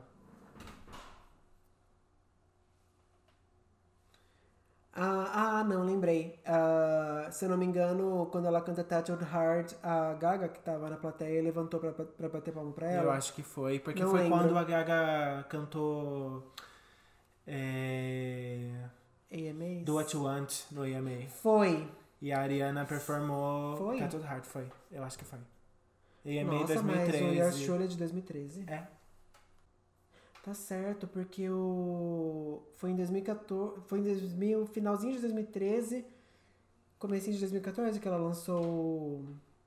[4.97, 6.39] Ah, ah, não, lembrei.
[6.45, 10.89] Ah, se eu não me engano, quando ela canta Tattooed Heart, a Gaga, que tava
[10.89, 13.03] na plateia, levantou pra, pra bater palma pra ela.
[13.03, 14.37] Eu acho que foi, porque Não foi lembro.
[14.37, 16.49] quando a Gaga cantou
[17.45, 18.71] é,
[19.31, 19.83] AMAs?
[19.83, 21.27] Do What You Want no AMA.
[21.41, 21.87] Foi.
[22.21, 23.99] E a Ariana performou Foi?
[23.99, 24.71] Tattooed Heart, foi.
[24.91, 25.39] Eu acho que foi.
[26.25, 27.65] AMA Nossa, mas o 2013.
[27.65, 28.63] Truly é de 2013.
[28.67, 28.83] É.
[30.45, 32.61] Tá certo, porque o.
[32.75, 33.81] Foi em 2014.
[33.87, 36.05] Foi em 2000, finalzinho de 2013,
[36.99, 39.25] comecinho de 2014 que ela lançou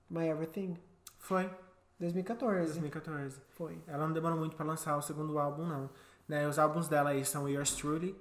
[0.09, 0.77] My Everything.
[1.19, 1.51] Foi,
[1.99, 2.67] 2014.
[2.75, 3.41] 2014.
[3.57, 3.77] Foi.
[3.89, 5.91] Ela não demorou muito pra lançar o segundo álbum, não.
[6.29, 8.15] Né, os álbuns dela aí são Yours Truly,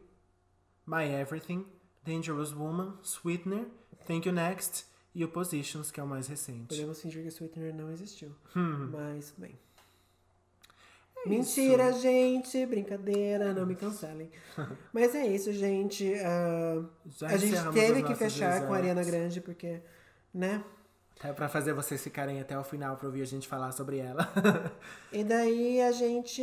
[0.88, 1.64] My Everything,
[2.04, 3.68] Dangerous Woman, Sweetener,
[4.08, 6.70] Thank You Next e o Positions, que é o mais recente.
[6.70, 8.32] Podemos fingir que Sweetener não existiu.
[8.56, 8.90] Hum.
[8.92, 9.60] Mas, bem.
[11.28, 12.66] Mentira, gente.
[12.66, 14.30] Brincadeira, não me cancelem.
[14.94, 16.14] Mas é isso, gente.
[16.14, 16.88] Uh,
[17.26, 19.82] a gente teve que fechar com a Ariana Grande, porque,
[20.34, 20.64] né?
[21.24, 24.32] É pra fazer vocês ficarem até o final pra ouvir a gente falar sobre ela.
[25.12, 26.42] e daí a gente.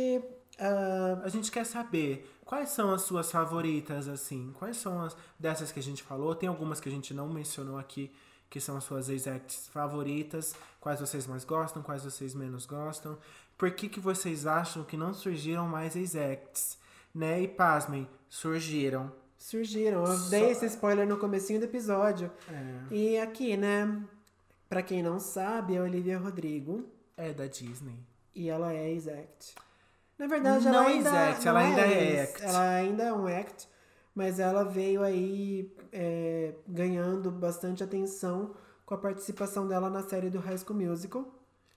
[0.59, 1.23] Uh...
[1.23, 4.53] A gente quer saber quais são as suas favoritas, assim.
[4.59, 6.35] Quais são as dessas que a gente falou?
[6.35, 8.11] Tem algumas que a gente não mencionou aqui,
[8.49, 10.53] que são as suas ex-acts favoritas.
[10.81, 13.17] Quais vocês mais gostam, quais vocês menos gostam.
[13.57, 16.77] Por que, que vocês acham que não surgiram mais ex-acts?
[17.13, 17.41] Né?
[17.41, 19.11] E pasmem, surgiram.
[19.37, 20.05] Surgiram.
[20.05, 20.29] Eu Só...
[20.29, 22.31] dei esse spoiler no comecinho do episódio.
[22.49, 22.93] É.
[22.93, 24.03] E aqui, né?
[24.67, 26.89] Pra quem não sabe, a Olivia Rodrigo.
[27.15, 27.97] É da Disney.
[28.33, 29.55] E ela é ex-act.
[30.17, 32.43] Na verdade, não ela ainda, act, ela ainda é, é act.
[32.43, 33.67] Ela ainda é um act,
[34.13, 38.55] mas ela veio aí é, ganhando bastante atenção
[38.85, 41.34] com a participação dela na série do High School Musical.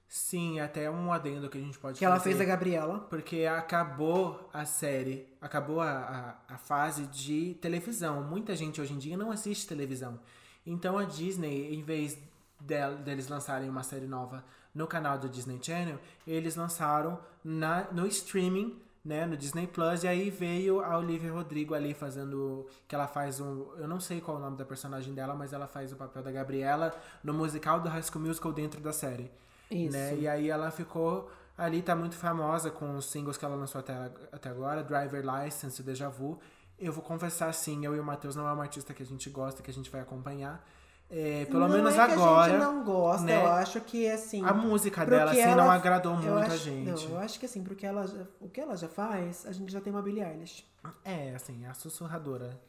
[0.09, 3.01] Sim, até um adendo que a gente pode que ela fez a Gabriela.
[3.11, 8.23] Porque acabou a série, acabou a, a, a, fase de televisão.
[8.23, 10.19] Muita gente hoje em dia não assiste televisão.
[10.67, 12.19] Então a Disney, em vez
[12.59, 14.43] del, deles lançarem uma série nova
[14.75, 20.09] no canal do Disney Channel, eles lançaram na, no streaming, né, no Disney Plus, e
[20.09, 22.67] aí veio a Olivia Rodrigo ali fazendo.
[22.87, 23.75] Que ela faz um.
[23.77, 26.23] Eu não sei qual é o nome da personagem dela, mas ela faz o papel
[26.23, 29.31] da Gabriela no musical do High School Musical dentro da série.
[29.71, 29.97] Isso.
[29.97, 30.17] Né?
[30.17, 33.95] E aí ela ficou ali, tá muito famosa com os singles que ela lançou até,
[34.33, 36.39] até agora, Driver License, Deja Vu.
[36.79, 39.29] Eu vou confessar sim, eu e o Matheus não é uma artista que a gente
[39.29, 40.65] gosta, que a gente vai acompanhar.
[41.11, 42.43] É, pelo não menos é agora.
[42.43, 43.43] a gente não gosta, né?
[43.43, 44.45] eu acho que assim.
[44.45, 46.91] A música dela, assim, ela, não agradou muito acho, a gente.
[46.91, 48.05] Não, eu acho que assim, porque ela
[48.39, 50.67] o que ela já faz, a gente já tem uma Billie Eilish.
[51.03, 52.61] É, assim, a sussurradora.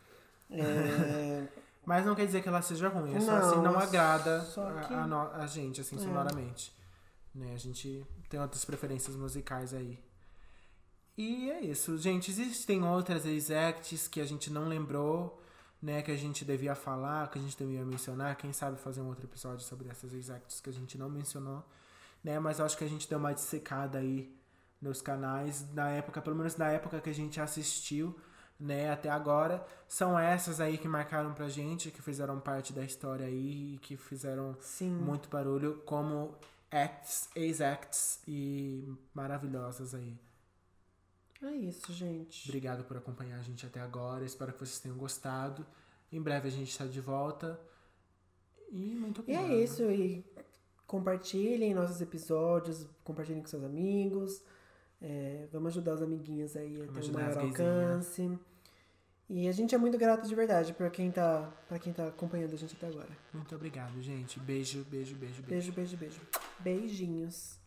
[0.50, 1.44] É...
[1.86, 4.46] Mas não quer dizer que ela seja ruim, é só não, assim, não agrada
[4.88, 4.94] que...
[4.94, 6.00] a, a, a, gente, assim, é.
[6.00, 6.72] sonoramente.
[7.34, 7.54] Né?
[7.54, 10.00] A gente tem outras preferências musicais aí.
[11.18, 12.32] E é isso, gente.
[12.32, 15.40] Existem outras ex-acts que a gente não lembrou
[15.82, 18.36] né, que a gente devia falar, que a gente devia mencionar.
[18.36, 21.64] Quem sabe fazer um outro episódio sobre essas exacts que a gente não mencionou,
[22.24, 22.38] né?
[22.40, 24.34] Mas acho que a gente deu uma dissecada aí
[24.82, 28.18] nos canais na época, pelo menos na época que a gente assistiu,
[28.60, 33.26] né, até agora, são essas aí que marcaram pra gente, que fizeram parte da história
[33.26, 34.92] aí e que fizeram Sim.
[34.92, 36.36] muito barulho como
[36.72, 40.18] acts, ex-acts e maravilhosas aí.
[41.42, 42.50] É isso, gente.
[42.50, 44.26] Obrigado por acompanhar a gente até agora.
[44.26, 45.66] Espero que vocês tenham gostado.
[46.12, 47.60] Em breve a gente está de volta.
[48.72, 49.50] E muito obrigado.
[49.50, 49.84] E é isso.
[49.90, 50.26] E
[50.86, 54.44] compartilhem nossos episódios, compartilhem com seus amigos.
[55.02, 58.38] É, vamos ajudar os amiguinhos aí a ter um maior alcance.
[59.30, 62.54] E a gente é muito grato de verdade para quem tá, pra quem tá acompanhando
[62.54, 63.10] a gente até agora.
[63.32, 64.40] Muito obrigado, gente.
[64.40, 65.72] Beijo, beijo, beijo, beijo.
[65.72, 66.22] Beijo, beijo, beijo.
[66.60, 67.59] Beijinhos.